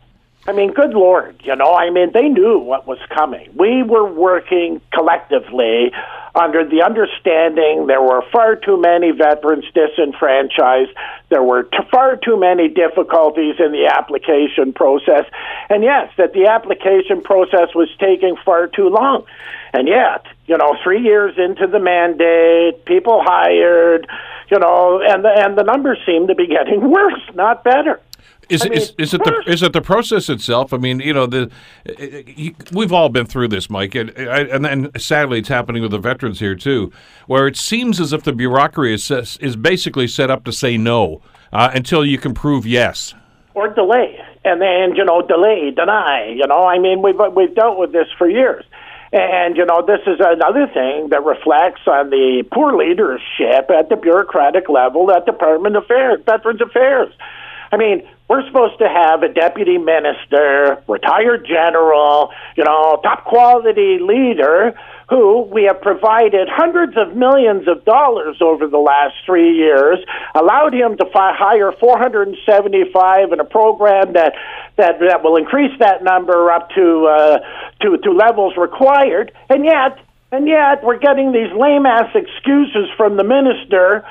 I 0.47 0.53
mean, 0.53 0.71
good 0.71 0.93
Lord, 0.93 1.41
you 1.43 1.55
know, 1.55 1.75
I 1.75 1.89
mean, 1.89 2.11
they 2.13 2.29
knew 2.29 2.59
what 2.59 2.87
was 2.87 2.97
coming. 3.09 3.51
We 3.55 3.83
were 3.83 4.09
working 4.09 4.81
collectively 4.93 5.91
under 6.39 6.63
the 6.63 6.81
understanding 6.81 7.87
there 7.87 8.01
were 8.01 8.23
far 8.31 8.55
too 8.55 8.79
many 8.79 9.11
veterans 9.11 9.65
disenfranchised. 9.73 10.91
There 11.29 11.43
were 11.43 11.63
t- 11.63 11.77
far 11.91 12.15
too 12.15 12.39
many 12.39 12.69
difficulties 12.69 13.55
in 13.59 13.71
the 13.71 13.91
application 13.93 14.73
process. 14.73 15.25
And 15.69 15.83
yes, 15.83 16.11
that 16.17 16.33
the 16.33 16.47
application 16.47 17.21
process 17.21 17.75
was 17.75 17.89
taking 17.99 18.35
far 18.45 18.67
too 18.67 18.89
long. 18.89 19.25
And 19.73 19.87
yet, 19.87 20.25
you 20.47 20.57
know, 20.57 20.75
three 20.83 21.01
years 21.01 21.35
into 21.37 21.67
the 21.67 21.79
mandate, 21.79 22.85
people 22.85 23.21
hired, 23.23 24.07
you 24.49 24.57
know, 24.57 25.01
and 25.05 25.23
the, 25.23 25.29
and 25.29 25.57
the 25.57 25.63
numbers 25.63 25.99
seem 26.05 26.27
to 26.27 26.35
be 26.35 26.47
getting 26.47 26.89
worse, 26.89 27.21
not 27.35 27.63
better. 27.63 27.99
Is, 28.49 28.63
I 28.63 28.69
mean, 28.69 28.77
is, 28.79 28.93
is 28.97 29.13
it 29.13 29.23
the 29.23 29.43
is 29.45 29.61
it 29.61 29.73
the 29.73 29.81
process 29.81 30.27
itself? 30.27 30.73
I 30.73 30.77
mean, 30.77 30.99
you 30.99 31.13
know, 31.13 31.27
the 31.27 31.51
we've 32.73 32.91
all 32.91 33.09
been 33.09 33.27
through 33.27 33.49
this, 33.49 33.69
Mike, 33.69 33.93
and 33.93 34.09
and 34.11 34.65
then 34.65 34.91
sadly, 34.97 35.39
it's 35.39 35.49
happening 35.49 35.83
with 35.83 35.91
the 35.91 35.99
veterans 35.99 36.39
here 36.39 36.55
too, 36.55 36.91
where 37.27 37.45
it 37.45 37.57
seems 37.57 37.99
as 37.99 38.11
if 38.11 38.23
the 38.23 38.33
bureaucracy 38.33 39.13
is 39.13 39.37
is 39.37 39.55
basically 39.55 40.07
set 40.07 40.31
up 40.31 40.43
to 40.45 40.51
say 40.51 40.77
no 40.77 41.21
uh, 41.53 41.69
until 41.73 42.03
you 42.03 42.17
can 42.17 42.33
prove 42.33 42.65
yes 42.65 43.13
or 43.53 43.67
delay, 43.67 44.19
and 44.43 44.59
then 44.59 44.95
you 44.95 45.05
know, 45.05 45.21
delay, 45.21 45.71
deny. 45.71 46.33
You 46.35 46.47
know, 46.47 46.65
I 46.65 46.79
mean, 46.79 47.03
we've 47.03 47.19
we've 47.35 47.53
dealt 47.53 47.77
with 47.77 47.91
this 47.91 48.07
for 48.17 48.27
years. 48.27 48.65
And, 49.11 49.57
you 49.57 49.65
know, 49.65 49.83
this 49.83 50.01
is 50.05 50.19
another 50.19 50.67
thing 50.67 51.09
that 51.09 51.25
reflects 51.25 51.81
on 51.87 52.11
the 52.11 52.43
poor 52.53 52.77
leadership 52.77 53.69
at 53.71 53.89
the 53.89 53.95
bureaucratic 53.95 54.69
level 54.69 55.11
at 55.11 55.25
Department 55.25 55.75
of 55.75 55.85
Affairs, 55.85 56.21
Veterans 56.25 56.61
Affairs. 56.61 57.11
I 57.71 57.77
mean, 57.77 58.07
we're 58.27 58.45
supposed 58.47 58.77
to 58.79 58.87
have 58.87 59.23
a 59.23 59.29
deputy 59.29 59.77
minister, 59.77 60.81
retired 60.87 61.45
general, 61.47 62.31
you 62.55 62.63
know, 62.63 62.99
top 63.03 63.25
quality 63.25 63.97
leader 63.99 64.73
who 65.09 65.41
we 65.51 65.63
have 65.63 65.81
provided 65.81 66.47
hundreds 66.47 66.95
of 66.95 67.15
millions 67.15 67.67
of 67.67 67.83
dollars 67.83 68.37
over 68.41 68.67
the 68.67 68.77
last 68.77 69.15
three 69.25 69.55
years, 69.57 69.97
allowed 70.35 70.73
him 70.73 70.95
to 70.97 71.05
fi- 71.11 71.33
hire 71.35 71.71
475 71.71 73.31
in 73.33 73.39
a 73.39 73.43
program 73.43 74.13
that, 74.13 74.33
that, 74.77 74.99
that 74.99 75.23
will 75.23 75.35
increase 75.35 75.73
that 75.79 76.03
number 76.03 76.51
up 76.51 76.69
to, 76.71 77.07
uh, 77.07 77.39
to, 77.81 77.97
to 77.97 78.11
levels 78.11 78.53
required, 78.55 79.31
and 79.49 79.65
yet, 79.65 79.97
and 80.31 80.47
yet 80.47 80.83
we're 80.83 80.99
getting 80.99 81.31
these 81.31 81.51
lame 81.57 81.87
ass 81.87 82.13
excuses 82.13 82.87
from 82.95 83.17
the 83.17 83.23
minister 83.23 84.05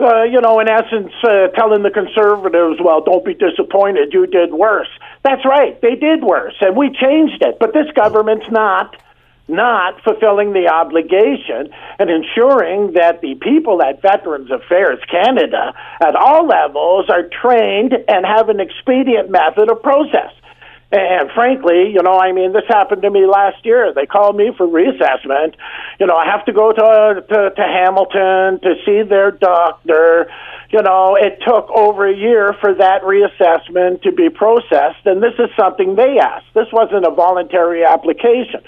uh, 0.00 0.22
you 0.22 0.40
know, 0.40 0.60
in 0.60 0.68
essence, 0.68 1.12
uh, 1.24 1.48
telling 1.54 1.82
the 1.82 1.90
conservatives, 1.90 2.78
well, 2.82 3.02
don't 3.02 3.24
be 3.24 3.34
disappointed, 3.34 4.12
you 4.12 4.26
did 4.26 4.52
worse. 4.52 4.88
That's 5.24 5.44
right, 5.44 5.80
they 5.80 5.96
did 5.96 6.22
worse, 6.22 6.54
and 6.60 6.76
we 6.76 6.90
changed 6.90 7.42
it. 7.42 7.58
But 7.58 7.72
this 7.72 7.86
government's 7.94 8.50
not 8.50 8.96
not 9.48 10.02
fulfilling 10.04 10.52
the 10.52 10.68
obligation 10.68 11.72
and 11.98 12.10
ensuring 12.10 12.92
that 12.92 13.22
the 13.22 13.34
people 13.40 13.82
at 13.82 14.02
Veterans 14.02 14.50
Affairs 14.50 14.98
Canada 15.10 15.72
at 16.02 16.14
all 16.14 16.46
levels 16.46 17.08
are 17.08 17.22
trained 17.22 17.94
and 18.06 18.26
have 18.26 18.50
an 18.50 18.60
expedient 18.60 19.30
method 19.30 19.70
of 19.70 19.82
process. 19.82 20.32
And 20.90 21.30
frankly, 21.34 21.92
you 21.92 22.02
know, 22.02 22.18
I 22.18 22.32
mean, 22.32 22.52
this 22.54 22.64
happened 22.66 23.02
to 23.02 23.10
me 23.10 23.26
last 23.26 23.64
year. 23.64 23.92
They 23.94 24.06
called 24.06 24.36
me 24.36 24.52
for 24.56 24.66
reassessment. 24.66 25.54
You 26.00 26.06
know, 26.06 26.16
I 26.16 26.24
have 26.24 26.46
to 26.46 26.52
go 26.52 26.72
to, 26.72 27.24
to, 27.28 27.50
to 27.50 27.62
Hamilton 27.62 28.60
to 28.60 28.74
see 28.86 29.02
their 29.02 29.30
doctor. 29.30 30.30
You 30.70 30.82
know, 30.82 31.16
it 31.16 31.38
took 31.46 31.70
over 31.70 32.06
a 32.06 32.14
year 32.14 32.54
for 32.60 32.74
that 32.74 33.00
reassessment 33.02 34.02
to 34.02 34.12
be 34.12 34.28
processed, 34.28 35.06
and 35.06 35.22
this 35.22 35.32
is 35.38 35.48
something 35.58 35.94
they 35.94 36.18
asked. 36.18 36.52
This 36.54 36.68
wasn't 36.72 37.06
a 37.06 37.10
voluntary 37.10 37.86
application. 37.86 38.60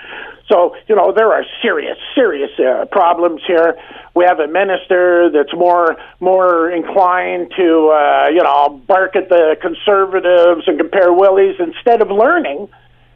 So, 0.50 0.74
you 0.88 0.96
know, 0.96 1.12
there 1.12 1.30
are 1.32 1.44
serious, 1.60 1.98
serious 2.14 2.50
uh, 2.58 2.86
problems 2.86 3.42
here. 3.46 3.76
We 4.14 4.24
have 4.24 4.40
a 4.40 4.48
minister 4.48 5.30
that's 5.30 5.52
more 5.52 5.96
more 6.20 6.70
inclined 6.70 7.52
to, 7.56 7.90
uh, 7.92 8.28
you 8.28 8.42
know, 8.42 8.80
bark 8.88 9.14
at 9.14 9.28
the 9.28 9.56
conservatives 9.60 10.66
and 10.66 10.78
compare 10.78 11.12
willies 11.12 11.56
instead 11.60 12.00
of 12.00 12.10
learning. 12.10 12.68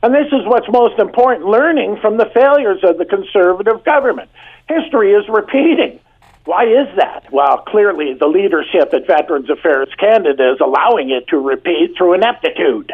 And 0.03 0.15
this 0.15 0.27
is 0.27 0.45
what's 0.45 0.69
most 0.71 1.01
important 1.01 1.47
learning 1.47 1.97
from 2.03 2.19
the 2.19 2.27
failures 2.35 2.81
of 2.85 2.99
the 2.99 3.07
conservative 3.07 3.83
government. 3.85 4.29
History 4.69 5.13
is 5.13 5.25
repeating. 5.29 6.01
Why 6.45 6.65
is 6.65 6.89
that? 6.97 7.33
Well, 7.33 7.59
clearly 7.59 8.15
the 8.15 8.27
leadership 8.27 8.93
at 8.93 9.07
Veterans 9.07 9.49
Affairs 9.49 9.89
Canada 9.99 10.53
is 10.53 10.61
allowing 10.61 11.11
it 11.11 11.27
to 11.29 11.39
repeat 11.39 11.97
through 11.97 12.15
ineptitude. 12.15 12.93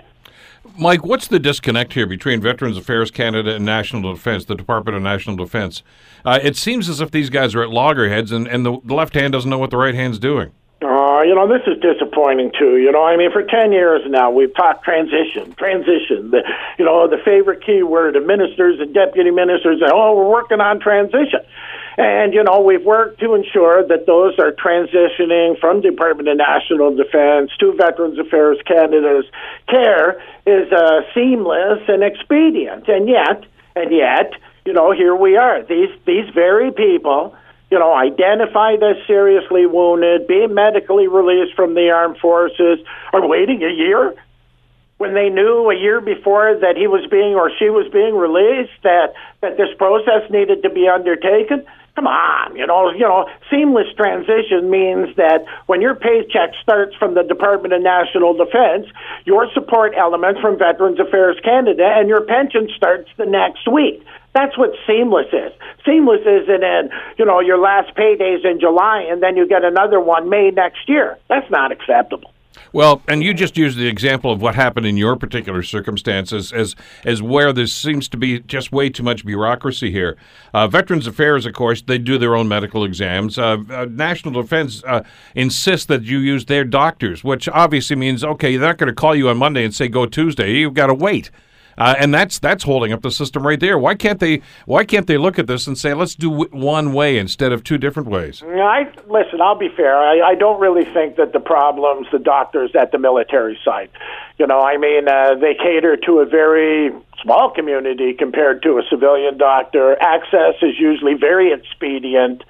Mike, 0.79 1.05
what's 1.05 1.27
the 1.27 1.39
disconnect 1.39 1.95
here 1.95 2.07
between 2.07 2.41
Veterans 2.41 2.77
Affairs 2.77 3.11
Canada 3.11 3.55
and 3.57 3.65
National 3.65 4.15
Defense, 4.15 4.45
the 4.45 4.55
Department 4.55 4.97
of 4.97 5.03
National 5.03 5.37
Defense? 5.37 5.83
Uh, 6.25 6.39
it 6.43 6.57
seems 6.57 6.89
as 6.89 7.01
if 7.01 7.11
these 7.11 7.29
guys 7.29 7.55
are 7.55 7.63
at 7.63 7.71
loggerheads 7.71 8.31
and, 8.31 8.47
and 8.47 8.65
the, 8.65 8.79
the 8.85 8.95
left 8.95 9.15
hand 9.15 9.33
doesn't 9.33 9.51
know 9.51 9.59
what 9.59 9.71
the 9.71 9.77
right 9.77 9.95
hand's 9.95 10.19
doing. 10.19 10.53
Uh, 10.83 11.21
you 11.23 11.35
know, 11.35 11.47
this 11.47 11.61
is 11.67 11.79
disappointing 11.83 12.53
too. 12.59 12.79
You 12.79 12.93
know, 12.93 13.05
I 13.05 13.17
mean, 13.17 13.31
for 13.33 13.43
10 13.43 13.73
years 13.73 14.01
now, 14.07 14.31
we've 14.31 14.55
talked 14.55 14.85
transition, 14.85 15.53
transition. 15.55 16.31
The, 16.31 16.41
you 16.79 16.85
know, 16.85 17.07
the 17.07 17.19
favorite 17.23 17.65
key 17.65 17.83
word 17.83 18.17
of 18.17 18.25
ministers 18.25 18.81
and 18.81 18.95
deputy 18.95 19.31
ministers, 19.31 19.83
and, 19.83 19.91
oh, 19.93 20.17
we're 20.17 20.31
working 20.31 20.61
on 20.61 20.81
transition. 20.81 21.41
And, 21.97 22.33
you 22.33 22.43
know, 22.45 22.61
we've 22.61 22.85
worked 22.85 23.21
to 23.21 23.35
ensure 23.35 23.87
that 23.87 24.07
those 24.07 24.39
are 24.39 24.53
transitioning 24.53 25.59
from 25.59 25.81
Department 25.81 26.29
of 26.29 26.37
National 26.39 26.95
Defense 26.95 27.51
to 27.59 27.73
Veterans 27.73 28.19
Affairs 28.19 28.59
Canada's 28.67 29.27
care 29.69 30.23
is 30.47 30.73
uh, 30.73 31.01
seamless 31.15 31.81
and 31.89 32.03
expedient. 32.03 32.89
And 32.89 33.09
yet, 33.09 33.45
and 33.75 33.93
yet, 33.93 34.33
you 34.65 34.73
know, 34.73 34.93
here 34.93 35.15
we 35.15 35.37
are. 35.37 35.63
These 35.63 35.91
these 36.07 36.29
very 36.35 36.71
people, 36.71 37.35
you 37.71 37.79
know, 37.79 37.95
identified 37.95 38.83
as 38.83 38.97
seriously 39.07 39.67
wounded, 39.67 40.27
being 40.27 40.55
medically 40.55 41.09
released 41.09 41.55
from 41.55 41.75
the 41.75 41.91
armed 41.91 42.19
forces, 42.19 42.79
are 43.13 43.27
waiting 43.27 43.63
a 43.63 43.73
year 43.73 44.15
when 45.01 45.15
they 45.15 45.31
knew 45.31 45.71
a 45.71 45.75
year 45.75 45.99
before 46.03 46.59
that 46.61 46.77
he 46.77 46.87
was 46.87 47.09
being 47.11 47.35
or 47.35 47.51
she 47.59 47.71
was 47.71 47.89
being 47.91 48.15
released 48.15 48.77
that 48.83 49.15
that 49.41 49.57
this 49.57 49.73
process 49.79 50.29
needed 50.29 50.63
to 50.63 50.69
be 50.69 50.89
undertaken. 50.89 51.65
Come 51.97 52.07
on, 52.07 52.57
you 52.57 52.67
know, 52.67 52.91
you 52.91 53.01
know, 53.01 53.29
seamless 53.51 53.89
transition 53.97 54.71
means 54.71 55.15
that 55.17 55.45
when 55.67 55.81
your 55.81 55.95
paycheck 55.95 56.55
starts 56.63 56.95
from 56.97 57.15
the 57.15 57.23
Department 57.23 57.75
of 57.75 57.83
National 57.83 58.33
Defense, 58.33 58.87
your 59.27 59.51
support 59.53 59.93
element 59.99 60.39
from 60.41 60.57
Veterans 60.57 61.01
Affairs 61.01 61.37
Canada 61.45 61.85
and 61.85 62.09
your 62.09 62.23
pension 62.23 62.69
starts 62.77 63.11
the 63.17 63.27
next 63.27 63.71
week. 63.71 64.05
That's 64.35 64.57
what 64.57 64.71
seamless 64.87 65.27
is. 65.33 65.53
Seamless 65.85 66.21
isn't 66.23 66.63
in, 66.63 66.91
you 67.19 67.25
know, 67.25 67.41
your 67.41 67.59
last 67.59 67.95
paydays 67.97 68.45
in 68.45 68.61
July 68.61 69.07
and 69.11 69.21
then 69.23 69.37
you 69.37 69.47
get 69.47 69.65
another 69.65 69.99
one 69.99 70.29
May 70.31 70.51
next 70.51 70.89
year. 70.89 71.19
That's 71.29 71.51
not 71.51 71.73
acceptable. 71.73 72.33
Well, 72.73 73.03
and 73.09 73.23
you 73.23 73.35
just 73.35 73.57
used 73.57 73.79
the 73.79 73.87
example 73.87 74.31
of 74.33 74.41
what 74.41 74.55
happened 74.55 74.87
in 74.87 74.97
your 74.97 75.17
particular 75.17 75.63
circumstances 75.63 76.53
as 76.53 76.77
as 77.05 77.23
where 77.23 77.53
there 77.53 77.67
seems 77.67 78.09
to 78.09 78.17
be 78.17 78.41
just 78.41 78.73
way 78.73 78.91
too 78.91 79.03
much 79.03 79.25
bureaucracy 79.25 79.91
here. 79.91 80.17
Uh, 80.55 80.69
Veterans 80.69 81.07
Affairs, 81.07 81.47
of 81.47 81.53
course, 81.53 81.83
they 81.83 81.99
do 81.99 82.19
their 82.19 82.37
own 82.37 82.49
medical 82.49 82.85
exams. 82.85 83.39
Uh, 83.39 83.59
uh, 83.71 83.87
National 83.91 84.43
Defense 84.43 84.83
uh, 84.85 85.03
insists 85.35 85.87
that 85.87 86.03
you 86.03 86.19
use 86.19 86.45
their 86.47 86.65
doctors, 86.65 87.25
which 87.25 87.49
obviously 87.49 87.97
means 87.97 88.23
okay, 88.23 88.57
they're 88.57 88.69
not 88.69 88.79
going 88.79 88.89
to 88.89 88.95
call 88.95 89.15
you 89.15 89.29
on 89.29 89.37
Monday 89.37 89.65
and 89.65 89.75
say 89.75 89.89
go 89.89 90.07
Tuesday. 90.07 90.59
You've 90.59 90.75
got 90.75 90.87
to 90.87 90.95
wait. 90.95 91.31
Uh, 91.79 91.95
and 91.99 92.13
that's 92.13 92.39
that's 92.39 92.65
holding 92.65 92.93
up 92.93 93.03
the 93.03 93.11
system 93.11 93.47
right 93.47 93.61
there. 93.61 93.79
Why 93.79 93.95
can't 93.95 94.21
they? 94.21 94.43
Why 94.67 94.85
can't 94.85 95.07
they 95.07 95.19
look 95.19 95.39
at 95.39 95.47
this 95.47 95.67
and 95.67 95.77
say, 95.77 95.95
let's 95.95 96.15
do 96.15 96.43
it 96.43 96.53
one 96.53 96.93
way 96.93 97.19
instead 97.19 97.53
of 97.53 97.65
two 97.65 97.79
different 97.79 98.09
ways? 98.09 98.43
I 98.43 98.91
listen. 99.07 99.41
I'll 99.41 99.59
be 99.59 99.69
fair. 99.69 99.97
I, 99.97 100.21
I 100.21 100.35
don't 100.35 100.61
really 100.61 100.85
think 100.85 101.17
that 101.17 101.33
the 101.33 101.41
problems 101.41 102.07
the 102.13 102.19
doctors 102.19 102.71
at 102.75 102.93
the 102.93 102.99
military 102.99 103.59
side. 103.65 103.91
You 104.39 104.47
know, 104.47 104.61
I 104.61 104.77
mean, 104.77 105.09
uh, 105.09 105.35
they 105.35 105.55
cater 105.55 105.97
to 105.97 106.21
a 106.21 106.27
very 106.27 106.93
small 107.23 107.51
community 107.51 108.15
compared 108.15 108.63
to 108.63 108.79
a 108.79 108.83
civilian 108.89 109.37
doctor. 109.39 110.01
Access 110.01 110.55
is 110.63 110.79
usually 110.79 111.15
very 111.15 111.53
expedient 111.53 112.43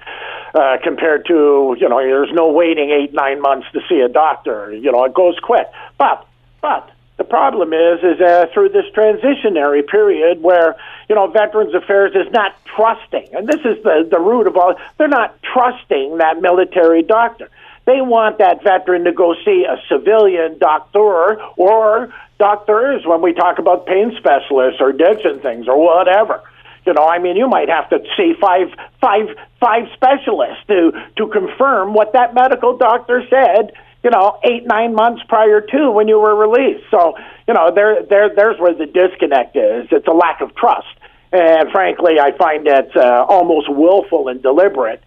uh, 0.53 0.77
compared 0.83 1.25
to 1.27 1.75
you 1.79 1.89
know. 1.89 1.99
There's 1.99 2.31
no 2.33 2.51
waiting 2.51 2.91
eight 2.91 3.13
nine 3.13 3.41
months 3.41 3.67
to 3.73 3.79
see 3.89 3.99
a 3.99 4.09
doctor. 4.09 4.73
You 4.73 4.91
know, 4.91 5.03
it 5.05 5.13
goes 5.13 5.37
quick. 5.41 5.67
But 5.97 6.25
but 6.61 6.90
the 7.21 7.27
problem 7.27 7.71
is, 7.71 7.99
is 8.01 8.19
uh, 8.19 8.47
through 8.51 8.69
this 8.69 8.85
transitionary 8.97 9.85
period 9.85 10.41
where 10.41 10.75
you 11.07 11.13
know 11.13 11.27
Veterans 11.27 11.71
Affairs 11.75 12.13
is 12.15 12.33
not 12.33 12.55
trusting, 12.75 13.29
and 13.33 13.47
this 13.47 13.61
is 13.63 13.77
the 13.83 14.07
the 14.09 14.19
root 14.19 14.47
of 14.47 14.57
all. 14.57 14.73
They're 14.97 15.07
not 15.07 15.37
trusting 15.43 16.17
that 16.17 16.41
military 16.41 17.03
doctor. 17.03 17.47
They 17.85 18.01
want 18.01 18.39
that 18.39 18.63
veteran 18.63 19.03
to 19.03 19.11
go 19.11 19.35
see 19.45 19.65
a 19.69 19.77
civilian 19.87 20.57
doctor 20.57 21.39
or 21.57 22.11
doctors 22.39 23.05
when 23.05 23.21
we 23.21 23.33
talk 23.33 23.59
about 23.59 23.85
pain 23.85 24.15
specialists 24.17 24.81
or 24.81 24.89
addiction 24.89 25.41
things 25.41 25.67
or 25.67 25.77
whatever. 25.77 26.41
You 26.87 26.93
know, 26.93 27.05
I 27.05 27.19
mean, 27.19 27.37
you 27.37 27.47
might 27.47 27.69
have 27.69 27.87
to 27.91 27.99
see 28.17 28.33
five, 28.41 28.69
five, 28.99 29.27
five 29.59 29.83
specialists 29.93 30.65
to 30.69 30.91
to 31.17 31.27
confirm 31.27 31.93
what 31.93 32.13
that 32.13 32.33
medical 32.33 32.77
doctor 32.77 33.21
said 33.29 33.73
you 34.03 34.09
know, 34.09 34.39
eight, 34.43 34.65
nine 34.65 34.95
months 34.95 35.21
prior 35.27 35.61
to 35.61 35.91
when 35.91 36.07
you 36.07 36.19
were 36.19 36.35
released. 36.35 36.85
So, 36.89 37.15
you 37.47 37.53
know, 37.53 37.71
there, 37.73 38.03
there, 38.03 38.33
there's 38.35 38.59
where 38.59 38.73
the 38.73 38.87
disconnect 38.87 39.55
is. 39.55 39.87
It's 39.91 40.07
a 40.07 40.13
lack 40.13 40.41
of 40.41 40.55
trust. 40.55 40.87
And 41.31 41.71
frankly, 41.71 42.19
I 42.19 42.35
find 42.37 42.67
that 42.67 42.95
uh, 42.95 43.25
almost 43.29 43.71
willful 43.71 44.27
and 44.27 44.41
deliberate, 44.41 45.01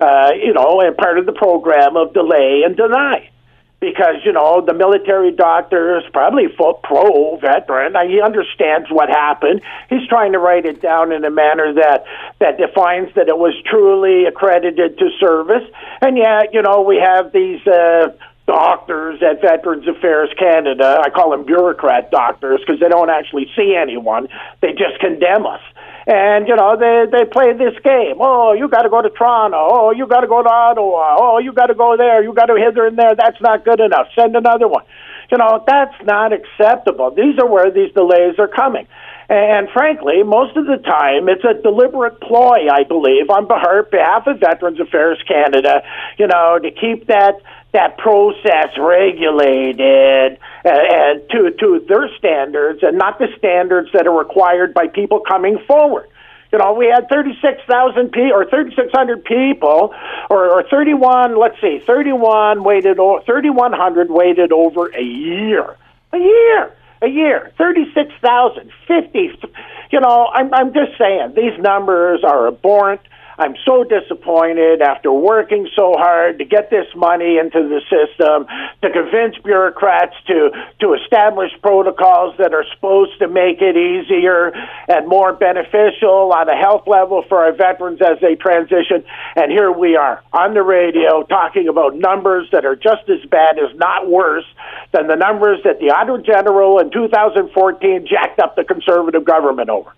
uh, 0.00 0.32
you 0.34 0.52
know, 0.52 0.80
and 0.80 0.96
part 0.96 1.18
of 1.18 1.26
the 1.26 1.32
program 1.32 1.96
of 1.96 2.12
delay 2.12 2.62
and 2.66 2.76
deny. 2.76 3.30
Because, 3.80 4.16
you 4.26 4.32
know, 4.32 4.60
the 4.60 4.74
military 4.74 5.32
doctor 5.32 5.96
is 5.96 6.04
probably 6.12 6.48
pro 6.48 7.38
veteran. 7.38 7.94
He 8.10 8.20
understands 8.20 8.90
what 8.90 9.08
happened. 9.08 9.62
He's 9.88 10.06
trying 10.06 10.32
to 10.32 10.38
write 10.38 10.66
it 10.66 10.82
down 10.82 11.12
in 11.12 11.24
a 11.24 11.30
manner 11.30 11.72
that, 11.72 12.04
that 12.40 12.58
defines 12.58 13.14
that 13.14 13.28
it 13.28 13.38
was 13.38 13.54
truly 13.64 14.26
accredited 14.26 14.98
to 14.98 15.08
service. 15.18 15.66
And 16.02 16.18
yet, 16.18 16.52
you 16.52 16.60
know, 16.60 16.82
we 16.82 17.00
have 17.02 17.32
these 17.32 17.66
uh, 17.66 18.08
doctors 18.46 19.22
at 19.22 19.40
Veterans 19.40 19.86
Affairs 19.86 20.30
Canada. 20.38 21.00
I 21.04 21.10
call 21.10 21.30
them 21.30 21.44
bureaucrat 21.44 22.10
doctors 22.10 22.60
because 22.60 22.80
they 22.80 22.88
don't 22.88 23.10
actually 23.10 23.46
see 23.56 23.76
anyone. 23.76 24.28
They 24.60 24.72
just 24.72 24.98
condemn 25.00 25.46
us. 25.46 25.60
And 26.06 26.48
you 26.48 26.56
know 26.56 26.76
they 26.76 27.06
they 27.12 27.24
play 27.24 27.52
this 27.52 27.78
game. 27.84 28.16
Oh, 28.18 28.52
you 28.52 28.68
got 28.68 28.82
to 28.82 28.90
go 28.90 29.02
to 29.02 29.10
Toronto. 29.10 29.58
Oh, 29.58 29.90
you 29.92 30.06
got 30.06 30.20
to 30.20 30.26
go 30.26 30.42
to 30.42 30.48
Ottawa. 30.48 31.16
Oh, 31.20 31.38
you 31.38 31.52
got 31.52 31.66
to 31.66 31.74
go 31.74 31.96
there. 31.96 32.22
You 32.22 32.32
got 32.32 32.46
to 32.46 32.56
hither 32.56 32.86
and 32.86 32.98
there. 32.98 33.14
That's 33.14 33.40
not 33.40 33.64
good 33.64 33.80
enough. 33.80 34.08
Send 34.18 34.34
another 34.34 34.66
one. 34.66 34.84
You 35.30 35.38
know 35.38 35.62
that's 35.66 35.94
not 36.04 36.32
acceptable. 36.32 37.12
These 37.12 37.38
are 37.38 37.46
where 37.46 37.70
these 37.70 37.92
delays 37.92 38.38
are 38.38 38.48
coming. 38.48 38.88
And 39.30 39.68
frankly, 39.70 40.24
most 40.24 40.56
of 40.56 40.66
the 40.66 40.78
time, 40.78 41.28
it's 41.28 41.44
a 41.44 41.54
deliberate 41.62 42.20
ploy, 42.20 42.66
I 42.66 42.82
believe, 42.82 43.30
on 43.30 43.46
behalf 43.46 44.26
of 44.26 44.40
Veterans 44.40 44.80
Affairs 44.80 45.22
Canada, 45.28 45.82
you 46.18 46.26
know, 46.26 46.58
to 46.58 46.70
keep 46.72 47.06
that 47.06 47.40
that 47.72 47.98
process 47.98 48.76
regulated 48.78 50.38
uh, 50.64 50.68
and 50.68 51.22
to 51.30 51.50
to 51.58 51.84
their 51.88 52.08
standards 52.18 52.80
and 52.82 52.98
not 52.98 53.18
the 53.18 53.28
standards 53.38 53.90
that 53.92 54.06
are 54.06 54.16
required 54.16 54.74
by 54.74 54.88
people 54.88 55.20
coming 55.20 55.58
forward. 55.66 56.08
You 56.52 56.58
know, 56.58 56.72
we 56.72 56.86
had 56.86 57.08
36,000 57.08 58.10
people 58.10 58.32
or 58.32 58.44
3,600 58.44 59.24
people 59.24 59.94
or, 60.28 60.50
or 60.50 60.64
31, 60.68 61.38
let's 61.38 61.60
see, 61.60 61.80
31 61.86 62.64
waited, 62.64 62.96
3,100 62.96 64.10
waited 64.10 64.50
over 64.50 64.88
a 64.88 65.02
year. 65.02 65.76
A 66.12 66.18
year. 66.18 66.74
A 67.02 67.08
year. 67.08 67.52
36,000, 67.56 68.72
50. 68.88 69.30
You 69.92 70.00
know, 70.00 70.28
I'm, 70.32 70.52
I'm 70.52 70.74
just 70.74 70.98
saying, 70.98 71.34
these 71.36 71.56
numbers 71.60 72.24
are 72.24 72.48
abhorrent. 72.48 73.00
I'm 73.40 73.56
so 73.64 73.84
disappointed 73.84 74.82
after 74.82 75.10
working 75.10 75.66
so 75.74 75.94
hard 75.96 76.40
to 76.40 76.44
get 76.44 76.68
this 76.68 76.84
money 76.94 77.38
into 77.38 77.66
the 77.72 77.80
system, 77.88 78.44
to 78.82 78.90
convince 78.92 79.38
bureaucrats 79.42 80.14
to, 80.26 80.50
to 80.80 80.92
establish 80.92 81.50
protocols 81.62 82.36
that 82.36 82.52
are 82.52 82.66
supposed 82.74 83.18
to 83.20 83.28
make 83.28 83.62
it 83.62 83.78
easier 83.78 84.52
and 84.88 85.08
more 85.08 85.32
beneficial 85.32 86.34
on 86.34 86.50
a 86.50 86.54
health 86.54 86.86
level 86.86 87.24
for 87.30 87.38
our 87.42 87.52
veterans 87.56 88.02
as 88.02 88.20
they 88.20 88.34
transition. 88.34 89.04
And 89.34 89.50
here 89.50 89.72
we 89.72 89.96
are 89.96 90.22
on 90.34 90.52
the 90.52 90.62
radio 90.62 91.22
talking 91.22 91.66
about 91.66 91.96
numbers 91.96 92.46
that 92.52 92.66
are 92.66 92.76
just 92.76 93.08
as 93.08 93.24
bad, 93.30 93.56
if 93.56 93.74
not 93.78 94.06
worse, 94.06 94.44
than 94.92 95.06
the 95.06 95.16
numbers 95.16 95.60
that 95.64 95.80
the 95.80 95.88
Auditor 95.88 96.20
General 96.20 96.78
in 96.78 96.90
2014 96.90 98.06
jacked 98.06 98.38
up 98.38 98.54
the 98.54 98.64
conservative 98.64 99.24
government 99.24 99.70
over. 99.70 99.94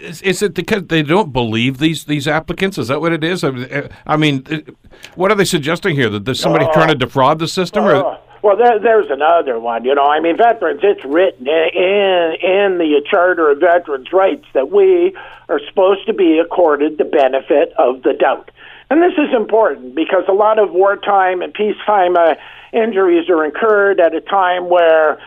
Is, 0.00 0.20
is 0.22 0.42
it 0.42 0.54
because 0.54 0.86
they 0.86 1.02
don't 1.02 1.32
believe 1.32 1.78
these 1.78 2.04
these 2.04 2.28
applicants? 2.28 2.76
Is 2.76 2.88
that 2.88 3.00
what 3.00 3.12
it 3.12 3.24
is? 3.24 3.44
I 3.44 4.16
mean, 4.16 4.44
what 5.14 5.32
are 5.32 5.34
they 5.34 5.44
suggesting 5.44 5.94
here? 5.94 6.10
That 6.10 6.24
there's 6.24 6.40
somebody 6.40 6.66
uh, 6.66 6.72
trying 6.72 6.88
to 6.88 6.94
defraud 6.94 7.38
the 7.38 7.48
system? 7.48 7.84
Uh, 7.84 8.00
or? 8.00 8.20
Well, 8.42 8.56
there, 8.56 8.78
there's 8.78 9.10
another 9.10 9.58
one. 9.58 9.84
You 9.84 9.94
know, 9.94 10.04
I 10.04 10.20
mean, 10.20 10.36
veterans. 10.36 10.80
It's 10.82 11.04
written 11.04 11.46
in 11.46 12.36
in 12.42 12.78
the 12.78 13.02
Charter 13.10 13.50
of 13.50 13.60
Veterans' 13.60 14.12
Rights 14.12 14.44
that 14.54 14.70
we 14.70 15.16
are 15.48 15.60
supposed 15.68 16.06
to 16.06 16.14
be 16.14 16.38
accorded 16.38 16.98
the 16.98 17.04
benefit 17.04 17.72
of 17.78 18.02
the 18.02 18.12
doubt, 18.12 18.50
and 18.90 19.02
this 19.02 19.14
is 19.14 19.34
important 19.34 19.94
because 19.94 20.24
a 20.28 20.32
lot 20.32 20.58
of 20.58 20.72
wartime 20.72 21.42
and 21.42 21.54
peacetime 21.54 22.16
uh, 22.16 22.34
injuries 22.72 23.28
are 23.30 23.44
incurred 23.44 23.98
at 23.98 24.14
a 24.14 24.20
time 24.20 24.68
where 24.68 25.18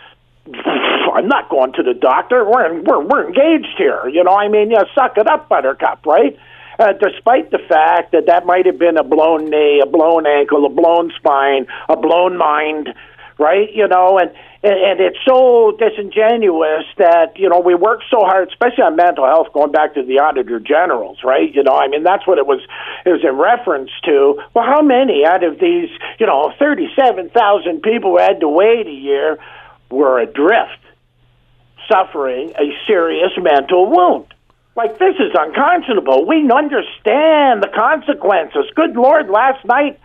I'm 0.47 1.27
not 1.27 1.49
going 1.49 1.73
to 1.73 1.83
the 1.83 1.93
doctor. 1.93 2.43
We're 2.43 2.81
we're 2.81 3.03
we're 3.05 3.27
engaged 3.27 3.77
here. 3.77 4.07
You 4.07 4.23
know, 4.23 4.35
I 4.35 4.47
mean, 4.47 4.71
yeah, 4.71 4.83
suck 4.95 5.17
it 5.17 5.27
up, 5.27 5.49
Buttercup, 5.49 6.05
right? 6.05 6.37
Uh, 6.79 6.93
despite 6.93 7.51
the 7.51 7.59
fact 7.69 8.11
that 8.11 8.25
that 8.25 8.45
might 8.45 8.65
have 8.65 8.79
been 8.79 8.97
a 8.97 9.03
blown 9.03 9.49
knee, 9.49 9.81
a 9.83 9.85
blown 9.85 10.25
ankle, 10.25 10.65
a 10.65 10.69
blown 10.69 11.11
spine, 11.15 11.67
a 11.89 11.95
blown 11.95 12.37
mind, 12.37 12.89
right? 13.37 13.69
You 13.73 13.87
know, 13.87 14.17
and 14.17 14.31
and, 14.63 14.99
it's 14.99 15.17
so 15.27 15.77
disingenuous 15.77 16.85
that 16.97 17.37
you 17.37 17.49
know 17.49 17.59
we 17.59 17.75
work 17.75 18.01
so 18.09 18.21
hard, 18.21 18.49
especially 18.49 18.83
on 18.83 18.95
mental 18.95 19.25
health, 19.25 19.53
going 19.53 19.71
back 19.71 19.93
to 19.93 20.03
the 20.03 20.19
auditor 20.19 20.59
generals, 20.59 21.19
right? 21.23 21.53
You 21.53 21.61
know, 21.61 21.75
I 21.75 21.87
mean 21.87 22.03
that's 22.03 22.25
what 22.25 22.39
it 22.39 22.47
was. 22.47 22.61
It 23.05 23.09
was 23.09 23.21
in 23.23 23.37
reference 23.37 23.91
to. 24.05 24.41
Well, 24.55 24.65
how 24.65 24.81
many 24.81 25.23
out 25.25 25.43
of 25.43 25.59
these, 25.59 25.89
you 26.19 26.25
know, 26.25 26.51
thirty-seven 26.57 27.29
thousand 27.29 27.83
people 27.83 28.11
who 28.11 28.17
had 28.17 28.39
to 28.39 28.47
wait 28.47 28.87
a 28.87 28.91
year? 28.91 29.37
Were 29.91 30.19
adrift, 30.19 30.79
suffering 31.91 32.53
a 32.57 32.71
serious 32.87 33.31
mental 33.37 33.89
wound. 33.89 34.33
Like, 34.75 34.97
this 34.99 35.15
is 35.19 35.35
unconscionable. 35.37 36.25
We 36.25 36.49
understand 36.49 37.61
the 37.61 37.69
consequences. 37.75 38.65
Good 38.75 38.95
Lord, 38.95 39.29
last 39.29 39.65
night, 39.65 39.99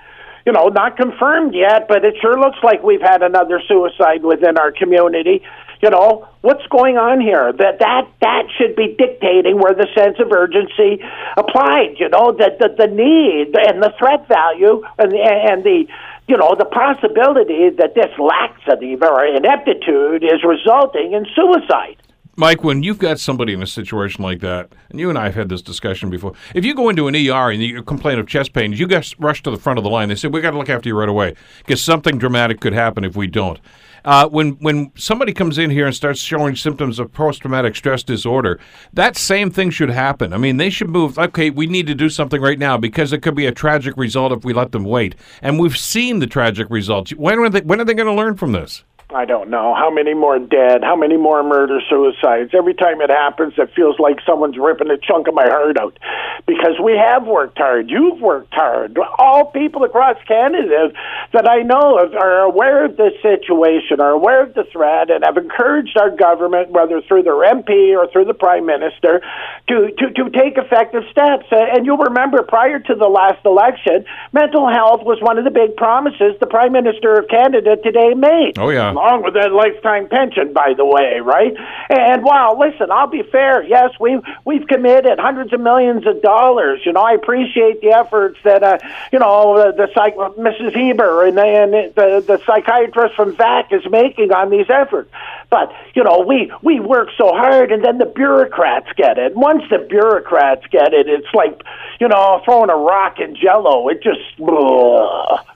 you 0.44 0.52
know, 0.52 0.68
not 0.68 0.96
confirmed 0.96 1.54
yet, 1.54 1.88
but 1.88 2.04
it 2.04 2.14
sure 2.20 2.38
looks 2.38 2.58
like 2.62 2.82
we've 2.82 3.02
had 3.02 3.22
another 3.22 3.60
suicide 3.66 4.24
within 4.24 4.58
our 4.58 4.72
community. 4.72 5.42
You 5.82 5.90
know, 5.90 6.28
what's 6.40 6.66
going 6.68 6.96
on 6.96 7.20
here? 7.20 7.52
That 7.52 7.80
that 7.80 8.08
that 8.22 8.44
should 8.56 8.76
be 8.76 8.94
dictating 8.96 9.58
where 9.58 9.74
the 9.74 9.86
sense 9.94 10.18
of 10.18 10.32
urgency 10.32 11.02
applied. 11.36 11.96
You 11.98 12.08
know, 12.08 12.32
that 12.38 12.58
the, 12.58 12.74
the 12.78 12.86
need 12.86 13.54
and 13.54 13.82
the 13.82 13.92
threat 13.98 14.26
value 14.26 14.82
and 14.98 15.12
the, 15.12 15.20
and 15.20 15.64
the 15.64 15.86
you 16.28 16.36
know 16.36 16.54
the 16.58 16.64
possibility 16.64 17.70
that 17.70 17.94
this 17.94 18.12
laxity 18.18 18.96
or 19.00 19.24
ineptitude 19.24 20.24
is 20.24 20.42
resulting 20.44 21.12
in 21.12 21.26
suicide. 21.34 21.96
Mike, 22.38 22.62
when 22.62 22.82
you've 22.82 22.98
got 22.98 23.18
somebody 23.18 23.54
in 23.54 23.62
a 23.62 23.66
situation 23.66 24.22
like 24.22 24.40
that, 24.40 24.70
and 24.90 25.00
you 25.00 25.08
and 25.08 25.18
I 25.18 25.24
have 25.24 25.34
had 25.34 25.48
this 25.48 25.62
discussion 25.62 26.10
before, 26.10 26.34
if 26.54 26.66
you 26.66 26.74
go 26.74 26.90
into 26.90 27.08
an 27.08 27.16
ER 27.16 27.50
and 27.50 27.62
you 27.62 27.82
complain 27.82 28.18
of 28.18 28.26
chest 28.26 28.52
pains, 28.52 28.78
you 28.78 28.86
guys 28.86 29.18
rush 29.18 29.42
to 29.44 29.50
the 29.50 29.56
front 29.56 29.78
of 29.78 29.84
the 29.84 29.90
line. 29.90 30.10
They 30.10 30.16
say, 30.16 30.28
we 30.28 30.42
got 30.42 30.50
to 30.50 30.58
look 30.58 30.68
after 30.68 30.86
you 30.86 30.98
right 30.98 31.08
away 31.08 31.34
because 31.58 31.82
something 31.82 32.18
dramatic 32.18 32.60
could 32.60 32.74
happen 32.74 33.04
if 33.04 33.16
we 33.16 33.26
don't. 33.26 33.58
Uh, 34.06 34.28
when 34.28 34.52
when 34.60 34.92
somebody 34.94 35.32
comes 35.32 35.58
in 35.58 35.68
here 35.68 35.84
and 35.84 35.94
starts 35.94 36.20
showing 36.20 36.54
symptoms 36.54 37.00
of 37.00 37.12
post 37.12 37.42
traumatic 37.42 37.74
stress 37.74 38.04
disorder, 38.04 38.60
that 38.92 39.16
same 39.16 39.50
thing 39.50 39.68
should 39.68 39.90
happen. 39.90 40.32
I 40.32 40.38
mean, 40.38 40.58
they 40.58 40.70
should 40.70 40.88
move. 40.88 41.18
Okay, 41.18 41.50
we 41.50 41.66
need 41.66 41.88
to 41.88 41.94
do 41.94 42.08
something 42.08 42.40
right 42.40 42.58
now 42.58 42.78
because 42.78 43.12
it 43.12 43.20
could 43.20 43.34
be 43.34 43.46
a 43.46 43.52
tragic 43.52 43.96
result 43.96 44.30
if 44.30 44.44
we 44.44 44.52
let 44.52 44.70
them 44.70 44.84
wait. 44.84 45.16
And 45.42 45.58
we've 45.58 45.76
seen 45.76 46.20
the 46.20 46.28
tragic 46.28 46.68
results. 46.70 47.10
When 47.10 47.40
are 47.40 47.50
they? 47.50 47.62
When 47.62 47.80
are 47.80 47.84
they 47.84 47.94
going 47.94 48.06
to 48.06 48.12
learn 48.12 48.36
from 48.36 48.52
this? 48.52 48.84
I 49.14 49.24
don't 49.24 49.50
know 49.50 49.72
how 49.72 49.88
many 49.88 50.14
more 50.14 50.40
dead, 50.40 50.82
how 50.82 50.96
many 50.96 51.16
more 51.16 51.44
murder 51.44 51.78
suicides. 51.88 52.50
Every 52.52 52.74
time 52.74 53.00
it 53.00 53.08
happens, 53.08 53.54
it 53.56 53.70
feels 53.74 54.00
like 54.00 54.16
someone's 54.26 54.58
ripping 54.58 54.90
a 54.90 54.98
chunk 54.98 55.28
of 55.28 55.34
my 55.34 55.46
heart 55.46 55.78
out. 55.78 55.96
Because 56.44 56.80
we 56.82 56.98
have 56.98 57.24
worked 57.24 57.56
hard. 57.56 57.88
You've 57.88 58.20
worked 58.20 58.52
hard. 58.52 58.98
All 59.18 59.46
people 59.46 59.84
across 59.84 60.16
Canada 60.26 60.90
that 61.32 61.48
I 61.48 61.62
know 61.62 61.98
of 61.98 62.14
are 62.14 62.40
aware 62.40 62.84
of 62.84 62.96
this 62.96 63.14
situation, 63.22 64.00
are 64.00 64.10
aware 64.10 64.42
of 64.42 64.54
the 64.54 64.64
threat, 64.72 65.08
and 65.08 65.22
have 65.24 65.36
encouraged 65.36 65.96
our 65.96 66.10
government, 66.10 66.70
whether 66.70 67.00
through 67.02 67.22
their 67.22 67.46
MP 67.46 67.96
or 67.96 68.10
through 68.10 68.24
the 68.24 68.34
Prime 68.34 68.66
Minister, 68.66 69.22
to, 69.68 69.90
to, 69.98 70.10
to 70.14 70.30
take 70.30 70.58
effective 70.58 71.04
steps. 71.12 71.46
And 71.52 71.86
you'll 71.86 71.96
remember 72.10 72.42
prior 72.42 72.80
to 72.80 72.94
the 72.94 73.08
last 73.08 73.44
election, 73.46 74.04
mental 74.32 74.68
health 74.68 75.04
was 75.04 75.18
one 75.22 75.38
of 75.38 75.44
the 75.44 75.50
big 75.50 75.76
promises 75.76 76.34
the 76.40 76.46
Prime 76.46 76.72
Minister 76.72 77.14
of 77.14 77.28
Canada 77.28 77.76
today 77.76 78.12
made. 78.14 78.58
Oh, 78.58 78.70
yeah 78.70 78.95
along 78.96 79.22
with 79.22 79.34
that 79.34 79.52
lifetime 79.52 80.08
pension, 80.08 80.52
by 80.52 80.72
the 80.76 80.84
way, 80.84 81.20
right? 81.20 81.54
And 81.90 82.24
wow, 82.24 82.56
listen, 82.58 82.90
I'll 82.90 83.06
be 83.06 83.22
fair. 83.22 83.62
Yes, 83.62 83.90
we've 84.00 84.22
we've 84.44 84.66
committed 84.66 85.18
hundreds 85.18 85.52
of 85.52 85.60
millions 85.60 86.06
of 86.06 86.22
dollars. 86.22 86.80
You 86.84 86.92
know, 86.92 87.02
I 87.02 87.12
appreciate 87.12 87.80
the 87.80 87.92
efforts 87.92 88.38
that 88.44 88.62
uh, 88.62 88.78
you 89.12 89.18
know 89.18 89.56
the, 89.56 89.72
the 89.72 89.88
psych, 89.94 90.16
Mrs. 90.16 90.74
Heber 90.74 91.26
and, 91.26 91.38
and 91.38 91.94
the 91.94 92.24
the 92.26 92.40
psychiatrist 92.46 93.14
from 93.14 93.36
VAC 93.36 93.72
is 93.72 93.82
making 93.90 94.32
on 94.32 94.50
these 94.50 94.66
efforts. 94.70 95.10
But 95.50 95.72
you 95.94 96.02
know, 96.02 96.24
we 96.26 96.50
we 96.62 96.80
work 96.80 97.10
so 97.18 97.28
hard, 97.28 97.72
and 97.72 97.84
then 97.84 97.98
the 97.98 98.06
bureaucrats 98.06 98.88
get 98.96 99.18
it. 99.18 99.36
Once 99.36 99.62
the 99.70 99.78
bureaucrats 99.78 100.66
get 100.70 100.94
it, 100.94 101.06
it's 101.08 101.32
like 101.34 101.62
you 102.00 102.08
know 102.08 102.40
throwing 102.44 102.70
a 102.70 102.76
rock 102.76 103.20
in 103.20 103.36
Jello. 103.36 103.88
It 103.88 104.02
just. 104.02 104.20
Ugh. 104.40 105.46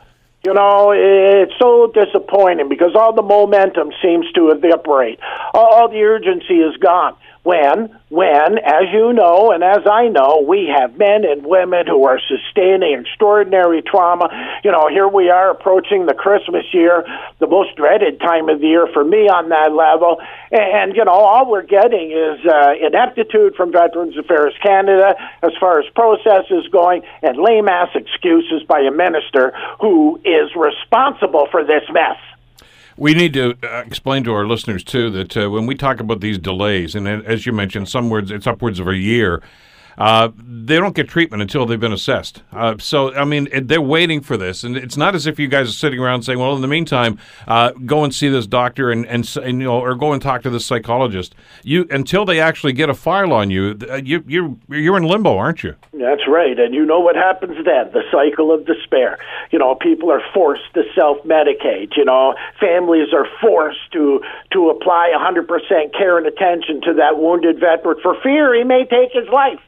You 0.42 0.54
know, 0.54 0.92
it's 0.96 1.52
so 1.58 1.92
disappointing 1.92 2.68
because 2.70 2.92
all 2.94 3.12
the 3.12 3.22
momentum 3.22 3.90
seems 4.02 4.30
to 4.32 4.48
evaporate. 4.48 5.20
All 5.52 5.88
the 5.88 6.02
urgency 6.02 6.54
is 6.54 6.76
gone. 6.78 7.14
When, 7.42 7.88
when, 8.10 8.58
as 8.58 8.92
you 8.92 9.14
know 9.14 9.50
and 9.50 9.64
as 9.64 9.86
I 9.90 10.08
know, 10.08 10.44
we 10.46 10.68
have 10.76 10.98
men 10.98 11.24
and 11.24 11.46
women 11.46 11.86
who 11.86 12.04
are 12.04 12.20
sustaining 12.20 13.00
extraordinary 13.00 13.80
trauma. 13.80 14.28
You 14.62 14.70
know, 14.72 14.88
here 14.88 15.08
we 15.08 15.30
are 15.30 15.50
approaching 15.50 16.04
the 16.04 16.12
Christmas 16.12 16.64
year, 16.72 17.06
the 17.38 17.46
most 17.46 17.76
dreaded 17.76 18.20
time 18.20 18.50
of 18.50 18.60
the 18.60 18.66
year 18.66 18.86
for 18.92 19.02
me 19.02 19.28
on 19.28 19.48
that 19.48 19.72
level. 19.72 20.20
And, 20.52 20.94
you 20.94 21.04
know, 21.04 21.12
all 21.12 21.50
we're 21.50 21.62
getting 21.62 22.12
is 22.12 22.44
uh, 22.44 22.74
ineptitude 22.78 23.54
from 23.56 23.72
Veterans 23.72 24.18
Affairs 24.18 24.52
Canada 24.62 25.14
as 25.42 25.52
far 25.58 25.80
as 25.80 25.86
process 25.94 26.44
is 26.50 26.68
going 26.68 27.02
and 27.22 27.38
lame 27.38 27.68
ass 27.68 27.88
excuses 27.94 28.64
by 28.68 28.80
a 28.80 28.90
minister 28.90 29.54
who 29.80 30.20
is 30.24 30.54
responsible 30.54 31.48
for 31.50 31.64
this 31.64 31.84
mess. 31.90 32.18
We 33.00 33.14
need 33.14 33.32
to 33.32 33.56
uh, 33.62 33.82
explain 33.86 34.24
to 34.24 34.34
our 34.34 34.46
listeners 34.46 34.84
too 34.84 35.08
that 35.12 35.34
uh, 35.34 35.48
when 35.48 35.64
we 35.64 35.74
talk 35.74 36.00
about 36.00 36.20
these 36.20 36.36
delays, 36.36 36.94
and 36.94 37.08
as 37.08 37.46
you 37.46 37.52
mentioned, 37.52 37.88
some 37.88 38.10
words 38.10 38.30
it's 38.30 38.46
upwards 38.46 38.78
of 38.78 38.86
a 38.86 38.94
year. 38.94 39.42
Uh, 39.98 40.30
they 40.36 40.76
don't 40.76 40.94
get 40.94 41.08
treatment 41.08 41.42
until 41.42 41.66
they've 41.66 41.80
been 41.80 41.92
assessed. 41.92 42.42
Uh, 42.52 42.76
so, 42.78 43.14
I 43.14 43.24
mean, 43.24 43.48
they're 43.66 43.80
waiting 43.80 44.20
for 44.20 44.36
this, 44.36 44.64
and 44.64 44.76
it's 44.76 44.96
not 44.96 45.14
as 45.14 45.26
if 45.26 45.38
you 45.38 45.48
guys 45.48 45.68
are 45.68 45.72
sitting 45.72 45.98
around 45.98 46.22
saying, 46.22 46.38
"Well, 46.38 46.54
in 46.54 46.62
the 46.62 46.68
meantime, 46.68 47.18
uh, 47.46 47.72
go 47.84 48.04
and 48.04 48.14
see 48.14 48.28
this 48.28 48.46
doctor 48.46 48.90
and, 48.90 49.06
and, 49.06 49.28
and, 49.42 49.60
you 49.60 49.66
know, 49.66 49.80
or 49.80 49.94
go 49.94 50.12
and 50.12 50.22
talk 50.22 50.42
to 50.42 50.50
this 50.50 50.64
psychologist." 50.64 51.34
You 51.62 51.86
until 51.90 52.24
they 52.24 52.40
actually 52.40 52.72
get 52.72 52.88
a 52.88 52.94
file 52.94 53.32
on 53.32 53.50
you, 53.50 53.78
uh, 53.90 53.96
you 53.96 54.24
you're 54.26 54.56
you're 54.68 54.96
in 54.96 55.04
limbo, 55.04 55.36
aren't 55.36 55.62
you? 55.62 55.74
That's 55.92 56.26
right, 56.28 56.58
and 56.58 56.74
you 56.74 56.84
know 56.86 57.00
what 57.00 57.16
happens 57.16 57.56
then? 57.64 57.90
The 57.92 58.02
cycle 58.10 58.52
of 58.52 58.66
despair. 58.66 59.18
You 59.50 59.58
know, 59.58 59.74
people 59.74 60.10
are 60.10 60.22
forced 60.32 60.72
to 60.74 60.82
self-medicate. 60.94 61.96
You 61.96 62.04
know, 62.04 62.34
families 62.58 63.12
are 63.12 63.26
forced 63.40 63.92
to 63.92 64.22
to 64.52 64.70
apply 64.70 65.12
100% 65.16 65.92
care 65.96 66.18
and 66.18 66.26
attention 66.26 66.80
to 66.82 66.94
that 66.94 67.18
wounded 67.18 67.60
veteran 67.60 67.98
for 68.02 68.16
fear 68.22 68.54
he 68.54 68.64
may 68.64 68.84
take 68.84 69.12
his 69.12 69.28
life. 69.28 69.60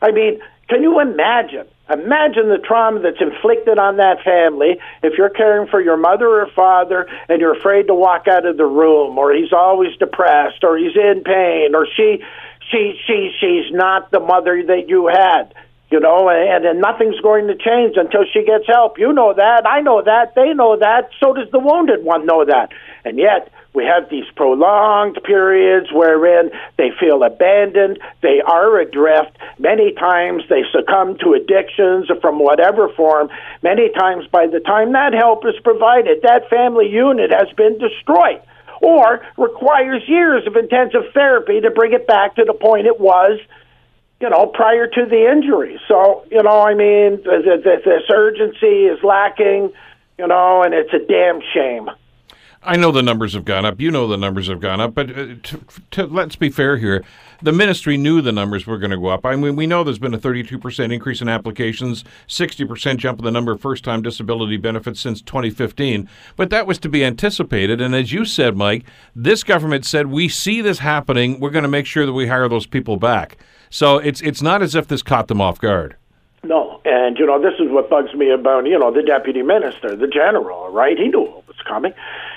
I 0.00 0.12
mean, 0.12 0.40
can 0.68 0.82
you 0.82 1.00
imagine? 1.00 1.66
Imagine 1.90 2.50
the 2.50 2.58
trauma 2.58 3.00
that's 3.00 3.20
inflicted 3.20 3.78
on 3.78 3.96
that 3.96 4.22
family 4.22 4.78
if 5.02 5.16
you're 5.16 5.30
caring 5.30 5.68
for 5.68 5.80
your 5.80 5.96
mother 5.96 6.28
or 6.28 6.46
father 6.54 7.08
and 7.28 7.40
you're 7.40 7.56
afraid 7.56 7.86
to 7.86 7.94
walk 7.94 8.28
out 8.28 8.44
of 8.44 8.58
the 8.58 8.66
room, 8.66 9.16
or 9.16 9.32
he's 9.32 9.52
always 9.52 9.96
depressed, 9.96 10.62
or 10.62 10.76
he's 10.76 10.94
in 10.94 11.22
pain, 11.24 11.74
or 11.74 11.86
she, 11.96 12.22
she, 12.70 13.00
she, 13.06 13.32
she's 13.40 13.72
not 13.72 14.10
the 14.10 14.20
mother 14.20 14.62
that 14.66 14.88
you 14.88 15.06
had 15.06 15.54
you 15.90 16.00
know, 16.00 16.28
and, 16.28 16.66
and 16.66 16.80
nothing's 16.80 17.18
going 17.20 17.46
to 17.46 17.56
change 17.56 17.96
until 17.96 18.24
she 18.32 18.44
gets 18.44 18.66
help. 18.66 18.98
You 18.98 19.12
know 19.12 19.32
that, 19.32 19.66
I 19.66 19.80
know 19.80 20.02
that, 20.02 20.34
they 20.34 20.52
know 20.52 20.76
that, 20.76 21.10
so 21.18 21.32
does 21.32 21.50
the 21.50 21.58
wounded 21.58 22.04
one 22.04 22.26
know 22.26 22.44
that. 22.44 22.70
And 23.04 23.18
yet, 23.18 23.50
we 23.74 23.84
have 23.84 24.08
these 24.10 24.24
prolonged 24.34 25.18
periods 25.24 25.88
wherein 25.92 26.50
they 26.76 26.90
feel 26.98 27.22
abandoned, 27.22 27.98
they 28.22 28.40
are 28.40 28.78
adrift. 28.80 29.36
Many 29.58 29.92
times 29.92 30.42
they 30.48 30.62
succumb 30.72 31.18
to 31.18 31.34
addictions 31.34 32.08
from 32.20 32.38
whatever 32.38 32.88
form. 32.88 33.28
Many 33.62 33.90
times, 33.90 34.26
by 34.32 34.46
the 34.46 34.60
time 34.60 34.92
that 34.92 35.12
help 35.12 35.44
is 35.46 35.54
provided, 35.62 36.22
that 36.22 36.48
family 36.48 36.88
unit 36.88 37.30
has 37.30 37.48
been 37.56 37.78
destroyed 37.78 38.42
or 38.80 39.20
requires 39.36 40.02
years 40.08 40.46
of 40.46 40.56
intensive 40.56 41.12
therapy 41.12 41.60
to 41.60 41.70
bring 41.70 41.92
it 41.92 42.06
back 42.06 42.36
to 42.36 42.44
the 42.44 42.54
point 42.54 42.86
it 42.86 42.98
was 42.98 43.38
you 44.20 44.28
know, 44.28 44.46
prior 44.46 44.86
to 44.88 45.06
the 45.06 45.30
injury. 45.30 45.80
So, 45.86 46.24
you 46.30 46.42
know, 46.42 46.60
I 46.60 46.74
mean, 46.74 47.22
this 47.22 48.02
urgency 48.12 48.86
is 48.86 48.98
lacking, 49.04 49.72
you 50.18 50.26
know, 50.26 50.62
and 50.62 50.74
it's 50.74 50.92
a 50.92 50.98
damn 50.98 51.40
shame. 51.54 51.88
I 52.62 52.76
know 52.76 52.90
the 52.90 53.02
numbers 53.02 53.34
have 53.34 53.44
gone 53.44 53.64
up. 53.64 53.80
You 53.80 53.90
know 53.90 54.08
the 54.08 54.16
numbers 54.16 54.48
have 54.48 54.60
gone 54.60 54.80
up. 54.80 54.94
But 54.94 55.10
uh, 55.10 55.26
to, 55.42 55.60
to, 55.92 56.06
let's 56.06 56.36
be 56.36 56.50
fair 56.50 56.76
here. 56.76 57.04
The 57.40 57.52
ministry 57.52 57.96
knew 57.96 58.20
the 58.20 58.32
numbers 58.32 58.66
were 58.66 58.78
going 58.78 58.90
to 58.90 58.96
go 58.96 59.06
up. 59.06 59.24
I 59.24 59.36
mean, 59.36 59.54
we 59.54 59.66
know 59.66 59.84
there's 59.84 60.00
been 60.00 60.14
a 60.14 60.18
32% 60.18 60.92
increase 60.92 61.20
in 61.20 61.28
applications, 61.28 62.04
60% 62.26 62.96
jump 62.96 63.20
in 63.20 63.24
the 63.24 63.30
number 63.30 63.52
of 63.52 63.60
first 63.60 63.84
time 63.84 64.02
disability 64.02 64.56
benefits 64.56 65.00
since 65.00 65.22
2015. 65.22 66.08
But 66.34 66.50
that 66.50 66.66
was 66.66 66.78
to 66.80 66.88
be 66.88 67.04
anticipated. 67.04 67.80
And 67.80 67.94
as 67.94 68.12
you 68.12 68.24
said, 68.24 68.56
Mike, 68.56 68.84
this 69.14 69.44
government 69.44 69.84
said, 69.84 70.08
we 70.08 70.28
see 70.28 70.60
this 70.60 70.80
happening. 70.80 71.38
We're 71.38 71.50
going 71.50 71.62
to 71.62 71.68
make 71.68 71.86
sure 71.86 72.06
that 72.06 72.12
we 72.12 72.26
hire 72.26 72.48
those 72.48 72.66
people 72.66 72.96
back. 72.96 73.38
So 73.70 73.98
it's 73.98 74.20
it's 74.22 74.42
not 74.42 74.62
as 74.62 74.74
if 74.74 74.88
this 74.88 75.02
caught 75.02 75.28
them 75.28 75.40
off 75.40 75.60
guard. 75.60 75.96
No, 76.44 76.80
and 76.84 77.18
you 77.18 77.26
know 77.26 77.40
this 77.40 77.54
is 77.58 77.70
what 77.70 77.90
bugs 77.90 78.14
me 78.14 78.30
about 78.30 78.66
you 78.66 78.78
know 78.78 78.92
the 78.92 79.02
deputy 79.02 79.42
minister, 79.42 79.94
the 79.96 80.06
general, 80.06 80.70
right? 80.70 80.96
He 80.96 81.08
knew 81.08 81.20
what 81.20 81.46
was 81.46 81.56
coming. 81.66 81.92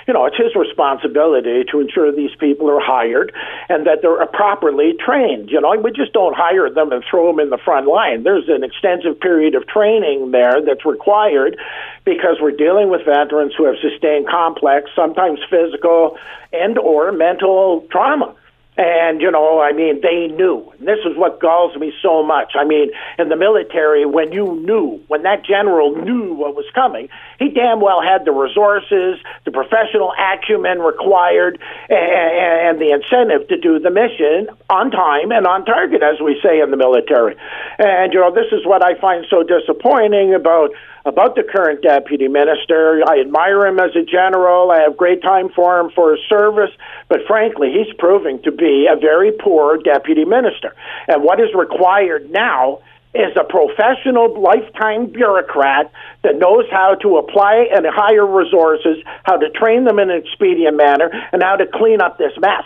You 0.06 0.14
know, 0.14 0.26
it's 0.26 0.36
his 0.36 0.54
responsibility 0.54 1.64
to 1.70 1.80
ensure 1.80 2.10
these 2.10 2.34
people 2.38 2.68
are 2.70 2.80
hired 2.80 3.32
and 3.68 3.86
that 3.86 4.02
they're 4.02 4.24
properly 4.26 4.94
trained. 4.98 5.50
You 5.50 5.60
know, 5.60 5.74
we 5.82 5.92
just 5.92 6.12
don't 6.12 6.34
hire 6.36 6.68
them 6.70 6.92
and 6.92 7.04
throw 7.08 7.30
them 7.30 7.40
in 7.40 7.50
the 7.50 7.58
front 7.58 7.86
line. 7.86 8.22
There's 8.22 8.48
an 8.48 8.64
extensive 8.64 9.20
period 9.20 9.54
of 9.54 9.66
training 9.66 10.30
there 10.30 10.60
that's 10.64 10.84
required 10.84 11.56
because 12.04 12.36
we're 12.40 12.56
dealing 12.56 12.90
with 12.90 13.04
veterans 13.04 13.54
who 13.56 13.64
have 13.64 13.76
sustained 13.80 14.28
complex, 14.28 14.90
sometimes 14.96 15.38
physical 15.48 16.18
and 16.52 16.78
or 16.78 17.12
mental 17.12 17.86
trauma 17.90 18.34
And, 18.74 19.20
you 19.20 19.30
know, 19.30 19.60
I 19.60 19.72
mean, 19.72 20.00
they 20.00 20.28
knew. 20.32 20.72
And 20.78 20.88
this 20.88 21.00
is 21.04 21.14
what 21.14 21.40
galls 21.40 21.76
me 21.76 21.92
so 22.00 22.22
much. 22.22 22.52
I 22.58 22.64
mean, 22.64 22.90
in 23.18 23.28
the 23.28 23.36
military, 23.36 24.06
when 24.06 24.32
you 24.32 24.56
knew, 24.64 24.98
when 25.08 25.22
that 25.24 25.44
general 25.44 25.94
knew 25.94 26.32
what 26.32 26.56
was 26.56 26.64
coming, 26.74 27.10
he 27.38 27.50
damn 27.50 27.82
well 27.82 28.00
had 28.00 28.24
the 28.24 28.32
resources, 28.32 29.20
the 29.44 29.50
professional 29.50 30.14
acumen 30.16 30.78
required, 30.78 31.60
and, 31.90 32.00
and 32.00 32.80
the 32.80 32.96
incentive 32.96 33.46
to 33.48 33.58
do 33.58 33.78
the 33.78 33.90
mission 33.90 34.48
on 34.70 34.90
time 34.90 35.32
and 35.32 35.46
on 35.46 35.66
target, 35.66 36.02
as 36.02 36.18
we 36.24 36.40
say 36.42 36.60
in 36.60 36.70
the 36.70 36.78
military. 36.78 37.36
And, 37.78 38.14
you 38.14 38.20
know, 38.20 38.32
this 38.32 38.48
is 38.52 38.64
what 38.64 38.82
I 38.82 38.98
find 38.98 39.26
so 39.28 39.42
disappointing 39.42 40.32
about 40.32 40.70
about 41.04 41.34
the 41.34 41.42
current 41.42 41.82
deputy 41.82 42.28
minister. 42.28 43.02
I 43.06 43.20
admire 43.20 43.66
him 43.66 43.78
as 43.78 43.94
a 43.96 44.04
general. 44.04 44.70
I 44.70 44.80
have 44.82 44.96
great 44.96 45.22
time 45.22 45.48
for 45.54 45.80
him 45.80 45.90
for 45.94 46.12
his 46.12 46.20
service, 46.28 46.70
but 47.08 47.20
frankly, 47.26 47.72
he's 47.72 47.92
proving 47.98 48.42
to 48.42 48.52
be 48.52 48.86
a 48.90 48.96
very 48.96 49.32
poor 49.32 49.78
deputy 49.78 50.24
minister. 50.24 50.74
And 51.08 51.22
what 51.22 51.40
is 51.40 51.48
required 51.54 52.30
now 52.30 52.80
is 53.14 53.36
a 53.36 53.44
professional 53.44 54.40
lifetime 54.40 55.06
bureaucrat 55.06 55.92
that 56.22 56.38
knows 56.38 56.64
how 56.70 56.94
to 57.02 57.18
apply 57.18 57.68
and 57.74 57.84
hire 57.86 58.26
resources, 58.26 58.96
how 59.24 59.36
to 59.36 59.50
train 59.50 59.84
them 59.84 59.98
in 59.98 60.10
an 60.10 60.16
expedient 60.16 60.76
manner, 60.76 61.10
and 61.32 61.42
how 61.42 61.56
to 61.56 61.66
clean 61.66 62.00
up 62.00 62.16
this 62.16 62.32
mess 62.40 62.64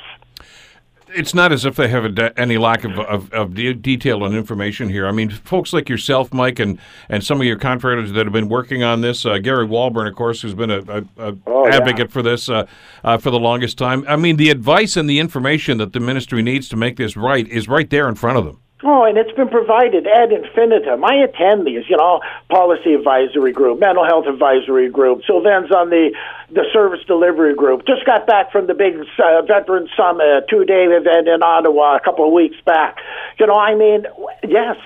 it's 1.15 1.35
not 1.35 1.53
as 1.53 1.65
if 1.65 1.77
they 1.77 1.89
have 1.89 2.15
de- 2.15 2.39
any 2.39 2.59
lack 2.59 2.85
of, 2.85 2.99
of, 2.99 3.33
of 3.33 3.55
de- 3.55 3.75
detail 3.75 4.25
and 4.25 4.35
information 4.35 4.89
here. 4.89 5.07
I 5.07 5.13
mean, 5.13 5.31
folks 5.31 5.73
like 5.73 5.89
yourself, 5.89 6.33
Mike, 6.33 6.59
and, 6.59 6.79
and 7.09 7.23
some 7.25 7.41
of 7.41 7.47
your 7.47 7.59
confreres 7.59 8.13
that 8.13 8.27
have 8.27 8.33
been 8.33 8.49
working 8.49 8.83
on 8.83 9.01
this. 9.01 9.25
Uh, 9.25 9.39
Gary 9.39 9.67
Walbourne, 9.67 10.09
of 10.09 10.15
course, 10.15 10.43
who's 10.43 10.55
been 10.55 10.71
a, 10.71 10.81
a, 10.81 11.05
a 11.31 11.37
oh, 11.47 11.69
advocate 11.69 12.09
yeah. 12.09 12.13
for 12.13 12.23
this 12.23 12.49
uh, 12.49 12.67
uh, 13.05 13.19
for 13.19 13.31
the 13.31 13.41
longest 13.41 13.79
time. 13.79 14.05
I 14.09 14.17
mean, 14.17 14.37
the 14.37 14.51
advice 14.51 14.97
and 14.97 15.09
the 15.09 15.19
information 15.19 15.79
that 15.79 15.93
the 15.93 16.01
ministry 16.01 16.43
needs 16.43 16.69
to 16.71 16.77
make 16.77 16.97
this 16.97 17.17
right 17.17 17.47
is 17.49 17.69
right 17.69 17.89
there 17.89 18.09
in 18.09 18.15
front 18.15 18.39
of 18.39 18.45
them. 18.45 18.61
Oh, 18.83 19.05
and 19.05 19.17
it's 19.17 19.33
been 19.33 19.49
provided 19.49 20.07
ad 20.07 20.33
infinitum. 20.33 21.03
I 21.03 21.25
attend 21.25 21.67
these, 21.67 21.89
you 21.89 21.97
know, 21.97 22.21
policy 22.51 22.93
advisory 22.93 23.53
group, 23.53 23.81
mental 23.81 24.05
health 24.05 24.27
advisory 24.27 24.91
group. 24.91 25.23
Sylvan's 25.27 25.73
on 25.73 25.89
the 25.89 26.15
the 26.51 26.65
service 26.75 27.01
delivery 27.07 27.55
group. 27.55 27.87
Just 27.87 28.05
got 28.05 28.27
back 28.27 28.53
from 28.53 28.67
the 28.67 28.75
big 28.75 28.97
uh, 29.19 29.43
veteran 29.43 29.89
summit, 29.97 30.45
two 30.51 30.67
day 30.67 30.85
event 30.85 31.27
in 31.27 31.43
Ottawa 31.43 31.97
a 31.97 32.01
couple 32.01 32.27
of 32.27 32.35
weeks 32.35 32.57
back. 32.67 32.99
You 33.41 33.47
know, 33.47 33.57
I 33.57 33.75
mean, 33.75 34.05
yes, 34.47 34.77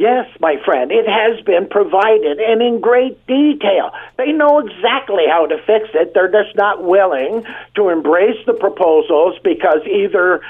Yes, 0.00 0.30
my 0.40 0.56
friend, 0.64 0.90
it 0.90 1.04
has 1.06 1.44
been 1.44 1.68
provided 1.68 2.40
and 2.40 2.62
in 2.62 2.80
great 2.80 3.26
detail. 3.26 3.92
They 4.16 4.32
know 4.32 4.60
exactly 4.60 5.24
how 5.28 5.44
to 5.44 5.58
fix 5.58 5.90
it. 5.92 6.14
They're 6.14 6.32
just 6.32 6.56
not 6.56 6.82
willing 6.82 7.44
to 7.74 7.90
embrace 7.90 8.38
the 8.46 8.54
proposals 8.54 9.38
because 9.44 9.84
either 9.84 10.40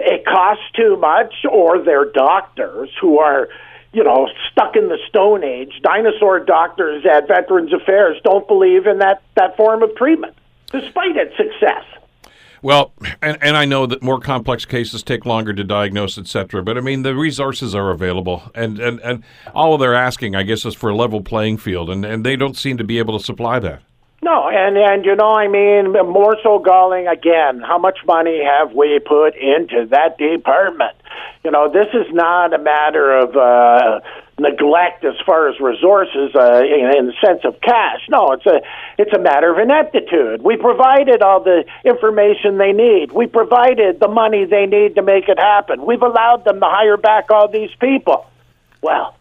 it 0.00 0.24
costs 0.24 0.64
too 0.76 0.96
much, 0.96 1.34
or 1.50 1.82
they're 1.82 2.10
doctors 2.12 2.90
who 3.00 3.18
are, 3.18 3.48
you 3.92 4.04
know, 4.04 4.28
stuck 4.50 4.76
in 4.76 4.88
the 4.88 4.98
Stone 5.08 5.44
Age. 5.44 5.80
Dinosaur 5.82 6.40
doctors 6.40 7.04
at 7.06 7.28
Veterans 7.28 7.72
Affairs 7.72 8.20
don't 8.24 8.46
believe 8.48 8.86
in 8.86 8.98
that, 8.98 9.22
that 9.36 9.56
form 9.56 9.82
of 9.82 9.94
treatment, 9.96 10.34
despite 10.70 11.16
its 11.16 11.36
success. 11.36 11.84
Well, 12.62 12.92
and, 13.22 13.38
and 13.40 13.56
I 13.56 13.64
know 13.64 13.86
that 13.86 14.02
more 14.02 14.20
complex 14.20 14.66
cases 14.66 15.02
take 15.02 15.24
longer 15.24 15.54
to 15.54 15.64
diagnose, 15.64 16.18
et 16.18 16.26
cetera. 16.26 16.62
But 16.62 16.76
I 16.76 16.82
mean, 16.82 17.02
the 17.02 17.14
resources 17.14 17.74
are 17.74 17.90
available, 17.90 18.50
and, 18.54 18.78
and, 18.78 19.00
and 19.00 19.24
all 19.54 19.78
they're 19.78 19.94
asking, 19.94 20.36
I 20.36 20.42
guess, 20.42 20.66
is 20.66 20.74
for 20.74 20.90
a 20.90 20.94
level 20.94 21.22
playing 21.22 21.56
field, 21.56 21.88
and, 21.88 22.04
and 22.04 22.24
they 22.24 22.36
don't 22.36 22.56
seem 22.56 22.76
to 22.76 22.84
be 22.84 22.98
able 22.98 23.18
to 23.18 23.24
supply 23.24 23.60
that. 23.60 23.82
No, 24.30 24.48
and 24.48 24.78
and 24.78 25.04
you 25.04 25.16
know, 25.16 25.34
I 25.34 25.48
mean, 25.48 25.90
more 25.90 26.36
so 26.44 26.60
galling 26.60 27.08
again. 27.08 27.62
How 27.66 27.78
much 27.78 27.98
money 28.06 28.40
have 28.44 28.72
we 28.72 29.00
put 29.00 29.34
into 29.34 29.86
that 29.90 30.18
department? 30.18 30.94
You 31.42 31.50
know, 31.50 31.68
this 31.68 31.88
is 31.92 32.06
not 32.12 32.54
a 32.54 32.58
matter 32.58 33.10
of 33.10 33.34
uh, 33.34 33.98
neglect 34.38 35.04
as 35.04 35.14
far 35.26 35.48
as 35.48 35.58
resources 35.58 36.30
uh, 36.36 36.62
in, 36.62 36.94
in 36.96 37.06
the 37.06 37.14
sense 37.26 37.40
of 37.44 37.60
cash. 37.60 38.06
No, 38.08 38.30
it's 38.30 38.46
a 38.46 38.60
it's 38.98 39.12
a 39.12 39.18
matter 39.18 39.52
of 39.52 39.58
ineptitude. 39.58 40.42
We 40.42 40.56
provided 40.56 41.22
all 41.22 41.42
the 41.42 41.64
information 41.84 42.56
they 42.56 42.70
need. 42.70 43.10
We 43.10 43.26
provided 43.26 43.98
the 43.98 44.06
money 44.06 44.44
they 44.44 44.66
need 44.66 44.94
to 44.94 45.02
make 45.02 45.28
it 45.28 45.40
happen. 45.40 45.84
We've 45.84 46.02
allowed 46.02 46.44
them 46.44 46.60
to 46.60 46.66
hire 46.66 46.96
back 46.96 47.32
all 47.32 47.48
these 47.48 47.74
people. 47.80 48.30
Well 48.80 49.16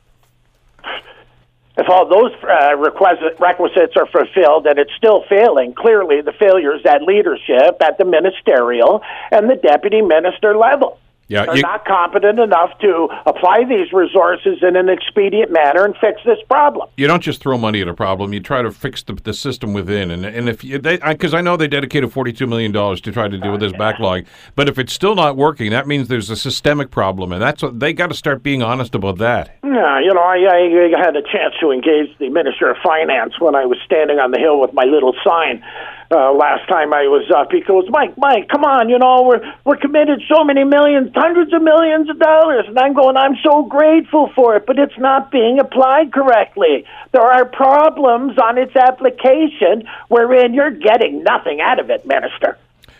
if 1.79 1.87
all 1.89 2.05
those 2.05 2.33
uh, 2.43 2.75
requisites 2.75 3.95
are 3.95 4.07
fulfilled 4.07 4.67
and 4.67 4.77
it's 4.77 4.91
still 4.97 5.23
failing, 5.29 5.73
clearly 5.73 6.21
the 6.21 6.33
failure 6.33 6.75
is 6.75 6.85
at 6.85 7.03
leadership 7.03 7.77
at 7.81 7.97
the 7.97 8.03
ministerial 8.03 9.01
and 9.31 9.49
the 9.49 9.55
deputy 9.55 10.01
minister 10.01 10.57
level. 10.57 10.99
Yeah, 11.29 11.45
They're 11.45 11.57
you, 11.57 11.61
not 11.61 11.85
competent 11.85 12.39
enough 12.39 12.71
to 12.79 13.07
apply 13.27 13.63
these 13.63 13.93
resources 13.93 14.63
in 14.63 14.75
an 14.75 14.89
expedient 14.89 15.51
manner 15.51 15.85
and 15.85 15.95
fix 15.97 16.19
this 16.25 16.39
problem. 16.49 16.89
You 16.97 17.05
don't 17.05 17.21
just 17.21 17.39
throw 17.39 17.55
money 17.55 17.81
at 17.81 17.87
a 17.87 17.93
problem; 17.93 18.33
you 18.33 18.39
try 18.39 18.63
to 18.63 18.71
fix 18.71 19.03
the, 19.03 19.13
the 19.13 19.33
system 19.33 19.71
within. 19.71 20.09
And 20.09 20.25
and 20.25 20.49
if 20.49 20.63
you, 20.63 20.79
they, 20.79 20.97
because 20.97 21.35
I 21.35 21.41
know 21.41 21.55
they 21.55 21.67
dedicated 21.67 22.11
forty 22.11 22.33
two 22.33 22.47
million 22.47 22.71
dollars 22.71 22.99
to 23.01 23.11
try 23.11 23.27
to 23.27 23.37
deal 23.37 23.51
with 23.51 23.61
this 23.61 23.73
oh, 23.75 23.77
backlog, 23.77 24.25
but 24.55 24.67
if 24.67 24.79
it's 24.79 24.91
still 24.91 25.13
not 25.13 25.37
working, 25.37 25.69
that 25.69 25.87
means 25.87 26.07
there's 26.07 26.31
a 26.31 26.35
systemic 26.35 26.89
problem, 26.89 27.31
and 27.31 27.39
that's 27.39 27.61
what 27.61 27.79
they 27.79 27.93
got 27.93 28.07
to 28.07 28.15
start 28.15 28.41
being 28.41 28.63
honest 28.63 28.95
about 28.95 29.19
that. 29.19 29.55
Yeah, 29.63 29.99
you 29.99 30.11
know, 30.11 30.21
I, 30.21 30.37
I 30.49 30.99
had 30.99 31.15
a 31.15 31.21
chance 31.21 31.53
to 31.61 31.69
engage 31.69 32.09
the 32.17 32.29
minister 32.29 32.71
of 32.71 32.77
finance 32.83 33.39
when 33.39 33.53
I 33.53 33.65
was 33.65 33.77
standing 33.85 34.17
on 34.17 34.31
the 34.31 34.39
hill 34.39 34.59
with 34.59 34.73
my 34.73 34.85
little 34.85 35.13
sign 35.23 35.63
uh, 36.11 36.33
last 36.33 36.67
time 36.67 36.93
I 36.93 37.03
was 37.07 37.29
up. 37.35 37.51
He 37.51 37.61
goes, 37.61 37.85
Mike, 37.89 38.17
Mike, 38.17 38.49
come 38.49 38.63
on, 38.63 38.89
you 38.89 38.97
know, 38.97 39.23
we're 39.23 39.41
we're 39.63 39.77
committed 39.77 40.21
so 40.27 40.43
many 40.43 40.63
millions, 40.63 41.11
hundreds 41.13 41.53
of 41.53 41.61
millions 41.61 42.09
of 42.09 42.17
dollars, 42.19 42.65
and 42.67 42.77
I'm 42.79 42.93
going, 42.93 43.15
I'm 43.15 43.35
so 43.43 43.63
grateful 43.63 44.31
for 44.35 44.55
it, 44.55 44.65
but 44.65 44.79
it's 44.79 44.97
not 44.97 45.31
being 45.31 45.59
applied 45.59 46.11
correctly. 46.11 46.85
There 47.11 47.21
are 47.21 47.45
problems 47.45 48.37
on 48.37 48.57
its 48.57 48.75
application 48.75 49.87
wherein 50.07 50.53
you're 50.53 50.71
getting 50.71 51.23
nothing 51.23 51.61
out 51.61 51.79
of 51.79 51.89
it, 51.89 52.05
Minister 52.05 52.57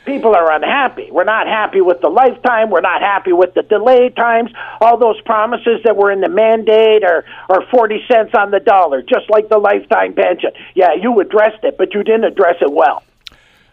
people 0.10 0.36
are 0.36 0.51
unhappy. 0.51 1.07
We're 1.12 1.24
not 1.24 1.45
happy 1.45 1.82
with 1.82 2.01
the 2.01 2.10
lifetime. 2.10 2.72
We're 2.72 2.82
not 2.82 3.01
happy 3.01 3.32
with 3.32 3.53
the 3.53 3.62
delay 3.62 4.10
times. 4.10 4.49
All 4.82 4.97
those 4.97 5.22
promises 5.22 5.82
that 5.84 5.95
were 5.95 6.12
in 6.12 6.22
the 6.22 6.30
mandate 6.30 7.03
are, 7.03 7.26
are 7.47 7.64
40 7.70 8.03
cents 8.12 8.32
on 8.36 8.49
the 8.49 8.60
dollar, 8.60 9.03
just 9.03 9.30
like 9.30 9.49
the 9.49 9.60
lifetime 9.60 10.14
pension. 10.14 10.49
Yeah, 10.74 10.93
you 10.99 11.20
addressed 11.20 11.64
it, 11.64 11.78
but 11.78 11.93
you 11.93 12.03
didn't 12.03 12.24
address 12.24 12.55
it 12.60 12.72
well. 12.72 13.03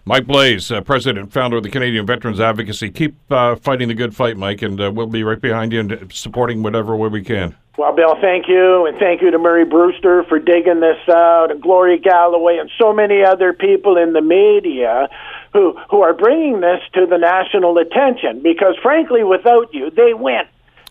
Mike 0.08 0.24
Blais, 0.24 0.72
uh, 0.74 0.80
president 0.82 1.18
and 1.18 1.32
founder 1.32 1.56
of 1.56 1.64
the 1.64 1.68
Canadian 1.68 2.06
Veterans 2.06 2.38
Advocacy. 2.38 2.90
Keep 2.90 3.16
uh, 3.28 3.56
fighting 3.56 3.88
the 3.88 3.94
good 3.94 4.14
fight, 4.14 4.36
Mike, 4.36 4.62
and 4.62 4.80
uh, 4.80 4.92
we'll 4.94 5.08
be 5.08 5.24
right 5.24 5.40
behind 5.40 5.72
you 5.72 5.80
and 5.80 6.12
supporting 6.12 6.62
whatever 6.62 6.94
way 6.94 7.08
we 7.08 7.24
can. 7.24 7.56
Well, 7.76 7.92
Bill, 7.92 8.14
thank 8.20 8.46
you, 8.46 8.86
and 8.86 8.96
thank 8.98 9.20
you 9.20 9.32
to 9.32 9.38
Murray 9.38 9.64
Brewster 9.64 10.22
for 10.28 10.38
digging 10.38 10.78
this 10.78 10.96
out, 11.08 11.50
and 11.50 11.60
Gloria 11.60 11.98
Galloway, 11.98 12.58
and 12.58 12.70
so 12.80 12.92
many 12.92 13.24
other 13.24 13.52
people 13.52 13.96
in 13.96 14.12
the 14.12 14.22
media 14.22 15.08
who 15.52 15.76
who 15.90 16.02
are 16.02 16.14
bringing 16.14 16.60
this 16.60 16.80
to 16.94 17.06
the 17.06 17.18
national 17.18 17.76
attention. 17.78 18.42
Because, 18.44 18.76
frankly, 18.80 19.24
without 19.24 19.74
you, 19.74 19.90
they 19.90 20.14
win. 20.14 20.42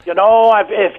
You 0.05 0.13
know, 0.13 0.53
if 0.55 0.67
if 0.69 0.95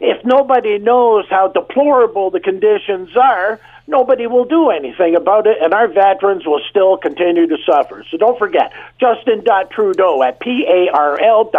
if 0.00 0.24
nobody 0.24 0.78
knows 0.78 1.26
how 1.30 1.48
deplorable 1.48 2.30
the 2.30 2.40
conditions 2.40 3.16
are, 3.16 3.60
nobody 3.86 4.26
will 4.26 4.44
do 4.44 4.70
anything 4.70 5.14
about 5.14 5.46
it, 5.46 5.58
and 5.60 5.72
our 5.72 5.86
veterans 5.88 6.44
will 6.44 6.60
still 6.68 6.96
continue 6.96 7.46
to 7.46 7.56
suffer. 7.64 8.04
So 8.10 8.16
don't 8.16 8.38
forget, 8.38 8.72
Justin 9.00 9.44
Trudeau 9.70 10.22
at 10.22 10.40
parl.gc.ca. 10.40 11.54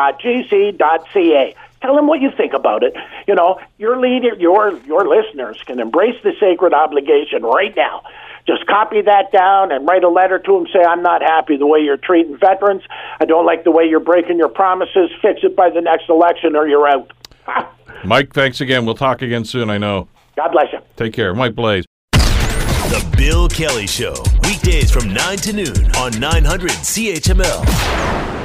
Tell 1.81 1.95
them 1.95 2.07
what 2.07 2.19
you 2.21 2.29
think 2.35 2.53
about 2.53 2.83
it. 2.83 2.93
You 3.27 3.35
know, 3.35 3.59
your 3.77 3.99
leader, 3.99 4.35
your 4.35 4.77
your 4.85 5.07
listeners 5.07 5.61
can 5.65 5.79
embrace 5.79 6.15
the 6.23 6.33
sacred 6.39 6.73
obligation 6.73 7.43
right 7.43 7.73
now. 7.75 8.03
Just 8.45 8.65
copy 8.65 9.01
that 9.01 9.31
down 9.31 9.71
and 9.71 9.87
write 9.87 10.03
a 10.03 10.09
letter 10.09 10.39
to 10.39 10.51
them. 10.51 10.65
Say, 10.73 10.79
I'm 10.83 11.03
not 11.03 11.21
happy 11.21 11.55
the 11.55 11.67
way 11.67 11.79
you're 11.79 11.97
treating 11.97 12.37
veterans. 12.37 12.81
I 13.19 13.25
don't 13.25 13.45
like 13.45 13.63
the 13.63 13.71
way 13.71 13.85
you're 13.85 13.99
breaking 13.99 14.37
your 14.37 14.49
promises. 14.49 15.11
Fix 15.21 15.41
it 15.43 15.55
by 15.55 15.69
the 15.69 15.81
next 15.81 16.09
election, 16.09 16.55
or 16.55 16.67
you're 16.67 16.87
out. 16.87 17.11
Mike, 18.03 18.33
thanks 18.33 18.59
again. 18.59 18.85
We'll 18.85 18.95
talk 18.95 19.21
again 19.21 19.45
soon. 19.45 19.69
I 19.69 19.77
know. 19.77 20.07
God 20.35 20.51
bless 20.51 20.73
you. 20.73 20.79
Take 20.95 21.13
care, 21.13 21.33
Mike 21.35 21.53
Blais. 21.53 21.83
The 22.13 23.15
Bill 23.15 23.47
Kelly 23.47 23.85
Show, 23.85 24.15
weekdays 24.43 24.89
from 24.89 25.13
9 25.13 25.37
to 25.37 25.53
noon 25.53 25.95
on 25.97 26.19
900 26.19 26.71
CHML. 26.71 28.38